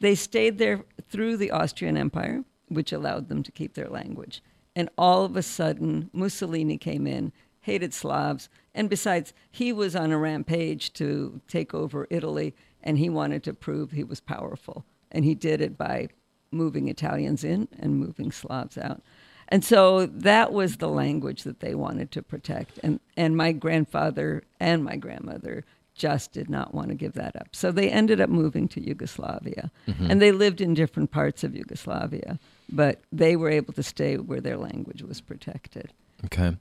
They 0.00 0.14
stayed 0.14 0.59
there 0.59 0.84
through 1.11 1.38
the 1.38 1.50
Austrian 1.50 1.96
Empire, 1.96 2.44
which 2.68 2.92
allowed 2.92 3.28
them 3.28 3.42
to 3.42 3.50
keep 3.50 3.74
their 3.74 3.88
language. 3.88 4.40
And 4.76 4.88
all 4.96 5.24
of 5.24 5.36
a 5.36 5.42
sudden, 5.42 6.11
Mussolini 6.12 6.78
came 6.78 7.09
in, 7.09 7.32
hated 7.62 7.92
Slavs, 7.92 8.48
and 8.74 8.88
besides, 8.88 9.34
he 9.50 9.72
was 9.72 9.96
on 9.96 10.12
a 10.12 10.18
rampage 10.18 10.92
to 10.92 11.40
take 11.48 11.74
over 11.74 12.06
Italy, 12.11 12.54
and 12.83 12.99
he 12.99 13.09
wanted 13.09 13.43
to 13.45 13.55
prove 13.55 13.91
he 13.91 14.05
was 14.05 14.20
powerful. 14.20 14.85
And 15.11 15.24
he 15.24 15.35
did 15.35 15.61
it 15.61 15.76
by 15.79 16.09
moving 16.51 16.89
Italians 16.89 17.45
in 17.45 17.68
and 17.79 17.99
moving 17.99 18.33
Slavs 18.33 18.79
out. 18.79 19.03
And 19.49 19.64
so 19.64 20.07
that 20.07 20.53
was 20.53 20.76
the 20.76 20.89
language 20.89 21.45
that 21.45 21.61
they 21.61 21.74
wanted 21.74 22.11
to 22.12 22.22
protect. 22.22 22.79
And, 22.83 23.01
and 23.16 23.37
my 23.37 23.53
grandfather 23.53 24.43
and 24.61 24.85
my 24.85 24.97
grandmother 24.97 25.64
just 25.95 26.33
did 26.33 26.49
not 26.49 26.74
want 26.74 26.89
to 26.89 26.95
give 26.95 27.14
that 27.14 27.35
up. 27.35 27.49
So 27.53 27.72
they 27.72 27.91
ended 27.91 28.20
up 28.20 28.31
moving 28.31 28.68
to 28.68 28.81
Yugoslavia. 28.81 29.70
Mm-hmm. 29.89 30.11
And 30.11 30.22
they 30.22 30.33
lived 30.33 30.61
in 30.61 30.74
different 30.74 31.11
parts 31.11 31.43
of 31.45 31.57
Yugoslavia, 31.57 32.39
but 32.68 33.01
they 33.11 33.37
were 33.37 33.51
able 33.51 33.72
to 33.72 33.83
stay 33.83 34.16
where 34.16 34.41
their 34.41 34.59
language 34.59 35.03
was 35.03 35.20
protected. 35.20 35.93
Okay. 36.26 36.57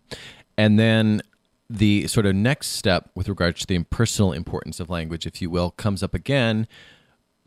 And 0.57 0.79
then 0.79 1.21
the 1.69 2.07
sort 2.07 2.25
of 2.25 2.35
next 2.35 2.67
step 2.67 3.09
with 3.13 3.27
regards 3.27 3.61
to 3.61 3.67
the 3.67 3.83
personal 3.83 4.31
importance 4.31 4.79
of 4.79 4.89
language, 4.89 5.25
if 5.25 5.41
you 5.41 5.49
will, 5.49 5.71
comes 5.71 6.01
up 6.01 6.13
again 6.13 6.67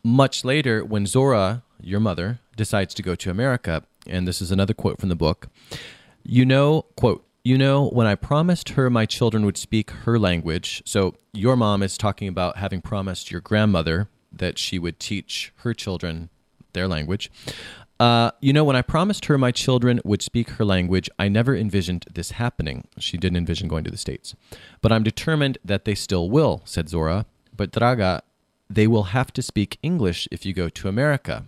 much 0.03 0.43
later 0.43 0.83
when 0.83 1.05
Zora, 1.05 1.63
your 1.79 1.99
mother, 1.99 2.39
decides 2.55 2.93
to 2.95 3.03
go 3.03 3.15
to 3.15 3.29
America. 3.29 3.83
And 4.07 4.27
this 4.27 4.41
is 4.41 4.51
another 4.51 4.73
quote 4.73 4.99
from 4.99 5.09
the 5.09 5.15
book. 5.15 5.47
You 6.23 6.45
know, 6.45 6.83
quote, 6.95 7.25
you 7.43 7.57
know, 7.57 7.87
when 7.89 8.05
I 8.05 8.15
promised 8.15 8.69
her 8.69 8.89
my 8.89 9.05
children 9.05 9.45
would 9.45 9.57
speak 9.57 9.91
her 9.91 10.19
language, 10.19 10.83
so 10.85 11.15
your 11.33 11.55
mom 11.55 11.81
is 11.81 11.97
talking 11.97 12.27
about 12.27 12.57
having 12.57 12.81
promised 12.81 13.31
your 13.31 13.41
grandmother 13.41 14.09
that 14.31 14.59
she 14.59 14.77
would 14.77 14.99
teach 14.99 15.51
her 15.57 15.73
children 15.73 16.29
their 16.73 16.87
language. 16.87 17.31
Uh, 18.01 18.31
you 18.41 18.51
know, 18.51 18.63
when 18.63 18.75
I 18.75 18.81
promised 18.81 19.25
her 19.25 19.37
my 19.37 19.51
children 19.51 20.01
would 20.03 20.23
speak 20.23 20.49
her 20.57 20.65
language, 20.65 21.07
I 21.19 21.27
never 21.27 21.55
envisioned 21.55 22.05
this 22.11 22.31
happening. 22.31 22.87
She 22.97 23.15
didn't 23.15 23.37
envision 23.37 23.67
going 23.67 23.83
to 23.83 23.91
the 23.91 23.97
States. 23.97 24.33
But 24.81 24.91
I'm 24.91 25.03
determined 25.03 25.59
that 25.63 25.85
they 25.85 25.93
still 25.93 26.27
will, 26.27 26.63
said 26.65 26.89
Zora. 26.89 27.27
But 27.55 27.71
Draga, 27.71 28.21
they 28.67 28.87
will 28.87 29.03
have 29.17 29.31
to 29.33 29.43
speak 29.43 29.77
English 29.83 30.27
if 30.31 30.47
you 30.47 30.53
go 30.53 30.67
to 30.67 30.87
America. 30.87 31.45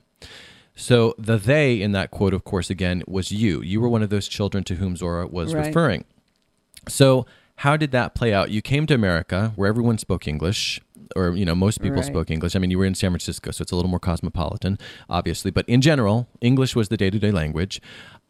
So 0.76 1.16
the 1.18 1.38
they 1.38 1.82
in 1.82 1.92
that 1.94 2.12
quote, 2.12 2.36
of 2.36 2.44
course, 2.44 2.70
again, 2.70 3.02
was 3.08 3.32
you. 3.32 3.64
You 3.64 3.82
were 3.82 3.90
one 3.90 4.04
of 4.04 4.12
those 4.12 4.28
children 4.28 4.64
to 4.66 4.76
whom 4.76 4.96
Zora 4.96 5.26
was 5.26 5.56
Right. 5.56 5.66
referring. 5.66 6.06
So 6.88 7.26
how 7.58 7.78
did 7.78 7.90
that 7.94 8.14
play 8.14 8.32
out? 8.32 8.52
You 8.52 8.62
came 8.62 8.86
to 8.86 8.94
America 8.94 9.54
where 9.56 9.68
everyone 9.70 9.98
spoke 9.98 10.28
English, 10.28 10.80
or 11.16 11.36
you 11.36 11.46
know 11.46 11.56
most 11.56 11.82
people 11.82 11.98
Right. 11.98 12.06
spoke 12.06 12.32
English. 12.32 12.56
I 12.56 12.60
mean, 12.60 12.72
you 12.72 12.78
were 12.78 12.86
in 12.86 12.96
San 12.96 13.12
Francisco, 13.12 13.52
so 13.52 13.62
it's 13.62 13.72
a 13.72 13.76
little 13.76 13.90
more 13.90 14.00
cosmopolitan, 14.00 14.78
obviously. 15.10 15.52
But 15.52 15.68
in 15.68 15.82
general, 15.82 16.28
English 16.42 16.76
was 16.76 16.90
the 16.90 16.98
day-to-day 16.98 17.32
language. 17.32 17.82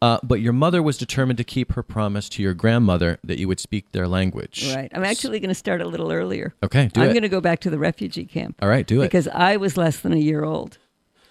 Uh, 0.02 0.18
but 0.22 0.40
your 0.40 0.52
mother 0.52 0.82
was 0.82 0.98
determined 0.98 1.38
to 1.38 1.44
keep 1.44 1.72
her 1.72 1.82
promise 1.82 2.28
to 2.28 2.42
your 2.42 2.52
grandmother 2.52 3.18
that 3.24 3.38
you 3.38 3.48
would 3.48 3.58
speak 3.60 3.90
their 3.92 4.06
language. 4.06 4.70
Right. 4.74 4.90
I'm 4.94 5.04
actually 5.04 5.40
going 5.40 5.48
to 5.48 5.54
start 5.54 5.80
a 5.80 5.86
little 5.88 6.12
earlier. 6.12 6.52
Okay, 6.62 6.88
do 6.92 7.00
I'm 7.00 7.08
it. 7.08 7.12
going 7.14 7.22
to 7.22 7.28
go 7.30 7.40
back 7.40 7.60
to 7.60 7.70
the 7.70 7.78
refugee 7.78 8.26
camp. 8.26 8.56
All 8.60 8.68
right, 8.68 8.86
do 8.86 9.00
it. 9.00 9.06
Because 9.06 9.28
I 9.28 9.56
was 9.56 9.76
less 9.78 10.00
than 10.00 10.12
a 10.12 10.18
year 10.18 10.44
old. 10.44 10.76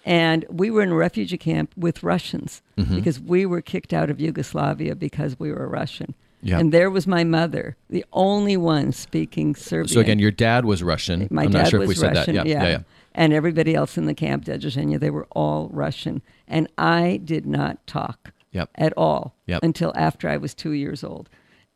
And 0.05 0.45
we 0.49 0.71
were 0.71 0.81
in 0.81 0.89
a 0.89 0.95
refugee 0.95 1.37
camp 1.37 1.71
with 1.77 2.03
Russians 2.03 2.61
Mm-hmm. 2.77 2.95
because 2.95 3.19
we 3.19 3.45
were 3.45 3.61
kicked 3.61 3.93
out 3.93 4.09
of 4.09 4.19
Yugoslavia 4.19 4.95
because 4.95 5.39
we 5.39 5.51
were 5.51 5.67
Russian. 5.69 6.15
Yeah. 6.43 6.59
And 6.59 6.71
there 6.71 6.89
was 6.89 7.07
my 7.07 7.23
mother, 7.23 7.75
the 7.89 8.05
only 8.13 8.57
one 8.57 8.91
speaking 8.91 9.55
Serbian. 9.55 9.87
So 9.87 9.99
again, 9.99 10.19
your 10.19 10.31
dad 10.31 10.65
was 10.65 10.83
Russian. 10.83 11.27
my 11.31 11.43
I'm 11.43 11.51
dad 11.51 11.57
not 11.63 11.67
sure 11.69 11.79
was 11.79 11.89
if 11.89 11.95
we 11.95 11.95
said 11.95 12.15
Russian. 12.15 12.35
that. 12.35 12.45
Yeah, 12.45 12.63
yeah, 12.63 12.69
yeah. 12.69 12.79
And 13.15 13.31
everybody 13.33 13.75
else 13.75 13.97
in 13.97 14.05
the 14.05 14.13
camp, 14.15 14.45
Dejazhenya, 14.45 14.99
they 14.99 15.09
were 15.11 15.27
all 15.31 15.69
Russian. 15.71 16.21
And 16.47 16.67
I 16.77 17.19
did 17.23 17.45
not 17.45 17.85
talk 17.87 18.31
Yep. 18.51 18.69
at 18.75 18.93
all 18.97 19.35
Yep. 19.47 19.63
until 19.63 19.93
after 19.95 20.27
I 20.29 20.37
was 20.37 20.53
two 20.53 20.71
years 20.71 21.03
old. 21.03 21.29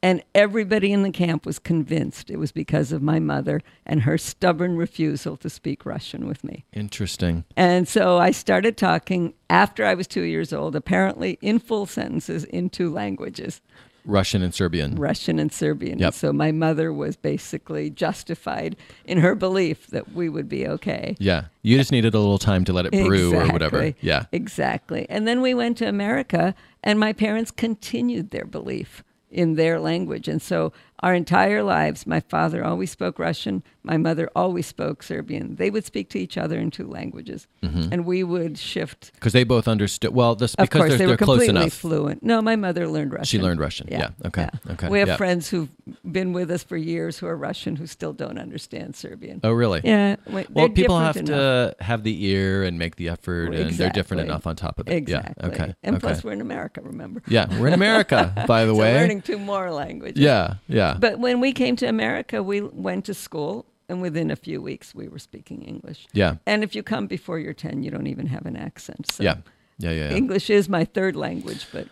And 0.03 0.21
everybody 0.35 0.91
in 0.93 1.01
the 1.01 1.09
camp 1.11 1.43
was 1.43 1.57
convinced 1.57 2.29
it 2.29 2.37
was 2.37 2.51
because 2.51 2.91
of 2.91 3.01
my 3.01 3.19
mother 3.19 3.61
and 3.83 4.03
her 4.03 4.15
stubborn 4.17 4.77
refusal 4.77 5.35
to 5.37 5.49
speak 5.49 5.87
Russian 5.87 6.27
with 6.27 6.43
me. 6.43 6.65
Interesting. 6.71 7.45
And 7.55 7.87
so 7.87 8.19
I 8.19 8.29
started 8.29 8.77
talking 8.77 9.33
after 9.49 9.83
I 9.85 9.95
was 9.95 10.05
two 10.05 10.21
years 10.21 10.53
old, 10.53 10.75
apparently 10.75 11.39
in 11.41 11.57
full 11.57 11.87
sentences 11.87 12.43
in 12.43 12.69
two 12.69 12.91
languages. 12.91 13.59
Russian 14.07 14.41
and 14.41 14.53
Serbian. 14.53 14.95
Russian 14.95 15.37
and 15.37 15.51
Serbian. 15.51 15.99
Yep. 15.99 16.13
So 16.13 16.33
my 16.33 16.51
mother 16.51 16.91
was 16.91 17.15
basically 17.15 17.89
justified 17.89 18.75
in 19.05 19.19
her 19.19 19.35
belief 19.35 19.87
that 19.87 20.13
we 20.13 20.29
would 20.29 20.47
be 20.47 20.67
okay. 20.67 21.15
Yeah. 21.19 21.45
You 21.61 21.77
just 21.77 21.91
needed 21.91 22.13
a 22.13 22.19
little 22.19 22.37
time 22.39 22.63
to 22.65 22.73
let 22.73 22.85
it 22.85 22.91
brew 22.91 23.35
or 23.35 23.47
whatever. 23.49 23.93
Yeah. 24.01 24.25
Exactly. 24.31 25.05
And 25.09 25.27
then 25.27 25.41
we 25.41 25.53
went 25.53 25.77
to 25.79 25.85
America, 25.85 26.55
and 26.83 26.99
my 26.99 27.13
parents 27.13 27.51
continued 27.51 28.31
their 28.31 28.45
belief 28.45 29.03
in 29.29 29.55
their 29.55 29.79
language. 29.79 30.27
And 30.27 30.41
so 30.41 30.71
our 31.03 31.13
entire 31.13 31.61
lives, 31.63 32.07
my 32.07 32.19
father 32.21 32.63
always 32.63 32.89
spoke 32.91 33.19
Russian, 33.19 33.63
my 33.83 33.97
mother 33.97 34.29
always 34.35 34.65
spoke 34.65 35.03
Serbian. 35.03 35.55
They 35.55 35.69
would 35.69 35.85
speak 35.85 36.09
to 36.09 36.19
each 36.19 36.37
other 36.37 36.57
in 36.57 36.71
two 36.71 36.87
languages, 36.87 37.47
mm-hmm. 37.63 37.89
and 37.91 38.05
we 38.05 38.23
would 38.23 38.57
shift. 38.57 39.11
Because 39.13 39.31
they 39.33 39.43
both 39.43 39.67
understood. 39.67 40.13
Well, 40.13 40.35
this 40.35 40.55
Of 40.55 40.63
because 40.69 40.79
course, 40.79 40.89
they're, 40.89 40.97
they 40.97 41.05
they're 41.05 41.13
were 41.13 41.17
close 41.17 41.37
completely 41.39 41.61
enough. 41.61 41.73
fluent. 41.73 42.23
No, 42.23 42.41
my 42.41 42.55
mother 42.55 42.87
learned 42.87 43.13
Russian. 43.13 43.25
She 43.25 43.39
learned 43.39 43.59
Russian. 43.59 43.87
Yeah. 43.91 44.09
Okay. 44.25 44.49
Okay. 44.71 44.89
We 44.89 44.99
have 44.99 45.07
Yeah. 45.09 45.17
friends 45.17 45.49
who've 45.49 45.69
been 46.09 46.33
with 46.33 46.49
us 46.49 46.63
for 46.63 46.75
years 46.77 47.19
who 47.19 47.27
are 47.27 47.37
Russian 47.37 47.75
who 47.75 47.85
still 47.85 48.13
don't 48.13 48.39
understand 48.39 48.95
Serbian. 48.95 49.39
Oh, 49.43 49.51
really? 49.51 49.81
Yeah. 49.83 50.15
we- 50.25 50.47
Well, 50.49 50.69
people 50.69 50.97
have 50.99 51.15
enough. 51.15 51.27
to 51.27 51.75
have 51.79 52.03
the 52.03 52.25
ear 52.25 52.63
and 52.63 52.79
make 52.79 52.95
the 52.95 53.09
effort, 53.09 53.53
and 53.53 53.69
they're 53.71 53.89
different 53.91 54.21
enough 54.21 54.47
on 54.47 54.55
top 54.55 54.79
of 54.79 54.87
it. 54.89 54.93
Exactly. 54.95 55.35
Yeah. 55.39 55.47
Okay. 55.47 55.75
And 55.83 55.95
okay. 55.97 56.01
plus, 56.07 56.23
we're 56.23 56.31
in 56.33 56.41
America, 56.41 56.81
remember? 56.81 57.21
yeah, 57.27 57.47
we're 57.59 57.67
in 57.67 57.73
America, 57.73 58.33
by 58.47 58.65
the 58.65 58.73
so 58.73 58.79
way. 58.81 58.93
learning 58.95 59.21
two 59.21 59.37
more 59.37 59.71
languages. 59.71 60.19
Yeah. 60.19 60.55
Yeah. 60.67 60.86
But 60.99 61.19
when 61.19 61.39
we 61.39 61.51
came 61.51 61.75
to 61.77 61.87
America, 61.87 62.41
we 62.43 62.61
went 62.61 63.05
to 63.05 63.13
school, 63.13 63.65
and 63.89 64.01
within 64.01 64.31
a 64.31 64.35
few 64.35 64.61
weeks, 64.61 64.93
we 64.93 65.07
were 65.07 65.19
speaking 65.19 65.61
English. 65.63 66.07
yeah. 66.13 66.35
And 66.45 66.63
if 66.63 66.75
you 66.75 66.83
come 66.83 67.07
before 67.07 67.39
you're 67.39 67.53
10, 67.53 67.83
you 67.83 67.91
don't 67.91 68.07
even 68.07 68.27
have 68.27 68.45
an 68.45 68.55
accent. 68.55 69.11
So 69.11 69.23
Yeah. 69.23 69.37
Yeah. 69.77 69.91
Yeah. 69.91 70.09
yeah. 70.09 70.15
English 70.15 70.49
is 70.49 70.67
my 70.69 70.85
third 70.85 71.15
language, 71.15 71.67
but 71.71 71.87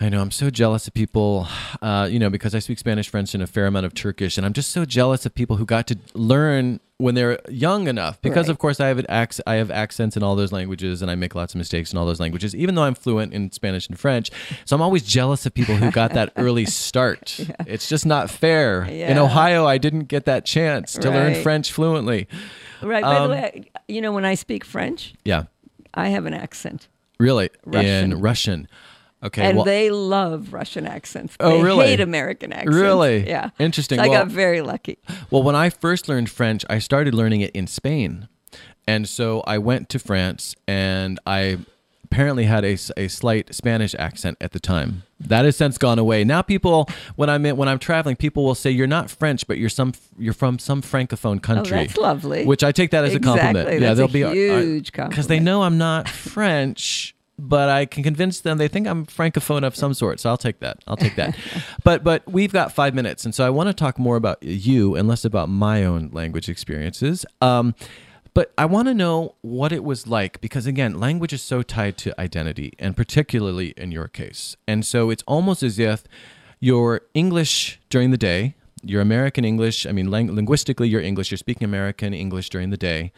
I 0.00 0.08
know. 0.08 0.22
I'm 0.22 0.30
so 0.30 0.48
jealous 0.48 0.86
of 0.86 0.94
people, 0.94 1.46
uh, 1.82 2.08
you 2.10 2.18
know, 2.18 2.30
because 2.30 2.54
I 2.54 2.58
speak 2.60 2.78
Spanish, 2.78 3.08
French, 3.10 3.34
and 3.34 3.42
a 3.42 3.46
fair 3.46 3.66
amount 3.66 3.84
of 3.86 3.92
Turkish, 3.94 4.38
and 4.38 4.46
I'm 4.46 4.54
just 4.54 4.70
so 4.70 4.84
jealous 4.86 5.26
of 5.26 5.34
people 5.34 5.56
who 5.56 5.66
got 5.66 5.86
to 5.88 5.98
learn 6.14 6.80
when 7.00 7.14
they're 7.14 7.38
young 7.48 7.88
enough. 7.88 8.20
Because 8.22 8.46
Right. 8.46 8.50
of 8.52 8.58
course 8.58 8.78
I 8.80 8.88
have 8.88 8.98
an 8.98 9.06
acc- 9.08 9.40
I 9.46 9.54
have 9.54 9.70
accents 9.70 10.16
in 10.16 10.22
all 10.22 10.36
those 10.36 10.52
languages, 10.52 11.02
and 11.02 11.10
I 11.10 11.14
make 11.14 11.34
lots 11.34 11.54
of 11.54 11.58
mistakes 11.58 11.92
in 11.92 11.98
all 11.98 12.06
those 12.06 12.20
languages, 12.20 12.54
even 12.54 12.74
though 12.74 12.82
I'm 12.84 12.94
fluent 12.94 13.32
in 13.32 13.50
Spanish 13.52 13.88
and 13.88 13.98
French. 13.98 14.30
So 14.64 14.76
I'm 14.76 14.82
always 14.82 15.02
jealous 15.02 15.46
of 15.46 15.54
people 15.54 15.76
who 15.76 15.90
got 15.90 16.12
that 16.14 16.32
early 16.36 16.66
start. 16.66 17.38
It's 17.66 17.88
just 17.88 18.06
not 18.06 18.30
fair. 18.30 18.82
In 18.84 19.18
Ohio, 19.18 19.66
I 19.66 19.78
didn't 19.78 20.04
get 20.04 20.24
that 20.26 20.44
chance 20.44 20.92
to 20.94 21.10
learn 21.10 21.42
French 21.42 21.72
fluently. 21.72 22.28
right. 22.82 23.02
By 23.02 23.16
Um, 23.16 23.22
the 23.24 23.34
way, 23.34 23.70
you 23.88 24.00
know, 24.00 24.12
when 24.12 24.24
I 24.24 24.34
speak 24.34 24.64
French, 24.64 25.14
Yeah, 25.24 25.44
I 25.94 26.08
have 26.08 26.26
an 26.26 26.34
accent. 26.34 26.88
really 27.18 27.50
Russian. 27.64 28.12
in 28.12 28.20
Russian. 28.20 28.68
Okay, 29.22 29.42
and 29.42 29.56
well, 29.58 29.64
they 29.64 29.90
love 29.90 30.52
Russian 30.52 30.86
accents. 30.86 31.36
Oh, 31.40 31.58
they 31.58 31.62
really? 31.62 31.86
hate 31.88 32.00
American 32.00 32.52
accents. 32.52 32.74
Really? 32.74 33.28
Yeah. 33.28 33.50
Interesting. 33.58 33.98
So 33.98 34.04
I 34.04 34.08
Well- 34.08 34.24
got 34.24 34.28
very 34.28 34.62
lucky. 34.62 34.98
Well, 35.30 35.42
when 35.42 35.54
I 35.54 35.68
first 35.68 36.08
learned 36.08 36.30
French, 36.30 36.64
I 36.70 36.78
started 36.78 37.14
learning 37.14 37.42
it 37.42 37.50
in 37.50 37.66
Spain. 37.66 38.28
And 38.86 39.08
so 39.08 39.42
I 39.46 39.58
went 39.58 39.88
to 39.90 39.98
France 39.98 40.56
and 40.66 41.20
I 41.26 41.58
apparently 42.10 42.44
had 42.44 42.64
a, 42.64 42.76
a 42.96 43.06
slight 43.06 43.54
Spanish 43.54 43.94
accent 43.94 44.36
at 44.40 44.50
the 44.50 44.58
time. 44.58 45.04
That 45.20 45.44
has 45.44 45.56
since 45.56 45.78
gone 45.78 45.98
away. 45.98 46.24
Now 46.24 46.42
people 46.42 46.88
when 47.14 47.30
I'm 47.30 47.46
in, 47.46 47.56
when 47.56 47.68
I'm 47.68 47.78
traveling, 47.78 48.16
people 48.16 48.44
will 48.44 48.56
say 48.56 48.70
you're 48.70 48.88
not 48.88 49.10
French, 49.10 49.46
but 49.46 49.58
you're 49.58 49.68
some 49.68 49.92
you're 50.18 50.32
from 50.32 50.58
some 50.58 50.82
francophone 50.82 51.36
oh, 51.36 51.40
country. 51.40 51.78
Oh, 51.78 51.80
that's 51.82 51.96
lovely. 51.96 52.44
Which 52.46 52.64
I 52.64 52.72
take 52.72 52.90
that 52.90 53.04
as 53.04 53.14
a 53.14 53.20
compliment. 53.20 53.68
Exactly. 53.68 53.74
Yeah, 53.74 53.94
That's 53.94 54.12
they'll 54.12 54.26
a 54.26 54.32
be 54.32 54.38
huge 54.40 54.92
because 54.92 55.28
they 55.28 55.38
know 55.38 55.62
I'm 55.62 55.78
not 55.78 56.08
French, 56.08 57.14
but 57.48 57.68
I 57.68 57.86
can 57.86 58.02
convince 58.02 58.40
them 58.40 58.58
they 58.58 58.68
think 58.68 58.86
I'm 58.86 59.06
francophone 59.06 59.64
of 59.64 59.74
some 59.74 59.94
sort. 59.94 60.20
So 60.20 60.30
I'll 60.30 60.36
take 60.36 60.60
that. 60.60 60.78
I'll 60.86 60.96
take 60.96 61.16
that. 61.16 61.36
but 61.84 62.04
but 62.04 62.22
we've 62.30 62.52
got 62.52 62.72
five 62.72 62.94
minutes, 62.94 63.24
and 63.24 63.34
so 63.34 63.46
I 63.46 63.50
want 63.50 63.68
to 63.68 63.74
talk 63.74 63.98
more 63.98 64.16
about 64.16 64.42
you 64.42 64.94
and 64.94 65.08
less 65.08 65.24
about 65.24 65.48
my 65.48 65.84
own 65.84 66.10
language 66.12 66.48
experiences. 66.48 67.24
Um, 67.40 67.74
but 68.32 68.52
I 68.56 68.64
want 68.66 68.86
to 68.86 68.94
know 68.94 69.34
what 69.40 69.72
it 69.72 69.82
was 69.82 70.06
like 70.06 70.40
because 70.40 70.66
again, 70.66 71.00
language 71.00 71.32
is 71.32 71.42
so 71.42 71.62
tied 71.62 71.96
to 71.98 72.20
identity, 72.20 72.72
and 72.78 72.96
particularly 72.96 73.74
in 73.76 73.90
your 73.90 74.06
case. 74.08 74.56
And 74.68 74.86
so 74.86 75.10
it's 75.10 75.24
almost 75.26 75.62
as 75.62 75.78
if 75.78 76.04
your 76.60 77.00
English 77.14 77.80
during 77.88 78.10
the 78.12 78.18
day, 78.18 78.54
your 78.84 79.00
American 79.00 79.44
English, 79.44 79.84
I 79.86 79.92
mean, 79.92 80.10
ling- 80.10 80.34
linguistically, 80.34 80.88
you're 80.88 81.00
English, 81.00 81.30
you're 81.30 81.38
speaking 81.38 81.64
American 81.64 82.14
English 82.14 82.50
during 82.50 82.70
the 82.70 82.76
day. 82.76 83.12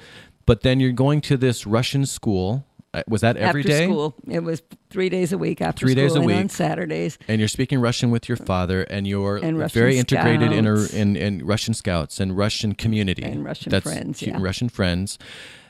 but 0.44 0.62
then 0.62 0.80
you're 0.80 0.92
going 0.92 1.20
to 1.22 1.36
this 1.36 1.66
Russian 1.66 2.04
school. 2.06 2.64
Uh, 2.94 3.02
Was 3.08 3.22
that 3.22 3.36
every 3.38 3.62
after 3.62 3.72
day? 3.72 3.84
school. 3.86 4.14
It 4.28 4.40
was 4.40 4.62
three 4.90 5.08
days 5.08 5.32
a 5.32 5.38
week 5.38 5.62
after 5.62 5.80
Three 5.86 5.92
school 5.92 6.04
days 6.04 6.12
a 6.14 6.20
and 6.20 6.24
on. 6.26 6.48
Saturdays. 6.50 7.18
And 7.26 7.38
you're 7.40 7.48
speaking 7.48 7.80
Russian 7.80 8.10
with 8.10 8.28
your 8.28 8.36
father, 8.36 8.82
and 8.82 9.06
you're 9.06 9.38
And 9.38 9.58
Russian 9.58 9.80
very 9.80 9.98
integrated 9.98 10.52
in, 10.52 10.66
a, 10.66 10.76
Scouts. 10.76 10.92
in 10.94 11.16
in 11.16 11.46
Russian 11.46 11.72
Scouts 11.74 12.20
and 12.20 12.36
Russian 12.36 12.74
community 12.74 13.22
And 13.22 13.44
Russian 13.44 13.70
That's 13.70 13.84
friends, 13.90 14.18
cute, 14.18 14.32
yeah. 14.36 14.42
Russian 14.42 14.68
friends. 14.68 15.18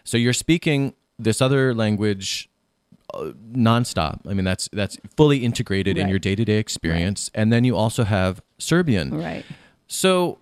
So 0.05 0.17
you're 0.17 0.33
speaking 0.33 0.95
this 1.19 1.41
other 1.41 1.73
language 1.75 2.49
uh, 3.15 3.31
nonstop. 3.53 4.21
I 4.29 4.35
mean, 4.35 4.45
that's 4.45 4.69
that's 4.73 4.97
fully 5.17 5.45
integrated 5.45 5.97
in 5.99 6.05
Right. 6.05 6.11
your 6.11 6.19
day 6.19 6.35
to 6.35 6.45
day 6.45 6.59
experience, 6.59 7.31
and 7.35 7.53
then 7.53 7.63
you 7.63 7.77
also 7.77 8.03
have 8.05 8.43
Serbian. 8.59 9.15
Right. 9.17 9.45
So. 9.87 10.39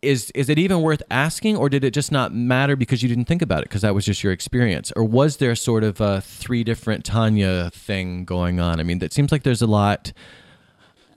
Is 0.00 0.30
is 0.30 0.48
it 0.48 0.58
even 0.60 0.80
worth 0.82 1.02
asking, 1.10 1.56
or 1.56 1.68
did 1.68 1.82
it 1.82 1.92
just 1.92 2.12
not 2.12 2.32
matter 2.32 2.76
because 2.76 3.02
you 3.02 3.08
didn't 3.08 3.24
think 3.24 3.42
about 3.42 3.60
it 3.62 3.68
because 3.68 3.82
that 3.82 3.94
was 3.96 4.04
just 4.04 4.22
your 4.22 4.32
experience, 4.32 4.92
or 4.94 5.02
was 5.02 5.38
there 5.38 5.56
sort 5.56 5.82
of 5.82 6.00
a 6.00 6.20
three 6.20 6.62
different 6.62 7.04
Tanya 7.04 7.70
thing 7.74 8.24
going 8.24 8.60
on? 8.60 8.78
I 8.78 8.84
mean, 8.84 9.00
that 9.00 9.12
seems 9.12 9.32
like 9.32 9.42
there's 9.42 9.60
a 9.62 9.66
lot. 9.66 10.12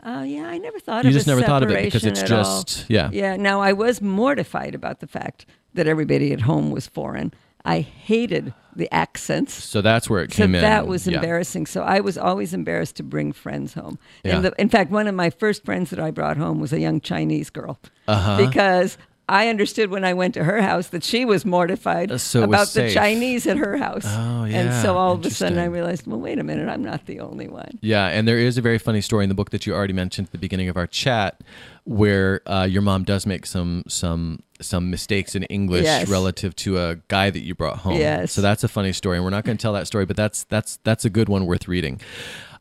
Oh 0.04 0.24
yeah, 0.24 0.48
I 0.48 0.58
never 0.58 0.80
thought 0.80 1.02
of 1.02 1.06
it. 1.06 1.10
You 1.10 1.14
just 1.14 1.28
never 1.28 1.44
thought 1.44 1.62
of 1.62 1.70
it 1.70 1.84
because 1.84 2.06
it's 2.06 2.24
at 2.24 2.32
all. 2.32 2.64
just- 2.64 2.90
yeah. 2.90 3.12
Yeah. 3.14 3.36
Now 3.36 3.62
I 3.62 3.72
was 3.74 4.02
mortified 4.02 4.74
about 4.74 5.00
the 5.00 5.06
fact 5.06 5.46
that 5.76 5.86
everybody 5.86 6.34
at 6.34 6.42
home 6.42 6.72
was 6.72 6.88
foreign. 6.88 7.34
I 7.66 7.82
hated 7.82 8.54
the 8.76 8.92
accents. 8.94 9.54
So 9.54 9.82
that's 9.82 10.10
where 10.10 10.24
it 10.24 10.32
So 10.34 10.44
came 10.44 10.56
in. 10.56 10.62
that 10.62 10.88
was 10.88 11.06
Yeah. 11.06 11.16
embarrassing. 11.16 11.66
So 11.66 11.82
I 11.84 12.00
was 12.00 12.18
always 12.18 12.54
embarrassed 12.54 12.96
to 12.98 13.04
bring 13.04 13.34
friends 13.34 13.74
home. 13.74 14.00
Yeah. 14.24 14.36
And 14.38 14.46
the, 14.46 14.54
in 14.58 14.70
fact, 14.70 14.92
one 14.92 15.08
of 15.08 15.16
my 15.16 15.30
first 15.30 15.66
friends 15.66 15.90
that 15.90 16.00
I 16.00 16.10
brought 16.12 16.38
home 16.38 16.60
was 16.62 16.72
a 16.72 16.80
young 16.80 17.02
Chinese 17.02 17.50
girl 17.50 17.80
Uh-huh. 18.08 18.38
because 18.38 18.98
I 19.32 19.48
understood 19.48 19.90
when 19.90 20.04
I 20.04 20.14
went 20.14 20.34
to 20.34 20.44
her 20.44 20.62
house 20.62 20.90
that 20.90 21.04
she 21.04 21.24
was 21.26 21.46
mortified 21.46 22.12
Uh, 22.12 22.18
so 22.18 22.44
it 22.44 22.50
was 22.50 22.76
about 22.76 22.84
the. 22.88 22.94
Chinese 22.94 23.48
at 23.48 23.58
her 23.58 23.78
house. 23.78 24.04
Oh, 24.06 24.44
And 24.44 24.74
so 24.84 24.98
all 24.98 25.14
of 25.14 25.26
a 25.26 25.30
sudden 25.30 25.58
I 25.58 25.66
realized, 25.66 26.06
well, 26.06 26.20
wait 26.20 26.38
a 26.38 26.44
minute, 26.44 26.68
I'm 26.68 26.84
not 26.84 27.06
the 27.06 27.20
only 27.22 27.48
one. 27.48 27.80
Yeah, 27.82 28.08
and 28.08 28.28
there 28.28 28.38
is 28.38 28.58
a 28.58 28.62
very 28.62 28.78
funny 28.78 29.02
story 29.02 29.24
in 29.24 29.30
the 29.30 29.36
book 29.36 29.50
that 29.52 29.66
you 29.66 29.74
already 29.74 29.94
mentioned 29.94 30.28
at 30.28 30.32
the 30.32 30.38
beginning 30.38 30.70
of 30.70 30.76
our 30.78 30.88
chat, 30.88 31.40
where 31.86 32.42
uh, 32.46 32.68
your 32.70 32.82
mom 32.82 33.04
does 33.04 33.26
make 33.26 33.46
some 33.46 33.84
some 33.88 34.40
some 34.60 34.90
mistakes 34.92 35.34
in 35.34 35.44
English 35.44 35.86
Yes. 35.86 36.08
relative 36.10 36.56
to 36.58 36.78
a 36.78 36.98
guy 37.08 37.30
that 37.32 37.42
you 37.44 37.56
brought 37.56 37.78
home. 37.80 37.98
Yes. 37.98 38.32
So 38.34 38.42
that's 38.42 38.64
a 38.64 38.68
funny 38.68 38.94
story, 38.94 39.18
and 39.18 39.24
we're 39.24 39.32
not 39.32 39.44
going 39.46 39.58
to 39.58 39.62
tell 39.62 39.74
that 39.74 39.88
story, 39.88 40.06
but 40.06 40.16
that's 40.18 40.44
that's 40.46 40.78
that's 40.84 41.06
a 41.06 41.10
good 41.10 41.30
one 41.30 41.46
worth 41.46 41.68
reading. 41.68 42.00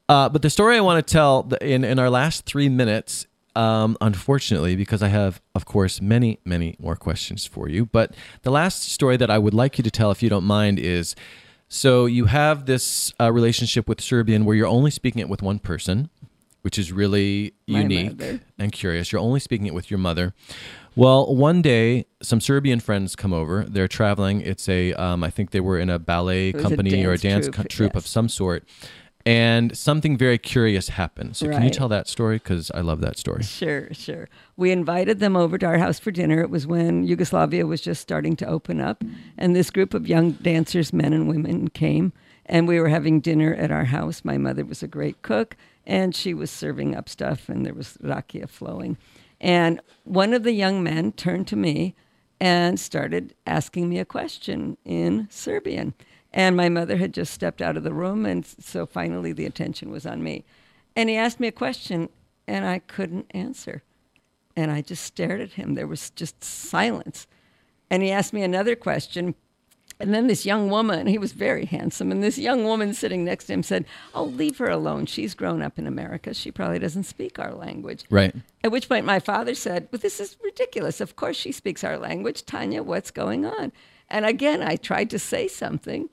Uh, 0.08 0.28
but 0.28 0.42
the 0.42 0.50
story 0.50 0.76
I 0.76 0.80
want 0.80 1.04
to 1.06 1.12
tell 1.12 1.48
in 1.60 1.84
in 1.84 1.98
our 1.98 2.10
last 2.10 2.44
three 2.46 2.68
minutes. 2.68 3.26
Um, 3.60 3.96
unfortunately, 4.00 4.74
because 4.74 5.02
I 5.02 5.08
have, 5.08 5.40
of 5.54 5.64
course, 5.66 6.00
many, 6.00 6.38
many 6.44 6.76
more 6.78 6.96
questions 6.96 7.44
for 7.44 7.68
you. 7.68 7.84
But 7.84 8.14
the 8.42 8.50
last 8.50 8.84
story 8.90 9.16
that 9.18 9.30
I 9.30 9.38
would 9.38 9.52
like 9.54 9.76
you 9.76 9.84
to 9.84 9.90
tell, 9.90 10.10
if 10.10 10.22
you 10.22 10.30
don't 10.30 10.44
mind, 10.44 10.78
is 10.78 11.14
so 11.68 12.06
you 12.06 12.24
have 12.24 12.64
this 12.64 13.12
uh, 13.20 13.30
relationship 13.30 13.86
with 13.86 14.00
Serbian 14.00 14.44
where 14.46 14.56
you're 14.56 14.66
only 14.78 14.90
speaking 14.90 15.20
it 15.20 15.28
with 15.28 15.42
one 15.42 15.58
person, 15.58 16.08
which 16.62 16.78
is 16.78 16.90
really 16.90 17.52
My 17.68 17.80
unique 17.80 18.18
mother. 18.18 18.40
and 18.58 18.72
curious. 18.72 19.12
You're 19.12 19.20
only 19.20 19.40
speaking 19.40 19.66
it 19.66 19.74
with 19.74 19.90
your 19.90 19.98
mother. 19.98 20.32
Well, 20.96 21.34
one 21.34 21.62
day, 21.62 22.06
some 22.22 22.40
Serbian 22.40 22.80
friends 22.80 23.14
come 23.14 23.32
over. 23.32 23.64
They're 23.68 23.88
traveling. 23.88 24.40
It's 24.40 24.68
a, 24.68 24.94
um, 24.94 25.22
I 25.22 25.30
think 25.30 25.50
they 25.50 25.60
were 25.60 25.78
in 25.78 25.90
a 25.90 25.98
ballet 25.98 26.52
was 26.52 26.64
a 26.64 26.68
company 26.68 27.04
or 27.04 27.12
a 27.12 27.18
dance 27.18 27.46
troupe, 27.46 27.56
co- 27.56 27.62
troupe 27.64 27.96
of 27.96 28.06
some 28.06 28.28
sort. 28.28 28.64
And 29.26 29.76
something 29.76 30.16
very 30.16 30.38
curious 30.38 30.88
happened. 30.88 31.36
So, 31.36 31.48
can 31.48 31.62
you 31.62 31.70
tell 31.70 31.88
that 31.88 32.08
story? 32.08 32.36
Because 32.36 32.70
I 32.74 32.80
love 32.80 33.00
that 33.02 33.18
story. 33.18 33.42
Sure, 33.42 33.92
sure. 33.92 34.28
We 34.56 34.70
invited 34.70 35.20
them 35.20 35.36
over 35.36 35.58
to 35.58 35.66
our 35.66 35.78
house 35.78 35.98
for 35.98 36.10
dinner. 36.10 36.40
It 36.40 36.50
was 36.50 36.66
when 36.66 37.04
Yugoslavia 37.04 37.66
was 37.66 37.80
just 37.80 38.00
starting 38.00 38.34
to 38.36 38.46
open 38.46 38.80
up, 38.80 39.04
and 39.36 39.54
this 39.54 39.70
group 39.70 39.92
of 39.92 40.08
young 40.08 40.32
dancers, 40.32 40.92
men 40.92 41.12
and 41.12 41.28
women, 41.28 41.68
came, 41.68 42.12
and 42.46 42.66
we 42.66 42.80
were 42.80 42.88
having 42.88 43.20
dinner 43.20 43.54
at 43.54 43.70
our 43.70 43.84
house. 43.84 44.24
My 44.24 44.38
mother 44.38 44.64
was 44.64 44.82
a 44.82 44.88
great 44.88 45.20
cook, 45.22 45.56
and 45.86 46.16
she 46.16 46.32
was 46.32 46.50
serving 46.50 46.96
up 46.96 47.08
stuff, 47.08 47.48
and 47.48 47.66
there 47.66 47.74
was 47.74 47.98
rakia 48.02 48.48
flowing. 48.48 48.96
And 49.40 49.80
one 50.04 50.32
of 50.32 50.44
the 50.44 50.52
young 50.52 50.82
men 50.82 51.12
turned 51.12 51.46
to 51.48 51.56
me 51.56 51.94
and 52.40 52.80
started 52.80 53.34
asking 53.46 53.88
me 53.88 53.98
a 53.98 54.04
question 54.04 54.78
in 54.84 55.28
Serbian. 55.30 55.94
And 56.32 56.56
my 56.56 56.68
mother 56.68 56.96
had 56.96 57.12
just 57.12 57.34
stepped 57.34 57.60
out 57.60 57.76
of 57.76 57.82
the 57.82 57.92
room, 57.92 58.24
and 58.24 58.46
so 58.46 58.86
finally 58.86 59.32
the 59.32 59.46
attention 59.46 59.90
was 59.90 60.06
on 60.06 60.22
me. 60.22 60.44
And 60.94 61.08
he 61.08 61.16
asked 61.16 61.40
me 61.40 61.48
a 61.48 61.52
question, 61.52 62.08
and 62.46 62.64
I 62.64 62.78
couldn't 62.78 63.26
answer. 63.30 63.82
And 64.56 64.70
I 64.70 64.80
just 64.80 65.04
stared 65.04 65.40
at 65.40 65.52
him. 65.52 65.74
There 65.74 65.86
was 65.86 66.10
just 66.10 66.42
silence. 66.44 67.26
And 67.90 68.02
he 68.02 68.10
asked 68.10 68.32
me 68.32 68.42
another 68.42 68.76
question. 68.76 69.34
And 69.98 70.14
then 70.14 70.28
this 70.28 70.46
young 70.46 70.70
woman, 70.70 71.06
he 71.06 71.18
was 71.18 71.32
very 71.32 71.66
handsome, 71.66 72.10
and 72.10 72.22
this 72.22 72.38
young 72.38 72.64
woman 72.64 72.94
sitting 72.94 73.22
next 73.24 73.46
to 73.46 73.52
him 73.52 73.62
said, 73.62 73.84
Oh, 74.14 74.24
leave 74.24 74.56
her 74.58 74.70
alone. 74.70 75.06
She's 75.06 75.34
grown 75.34 75.60
up 75.60 75.78
in 75.78 75.86
America. 75.86 76.32
She 76.32 76.50
probably 76.50 76.78
doesn't 76.78 77.02
speak 77.04 77.38
our 77.38 77.52
language. 77.52 78.04
Right. 78.08 78.34
At 78.64 78.72
which 78.72 78.88
point 78.88 79.04
my 79.04 79.18
father 79.18 79.54
said, 79.54 79.88
Well, 79.92 79.98
this 79.98 80.20
is 80.20 80.36
ridiculous. 80.42 81.00
Of 81.02 81.16
course 81.16 81.36
she 81.36 81.52
speaks 81.52 81.84
our 81.84 81.98
language. 81.98 82.46
Tanya, 82.46 82.82
what's 82.82 83.10
going 83.10 83.44
on? 83.44 83.72
And 84.08 84.24
again, 84.24 84.62
I 84.62 84.76
tried 84.76 85.10
to 85.10 85.18
say 85.18 85.48
something 85.48 86.08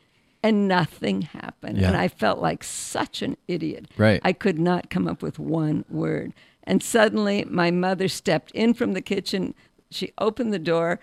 and 0.47 0.67
nothing 0.67 1.23
happened. 1.23 1.77
Yeah. 1.77 1.87
And 1.89 1.97
I 1.97 2.07
felt 2.07 2.39
like 2.39 2.63
such 2.63 3.21
an 3.21 3.35
idiot. 3.49 3.87
Right. 3.97 4.21
I 4.23 4.31
could 4.31 4.57
not 4.57 4.89
come 4.89 5.05
up 5.07 5.21
with 5.21 5.37
one 5.39 5.83
word. 5.89 6.33
And 6.63 6.81
suddenly 6.81 7.43
my 7.49 7.69
mother 7.69 8.07
stepped 8.07 8.51
in 8.51 8.73
from 8.73 8.93
the 8.93 9.01
kitchen. 9.01 9.53
She 9.91 10.13
opened 10.17 10.53
the 10.53 10.59
door. 10.59 11.01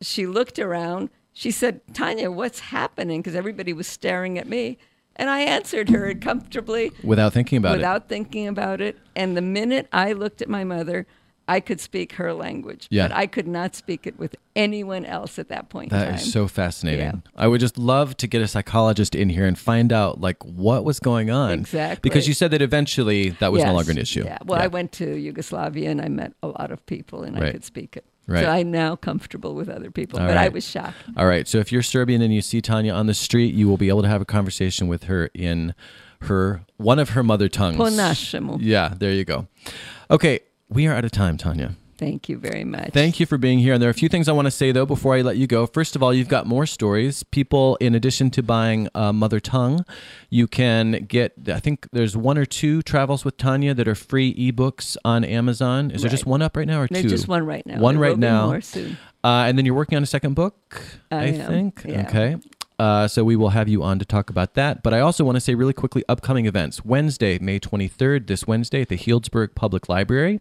She 0.00 0.26
looked 0.26 0.58
around. 0.58 1.10
She 1.32 1.52
said, 1.52 1.80
Tanya, 1.94 2.30
what's 2.30 2.58
happening? 2.58 3.20
Because 3.20 3.36
everybody 3.36 3.72
was 3.72 3.86
staring 3.86 4.36
at 4.36 4.48
me. 4.48 4.78
And 5.14 5.30
I 5.30 5.40
answered 5.40 5.90
her 5.90 6.12
comfortably 6.14 6.90
Without 7.04 7.32
thinking 7.32 7.58
about 7.58 7.74
it. 7.74 7.78
without 7.78 8.08
thinking 8.08 8.48
about 8.48 8.80
it. 8.80 8.98
And 9.14 9.36
the 9.36 9.42
minute 9.42 9.86
I 9.92 10.12
looked 10.12 10.42
at 10.42 10.48
my 10.48 10.64
mother, 10.64 11.06
I 11.48 11.60
could 11.60 11.80
speak 11.80 12.12
her 12.12 12.32
language. 12.32 12.86
Yeah. 12.90 13.08
But 13.08 13.16
I 13.16 13.26
could 13.26 13.48
not 13.48 13.74
speak 13.74 14.06
it 14.06 14.18
with 14.18 14.36
anyone 14.54 15.04
else 15.04 15.38
at 15.38 15.48
that 15.48 15.68
point 15.68 15.92
in 15.92 15.98
That 15.98 16.04
time. 16.06 16.14
is 16.14 16.32
so 16.32 16.46
fascinating. 16.46 17.00
Yeah. 17.06 17.12
I 17.36 17.48
would 17.48 17.60
just 17.60 17.76
love 17.78 18.16
to 18.18 18.26
get 18.26 18.42
a 18.42 18.48
psychologist 18.48 19.14
in 19.14 19.28
here 19.28 19.44
and 19.46 19.58
find 19.58 19.92
out 19.92 20.20
like 20.20 20.42
what 20.44 20.84
was 20.84 21.00
going 21.00 21.30
on. 21.30 21.50
Exactly. 21.52 22.08
Because 22.08 22.28
you 22.28 22.34
said 22.34 22.50
that 22.52 22.62
eventually 22.62 23.30
that 23.40 23.50
was 23.52 23.62
no 23.64 23.72
longer 23.74 23.90
an 23.90 23.98
issue. 23.98 24.24
Yeah. 24.24 24.38
Well, 24.44 24.60
I 24.60 24.68
went 24.68 24.92
to 24.92 25.16
Yugoslavia 25.16 25.90
and 25.90 26.00
I 26.00 26.08
met 26.08 26.32
a 26.42 26.48
lot 26.48 26.70
of 26.70 26.84
people 26.86 27.22
and 27.24 27.34
Right. 27.38 27.48
I 27.48 27.52
could 27.52 27.64
speak 27.64 27.96
it. 27.96 28.04
Right. 28.28 28.44
So 28.44 28.50
I'm 28.50 28.70
now 28.70 28.94
comfortable 28.94 29.54
with 29.56 29.68
other 29.68 29.90
people. 29.90 30.20
All 30.20 30.26
but 30.28 30.36
I 30.36 30.48
was 30.48 30.64
shocked. 30.64 30.94
All 31.16 31.26
right. 31.26 31.48
So 31.48 31.58
if 31.58 31.72
you're 31.72 31.82
Serbian 31.82 32.22
and 32.22 32.32
you 32.32 32.40
see 32.40 32.60
Tanya 32.60 32.92
on 32.92 33.06
the 33.08 33.14
street, 33.14 33.52
you 33.52 33.66
will 33.68 33.76
be 33.76 33.88
able 33.88 34.02
to 34.02 34.08
have 34.08 34.20
a 34.22 34.24
conversation 34.24 34.86
with 34.86 35.04
her 35.04 35.28
in 35.34 35.74
her 36.22 36.62
one 36.76 37.00
of 37.00 37.10
her 37.10 37.24
mother 37.24 37.48
tongues. 37.48 37.78
Po 37.78 37.84
našemu. 37.86 38.58
Yeah, 38.60 38.94
there 38.96 39.10
you 39.10 39.24
go. 39.24 39.48
Okay, 40.08 40.38
we 40.72 40.86
are 40.86 40.94
out 40.94 41.04
of 41.04 41.10
time, 41.12 41.36
Tanya. 41.36 41.74
Thank 41.98 42.28
you 42.28 42.36
very 42.36 42.64
much. 42.64 42.90
Thank 42.92 43.20
you 43.20 43.26
for 43.26 43.38
being 43.38 43.60
here. 43.60 43.74
And 43.74 43.80
there 43.80 43.88
are 43.88 43.92
a 43.92 43.94
few 43.94 44.08
things 44.08 44.28
I 44.28 44.32
want 44.32 44.46
to 44.46 44.50
say 44.50 44.72
though 44.72 44.86
before 44.86 45.14
I 45.14 45.20
let 45.20 45.36
you 45.36 45.46
go. 45.46 45.66
First 45.66 45.94
of 45.94 46.02
all, 46.02 46.12
you've 46.12 46.28
got 46.28 46.46
more 46.48 46.66
stories. 46.66 47.22
People, 47.22 47.76
in 47.76 47.94
addition 47.94 48.28
to 48.32 48.42
buying 48.42 48.88
uh, 48.92 49.12
Mother 49.12 49.38
Tongue, 49.38 49.84
you 50.28 50.48
can 50.48 51.04
get. 51.06 51.34
I 51.46 51.60
think 51.60 51.86
there's 51.92 52.16
one 52.16 52.38
or 52.38 52.44
two 52.44 52.82
travels 52.82 53.24
with 53.24 53.36
Tanya 53.36 53.72
that 53.74 53.86
are 53.86 53.94
free 53.94 54.34
ebooks 54.34 54.96
on 55.04 55.22
Amazon. 55.22 55.92
Is 55.92 56.02
there 56.02 56.10
just 56.10 56.26
one 56.26 56.42
up 56.42 56.56
right 56.56 56.66
now 56.66 56.80
or 56.80 56.88
There's 56.88 57.04
two? 57.04 57.08
just 57.08 57.28
one 57.28 57.46
right 57.46 57.64
now. 57.64 57.78
One 57.78 57.94
There 57.94 58.02
right 58.02 58.18
now. 58.18 58.46
More 58.46 58.60
soon. 58.62 58.96
Uh, 59.22 59.44
and 59.46 59.56
then 59.56 59.64
you're 59.64 59.76
working 59.76 59.94
on 59.94 60.02
a 60.02 60.06
second 60.06 60.34
book, 60.34 60.82
I, 61.12 61.26
I 61.26 61.32
think. 61.32 61.82
yeah. 61.86 62.08
Okay. 62.08 62.36
Uh, 62.78 63.06
so 63.06 63.24
we 63.24 63.36
will 63.36 63.50
have 63.50 63.68
you 63.68 63.82
on 63.82 63.98
to 63.98 64.04
talk 64.04 64.30
about 64.30 64.54
that. 64.54 64.82
But 64.82 64.94
I 64.94 65.00
also 65.00 65.24
want 65.24 65.36
to 65.36 65.40
say 65.40 65.54
really 65.54 65.72
quickly 65.72 66.04
upcoming 66.08 66.46
events. 66.46 66.84
Wednesday, 66.84 67.38
May 67.38 67.60
23rd, 67.60 68.26
this 68.26 68.46
Wednesday 68.46 68.82
at 68.82 68.88
the 68.88 68.96
Healdsburg 68.96 69.54
Public 69.54 69.88
Library. 69.88 70.40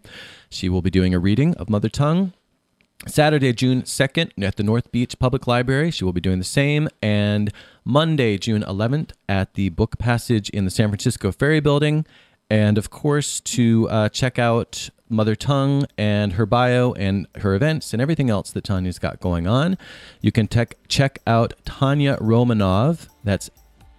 She 0.50 0.70
will 0.70 0.82
be 0.82 0.90
doing 0.90 1.14
a 1.14 1.20
reading 1.20 1.56
of 1.56 1.70
Mother 1.70 1.90
Tongue. 1.90 2.34
Saturday, 3.08 3.52
June 3.52 3.82
2nd, 3.82 4.32
at 4.44 4.58
the 4.58 4.64
North 4.64 4.92
Beach 4.92 5.18
Public 5.18 5.48
Library. 5.48 5.90
She 5.90 6.04
will 6.04 6.14
be 6.14 6.22
doing 6.22 6.38
the 6.38 6.46
same. 6.46 6.88
And 7.02 7.52
Monday, 7.84 8.38
June 8.38 8.62
11th, 8.62 9.12
at 9.28 9.56
the 9.56 9.70
Book 9.70 9.98
Passage 9.98 10.50
in 10.50 10.66
the 10.66 10.72
San 10.72 10.90
Francisco 10.90 11.32
Ferry 11.32 11.60
Building. 11.60 12.06
And 12.52 12.78
of 12.78 12.90
course, 12.90 13.40
to 13.40 13.88
uh, 13.90 14.10
check 14.10 14.38
out 14.38 14.90
Mother 15.08 15.38
Tongue 15.38 15.86
and 15.98 16.34
her 16.34 16.46
bio 16.46 16.92
and 16.96 17.26
her 17.38 17.56
events 17.56 17.94
and 17.94 18.02
everything 18.02 18.30
else 18.30 18.52
that 18.52 18.66
Tanya's 18.66 19.00
got 19.00 19.22
going 19.22 19.48
on, 19.48 19.78
you 20.20 20.34
can 20.34 20.48
tech 20.48 20.76
check 20.90 21.20
out 21.26 21.54
Tanya 21.64 22.18
Romanov. 22.18 23.08
That's 23.24 23.50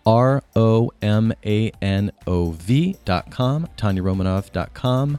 R 0.04 0.42
O 0.54 0.90
M 1.00 1.32
A 1.46 1.72
N 1.80 2.12
O 2.26 2.50
V 2.50 2.96
dot 3.06 3.30
com, 3.30 3.68
TanyaRomanov 3.78 4.52
dot 4.52 4.74
com. 4.74 5.18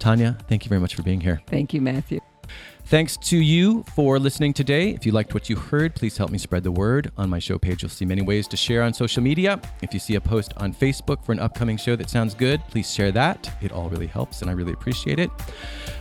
Tanya, 0.00 0.36
thank 0.48 0.64
you 0.64 0.68
very 0.68 0.80
much 0.80 0.96
for 0.96 1.04
being 1.04 1.20
here. 1.20 1.42
Thank 1.46 1.72
you, 1.72 1.80
Matthew. 1.80 2.18
Thanks 2.90 3.16
to 3.18 3.38
you 3.38 3.84
for 3.94 4.18
listening 4.18 4.52
today. 4.52 4.90
If 4.90 5.06
you 5.06 5.12
liked 5.12 5.32
what 5.32 5.48
you 5.48 5.54
heard, 5.54 5.94
please 5.94 6.16
help 6.16 6.32
me 6.32 6.38
spread 6.38 6.64
the 6.64 6.72
word. 6.72 7.12
On 7.16 7.30
my 7.30 7.38
show 7.38 7.56
page, 7.56 7.84
you'll 7.84 7.88
see 7.88 8.04
many 8.04 8.20
ways 8.20 8.48
to 8.48 8.56
share 8.56 8.82
on 8.82 8.92
social 8.92 9.22
media. 9.22 9.60
If 9.80 9.94
you 9.94 10.00
see 10.00 10.16
a 10.16 10.20
post 10.20 10.52
on 10.56 10.74
Facebook 10.74 11.24
for 11.24 11.30
an 11.30 11.38
upcoming 11.38 11.76
show 11.76 11.94
that 11.94 12.10
sounds 12.10 12.34
good, 12.34 12.60
please 12.66 12.92
share 12.92 13.12
that. 13.12 13.48
It 13.62 13.70
all 13.70 13.88
really 13.90 14.08
helps, 14.08 14.42
and 14.42 14.50
I 14.50 14.54
really 14.54 14.72
appreciate 14.72 15.20
it. 15.20 15.30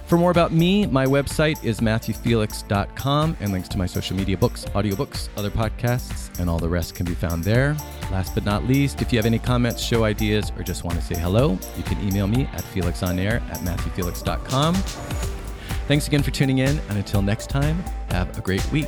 For 0.08 0.18
more 0.18 0.32
about 0.32 0.52
me, 0.52 0.88
my 0.88 1.06
website 1.06 1.64
is 1.64 1.80
matthewfelix.com, 1.80 3.38
and 3.40 3.52
links 3.52 3.70
to 3.70 3.78
my 3.78 3.86
social 3.86 4.18
media 4.18 4.36
books, 4.36 4.66
audiobooks, 4.74 5.30
other 5.38 5.52
podcasts, 5.52 6.40
and 6.40 6.50
all 6.50 6.58
the 6.58 6.70
rest 6.70 6.96
can 6.96 7.06
be 7.06 7.14
found 7.14 7.44
there. 7.44 7.78
Last 8.12 8.34
but 8.34 8.46
not 8.46 8.66
least, 8.66 9.00
if 9.00 9.14
you 9.14 9.20
have 9.20 9.28
any 9.28 9.38
comments, 9.38 9.84
show 9.84 10.06
ideas, 10.06 10.52
or 10.58 10.64
just 10.64 10.84
want 10.84 11.00
to 11.00 11.06
say 11.06 11.20
hello, 11.20 11.52
you 11.78 11.84
can 11.84 12.02
email 12.02 12.26
me 12.26 12.46
at 12.46 12.64
felixonair 12.64 13.48
at 13.52 13.60
matthewfelix.com. 13.60 15.39
Thanks 15.90 16.06
again 16.06 16.22
for 16.22 16.30
tuning 16.30 16.60
in, 16.60 16.78
and 16.88 16.98
until 17.00 17.24
next 17.24 17.50
time, 17.50 17.84
have 18.12 18.38
a 18.38 18.42
great 18.42 18.64
week. 18.72 18.88